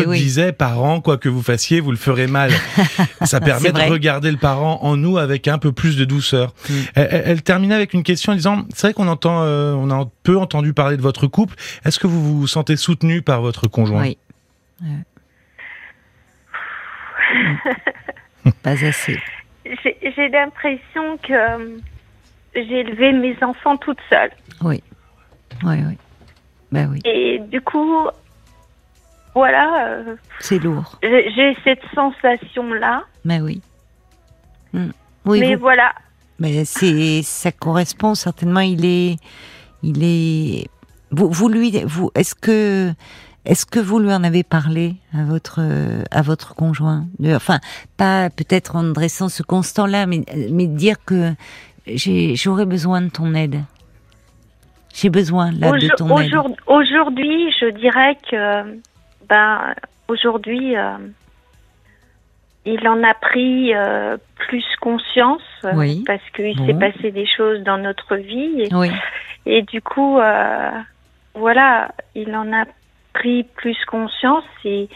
disait, 0.05 0.53
parents, 0.53 1.01
quoi 1.01 1.17
que 1.19 1.29
vous 1.29 1.43
fassiez, 1.43 1.81
vous 1.81 1.91
le 1.91 1.97
ferez 1.97 2.27
mal. 2.27 2.51
Ça 3.23 3.41
permet 3.41 3.73
de 3.73 3.81
regarder 3.91 4.31
le 4.31 4.37
parent 4.37 4.79
en 4.83 4.97
nous 4.97 5.19
avec 5.19 5.49
un 5.49 5.59
peu 5.59 5.73
plus 5.73 5.97
de 5.97 6.05
douceur. 6.05 6.55
Mm. 6.69 6.75
Elle, 6.95 7.43
terminait 7.43 7.75
avec 7.75 7.95
une 7.95 8.03
question 8.03 8.33
en 8.33 8.37
disant, 8.37 8.65
c'est 8.75 8.89
vrai 8.89 8.95
qu'on 8.95 9.09
entend, 9.09 9.43
euh, 9.43 9.73
on 9.73 9.91
a 9.91 10.09
peu 10.23 10.39
entendu 10.39 10.73
parler 10.73 10.97
de 10.97 11.03
votre 11.03 11.27
couple. 11.27 11.55
Est-ce 11.85 11.99
que 11.99 12.07
vous 12.07 12.41
vous 12.41 12.47
sentez 12.47 12.77
soutenu 12.77 13.23
par 13.23 13.41
votre 13.41 13.69
conjoint? 13.69 14.03
Oui. 14.03 14.19
Pas 18.63 18.85
assez. 18.85 19.19
J'ai 19.65 20.29
l'impression 20.29 21.17
que 21.19 21.33
euh, 21.33 21.79
j'ai 22.55 22.81
élevé 22.81 23.13
mes 23.13 23.37
enfants 23.43 23.77
toute 23.77 23.99
seule. 24.11 24.31
Oui. 24.63 24.83
Oui, 25.63 25.77
oui. 25.87 25.97
Ben 26.73 26.89
oui. 26.91 27.01
Et 27.05 27.39
du 27.39 27.61
coup, 27.61 28.09
voilà. 29.35 30.05
c'est 30.41 30.59
lourd. 30.59 30.99
J'ai 31.03 31.57
cette 31.65 31.83
sensation-là. 31.95 33.05
Mais 33.25 33.41
oui. 33.41 33.61
Mm. 34.73 34.91
Oui, 35.25 35.41
Mais 35.41 35.55
voilà. 35.55 35.93
Mais 36.39 36.65
c'est, 36.65 37.23
ça 37.23 37.53
correspond 37.53 38.15
certainement. 38.15 38.61
Il 38.61 38.85
est, 38.85 39.17
il 39.83 40.03
est. 40.03 40.69
Vous, 41.11 41.31
vous 41.31 41.49
lui, 41.49 41.83
vous, 41.85 42.11
est-ce 42.15 42.35
que, 42.35 42.93
est-ce 43.45 43.65
que 43.67 43.79
vous 43.79 43.99
lui 44.01 44.13
en 44.13 44.25
avez 44.25 44.43
parlé 44.43 44.97
à 45.15 45.25
votre, 45.25 45.61
à 46.11 46.23
votre 46.23 46.55
conjoint? 46.55 47.07
Enfin, 47.27 47.61
pas 47.97 48.31
peut-être 48.31 48.77
en 48.77 48.83
dressant 48.83 49.29
ce 49.29 49.43
constant-là, 49.43 50.07
mais, 50.07 50.25
mais 50.51 50.67
dire 50.67 50.97
que 51.05 51.33
j'aurais 51.87 52.67
besoin 52.67 53.03
de 53.03 53.11
ton 53.11 53.35
aide. 53.35 53.63
J'ai 54.95 55.11
besoin 55.11 55.53
là 55.53 55.73
de 55.73 55.89
ton 55.97 56.19
aide. 56.19 56.33
Aujourd'hui, 56.67 57.53
je 57.61 57.71
dirais 57.71 58.17
que, 58.31 58.81
ben, 59.33 59.75
aujourd'hui. 60.09 60.77
Euh, 60.77 60.99
il 62.65 62.87
en 62.87 63.03
a 63.03 63.15
pris 63.15 63.75
euh, 63.75 64.17
plus 64.37 64.65
conscience 64.81 65.43
parce 65.63 66.31
qu'il 66.35 66.57
s'est 66.65 66.75
passé 66.75 67.11
des 67.11 67.27
choses 67.27 67.61
dans 67.65 67.79
notre 67.79 68.17
vie 68.17 68.63
et, 68.63 68.69
et 69.47 69.63
du 69.63 69.83
coup 69.83 70.19
euh, 70.19 70.71
voilà 71.35 71.91
il 72.15 72.35
en 72.37 72.53
a 72.53 72.65
pris 73.15 73.43
plus 73.43 73.77
conscience 73.87 74.45
et, 74.65 74.89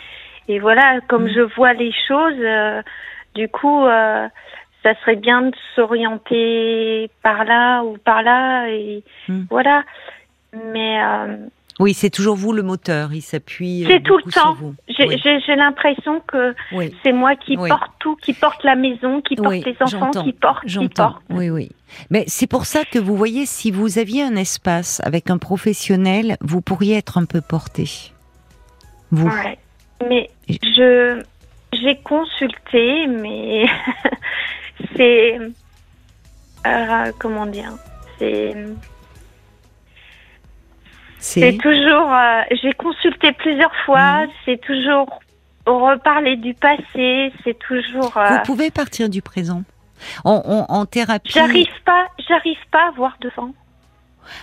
et 0.46 0.60
voilà 0.60 1.00
comme 1.08 1.24
mm. 1.24 1.34
je 1.34 1.40
vois 1.56 1.72
les 1.72 1.92
choses 2.06 2.38
euh, 2.38 2.82
du 3.34 3.48
coup 3.48 3.84
ça 4.84 4.94
serait 5.00 5.16
bien 5.16 5.42
de 5.42 5.56
s'orienter 5.74 7.10
par 7.22 7.44
là 7.44 7.82
ou 7.82 7.98
par 7.98 8.22
là 8.22 8.68
et 8.68 9.02
mm. 9.28 9.46
voilà 9.50 9.82
mais 10.72 11.00
oui, 11.78 11.92
c'est 11.92 12.10
toujours 12.10 12.36
vous 12.36 12.52
le 12.52 12.62
moteur. 12.62 13.12
Il 13.12 13.20
s'appuie. 13.20 13.84
Euh, 13.84 13.88
c'est 13.90 14.02
tout 14.02 14.16
le 14.16 14.32
temps. 14.32 14.56
J'ai 14.88 15.56
l'impression 15.56 16.20
que 16.20 16.54
c'est 17.02 17.12
moi 17.12 17.36
qui 17.36 17.56
porte 17.56 17.92
tout, 17.98 18.16
qui 18.16 18.32
porte 18.32 18.64
la 18.64 18.76
maison, 18.76 19.20
qui 19.20 19.36
porte 19.36 19.64
les 19.64 19.76
enfants, 19.80 20.10
qui 20.10 20.32
porte, 20.32 20.66
qui 20.66 20.88
porte. 20.88 21.22
Oui, 21.30 21.50
oui. 21.50 21.70
Mais 22.10 22.24
c'est 22.26 22.46
pour 22.46 22.64
ça 22.66 22.84
que 22.84 22.98
vous 22.98 23.16
voyez, 23.16 23.46
si 23.46 23.70
vous 23.70 23.98
aviez 23.98 24.22
un 24.22 24.36
espace 24.36 25.00
avec 25.04 25.30
un 25.30 25.38
professionnel, 25.38 26.36
vous 26.40 26.60
pourriez 26.60 26.96
être 26.96 27.18
un 27.18 27.26
peu 27.26 27.40
porté. 27.40 27.84
Vous. 29.10 29.30
Mais 30.08 30.30
je 30.48 31.22
j'ai 31.72 31.96
consulté, 31.96 33.06
mais 33.06 33.66
c'est 34.96 35.38
euh, 36.66 37.12
comment 37.18 37.46
dire, 37.46 37.72
c'est 38.18 38.54
c'est 41.26 41.58
toujours. 41.58 42.12
Euh, 42.12 42.42
j'ai 42.62 42.72
consulté 42.72 43.32
plusieurs 43.32 43.74
fois. 43.84 44.22
Mhm. 44.22 44.30
C'est 44.44 44.60
toujours 44.60 45.20
reparler 45.66 46.36
du 46.36 46.54
passé. 46.54 47.32
C'est 47.44 47.58
toujours. 47.58 48.16
Euh, 48.16 48.28
Vous 48.28 48.42
pouvez 48.44 48.70
partir 48.70 49.08
du 49.08 49.22
présent. 49.22 49.62
En, 50.24 50.86
thérapie. 50.86 51.32
J'arrive 51.32 51.82
pas. 51.84 52.06
J'arrive 52.28 52.58
pas 52.70 52.88
à 52.88 52.90
voir 52.92 53.16
devant. 53.20 53.50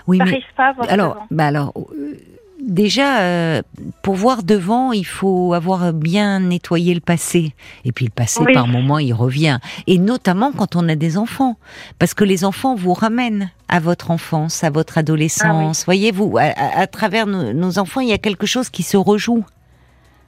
Oui, 0.08 0.20
mais 0.24 0.42
pas 0.56 0.68
à 0.68 0.74
voir 0.74 0.90
alors, 0.90 1.14
devant. 1.14 1.28
Bah 1.32 1.48
alors, 1.48 1.74
euh, 1.78 2.18
déjà, 2.64 3.22
euh, 3.22 3.62
pour 4.02 4.16
voir 4.16 4.44
devant, 4.44 4.92
il 4.92 5.06
faut 5.06 5.54
avoir 5.54 5.94
bien 5.94 6.40
nettoyé 6.40 6.94
le 6.94 7.00
passé. 7.00 7.54
Et 7.86 7.92
puis 7.92 8.06
le 8.06 8.12
passé, 8.12 8.44
par 8.54 8.68
moment, 8.68 9.00
il 9.00 9.14
revient. 9.14 9.60
Et 9.88 9.98
notamment 9.98 10.52
quand 10.52 10.76
on 10.76 10.88
a 10.90 10.96
des 10.96 11.18
enfants. 11.18 11.58
Parce 12.00 12.14
que 12.14 12.24
les 12.24 12.46
enfants 12.46 12.76
vous 12.76 12.94
ramènent 12.94 13.52
à 13.68 13.80
votre 13.80 14.12
enfance, 14.12 14.64
à 14.64 14.70
votre 14.70 14.98
adolescence. 14.98 15.82
Ah 15.82 15.86
Voyez-vous, 15.86 16.38
à, 16.38 16.88
travers 16.88 17.28
nos, 17.28 17.80
enfants, 17.80 18.02
il 18.02 18.10
y 18.10 18.14
a 18.14 18.18
quelque 18.18 18.46
chose 18.46 18.70
qui 18.70 18.84
se 18.84 18.98
rejoue. 18.98 19.46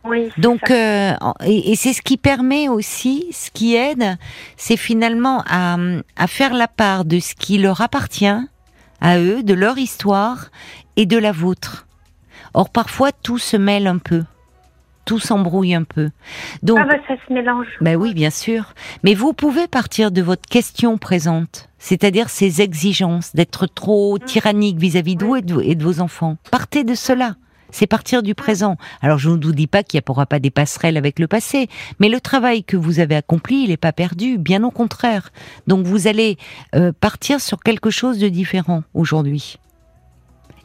Oui, 0.04 0.30
Donc, 0.38 0.70
euh, 0.70 1.14
et, 1.46 1.76
c'est 1.76 1.94
ce 1.94 2.04
qui 2.04 2.18
permet 2.18 2.70
aussi, 2.70 3.26
ce 3.32 3.50
qui 3.50 3.76
aide, 3.76 4.18
c'est 4.56 4.78
finalement 4.78 5.44
à, 5.48 5.78
à 6.16 6.28
faire 6.28 6.54
la 6.54 6.68
part 6.68 7.06
de 7.06 7.20
ce 7.20 7.34
qui 7.34 7.58
leur 7.58 7.82
appartient 7.82 8.28
à 9.02 9.20
eux, 9.20 9.42
de 9.42 9.54
leur 9.54 9.80
histoire 9.80 10.52
et 10.96 11.06
de 11.08 11.18
la 11.18 11.32
vôtre. 11.32 11.86
Or, 12.56 12.70
parfois, 12.70 13.12
tout 13.12 13.38
se 13.38 13.58
mêle 13.58 13.86
un 13.86 13.98
peu. 13.98 14.24
Tout 15.04 15.20
s'embrouille 15.20 15.76
un 15.76 15.84
peu. 15.84 16.10
Donc, 16.64 16.80
ah 16.82 16.86
bah 16.86 16.96
ça 17.06 17.16
se 17.28 17.34
mélange. 17.34 17.68
Ben 17.82 17.98
oui, 17.98 18.14
bien 18.14 18.30
sûr. 18.30 18.74
Mais 19.04 19.14
vous 19.14 19.34
pouvez 19.34 19.68
partir 19.68 20.10
de 20.10 20.22
votre 20.22 20.48
question 20.50 20.98
présente, 20.98 21.70
c'est-à-dire 21.80 22.30
ces 22.30 22.62
exigences 22.62 23.36
d'être 23.36 23.68
trop 23.68 24.16
mmh. 24.16 24.20
tyrannique 24.20 24.78
vis-à-vis 24.78 25.18
de 25.18 25.26
vous 25.26 25.36
et 25.36 25.76
de, 25.76 25.84
vos 25.84 26.00
enfants. 26.00 26.38
Partez 26.50 26.86
de 26.86 26.96
cela. 26.96 27.36
C'est 27.72 27.88
partir 27.88 28.24
du 28.24 28.36
présent. 28.36 28.78
Alors 29.02 29.18
je 29.18 29.30
ne 29.30 29.44
vous 29.44 29.52
dis 29.52 29.68
pas 29.68 29.84
qu'il 29.84 30.00
n'y 30.00 30.04
aura 30.08 30.26
pas 30.26 30.40
des 30.40 30.50
passerelles 30.50 30.96
avec 30.96 31.20
le 31.20 31.28
passé, 31.28 31.68
mais 32.00 32.08
le 32.08 32.22
travail 32.22 32.64
que 32.64 32.78
vous 32.78 33.02
avez 33.02 33.16
accompli, 33.16 33.64
il 33.64 33.70
n'est 33.70 33.78
pas 33.78 33.92
perdu, 33.92 34.38
bien 34.38 34.64
au 34.64 34.72
contraire. 34.72 35.34
Donc 35.68 35.86
vous 35.86 36.08
allez 36.08 36.38
euh, 36.74 36.94
partir 36.98 37.42
sur 37.42 37.60
quelque 37.60 37.90
chose 37.90 38.18
de 38.18 38.30
différent 38.30 38.84
aujourd'hui. 38.94 39.58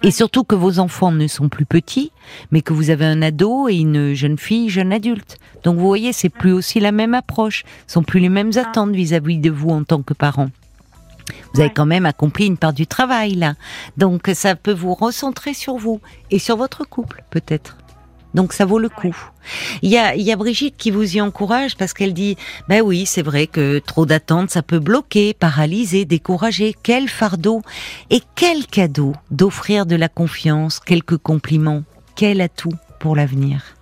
Et 0.02 0.10
surtout 0.10 0.44
que 0.44 0.54
vos 0.54 0.78
enfants 0.78 1.12
ne 1.12 1.26
sont 1.26 1.50
plus 1.50 1.66
petits, 1.66 2.10
mais 2.50 2.62
que 2.62 2.72
vous 2.72 2.88
avez 2.88 3.04
un 3.04 3.20
ado 3.20 3.68
et 3.68 3.76
une 3.76 4.14
jeune 4.14 4.38
fille, 4.38 4.70
jeune 4.70 4.94
adulte. 4.94 5.36
Donc 5.62 5.76
vous 5.76 5.86
voyez, 5.86 6.14
c'est 6.14 6.30
plus 6.30 6.52
aussi 6.52 6.80
la 6.80 6.90
même 6.90 7.12
approche, 7.12 7.64
ce 7.86 7.94
sont 7.94 8.02
plus 8.02 8.20
les 8.20 8.30
mêmes 8.30 8.52
ah. 8.56 8.60
attentes 8.60 8.92
vis-à-vis 8.92 9.38
de 9.38 9.50
vous 9.50 9.68
en 9.68 9.84
tant 9.84 10.00
que 10.02 10.14
parents. 10.14 10.48
Vous 11.52 11.60
avez 11.60 11.70
quand 11.70 11.86
même 11.86 12.06
accompli 12.06 12.46
une 12.46 12.56
part 12.56 12.72
du 12.72 12.86
travail 12.86 13.34
là. 13.34 13.54
Donc 13.98 14.30
ça 14.32 14.56
peut 14.56 14.72
vous 14.72 14.94
recentrer 14.94 15.52
sur 15.52 15.76
vous 15.76 16.00
et 16.30 16.38
sur 16.38 16.56
votre 16.56 16.88
couple 16.88 17.22
peut-être. 17.30 17.76
Donc 18.34 18.52
ça 18.52 18.64
vaut 18.64 18.78
le 18.78 18.88
coup. 18.88 19.16
Il 19.82 19.90
y 19.90 19.98
a, 19.98 20.14
il 20.14 20.22
y 20.22 20.30
a 20.30 20.36
Brigitte 20.36 20.76
qui 20.76 20.90
vous 20.90 21.16
y 21.16 21.20
encourage 21.20 21.76
parce 21.76 21.92
qu'elle 21.92 22.14
dit, 22.14 22.36
ben 22.68 22.80
oui, 22.80 23.06
c'est 23.06 23.22
vrai 23.22 23.46
que 23.46 23.78
trop 23.80 24.06
d'attentes, 24.06 24.50
ça 24.50 24.62
peut 24.62 24.78
bloquer, 24.78 25.34
paralyser, 25.34 26.04
décourager. 26.04 26.74
Quel 26.82 27.08
fardeau 27.08 27.62
et 28.10 28.22
quel 28.36 28.66
cadeau 28.66 29.14
d'offrir 29.30 29.86
de 29.86 29.96
la 29.96 30.08
confiance, 30.08 30.78
quelques 30.78 31.16
compliments, 31.16 31.82
quel 32.14 32.40
atout 32.40 32.74
pour 33.00 33.16
l'avenir. 33.16 33.76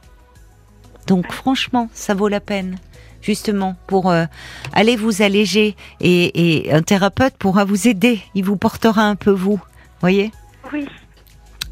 Donc 1.06 1.30
franchement, 1.32 1.88
ça 1.92 2.14
vaut 2.14 2.28
la 2.28 2.40
peine 2.40 2.76
justement 3.20 3.76
pour 3.86 4.10
euh, 4.10 4.26
aller 4.72 4.96
vous 4.96 5.22
alléger 5.22 5.74
et, 6.00 6.66
et 6.66 6.72
un 6.72 6.82
thérapeute 6.82 7.34
pourra 7.36 7.64
vous 7.64 7.88
aider. 7.88 8.20
Il 8.34 8.44
vous 8.44 8.56
portera 8.56 9.02
un 9.02 9.16
peu 9.16 9.32
vous, 9.32 9.60
voyez? 10.00 10.30
Oui. 10.72 10.86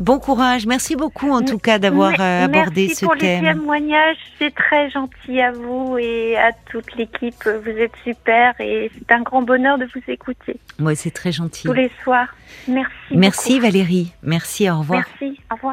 Bon 0.00 0.18
courage. 0.18 0.66
Merci 0.66 0.96
beaucoup 0.96 1.30
en 1.30 1.42
tout 1.42 1.58
cas 1.58 1.78
d'avoir 1.78 2.12
euh, 2.20 2.44
abordé 2.44 2.88
ce 2.88 3.00
thème. 3.00 3.06
Merci 3.06 3.06
pour 3.06 3.14
les 3.14 3.40
témoignages. 3.40 4.16
C'est 4.38 4.54
très 4.54 4.90
gentil 4.90 5.40
à 5.40 5.52
vous 5.52 5.96
et 5.98 6.36
à 6.36 6.52
toute 6.70 6.94
l'équipe. 6.96 7.48
Vous 7.64 7.70
êtes 7.70 7.94
super 8.04 8.54
et 8.60 8.90
c'est 8.94 9.12
un 9.12 9.22
grand 9.22 9.42
bonheur 9.42 9.78
de 9.78 9.86
vous 9.86 10.02
écouter. 10.08 10.60
Oui, 10.80 10.94
c'est 10.96 11.10
très 11.10 11.32
gentil. 11.32 11.66
Tous 11.66 11.72
les 11.72 11.90
soirs. 12.02 12.28
Merci. 12.68 12.92
Merci 13.10 13.58
Valérie. 13.60 14.12
Merci. 14.22 14.70
Au 14.70 14.78
revoir. 14.78 15.04
Merci. 15.20 15.40
Au 15.50 15.54
revoir. 15.54 15.64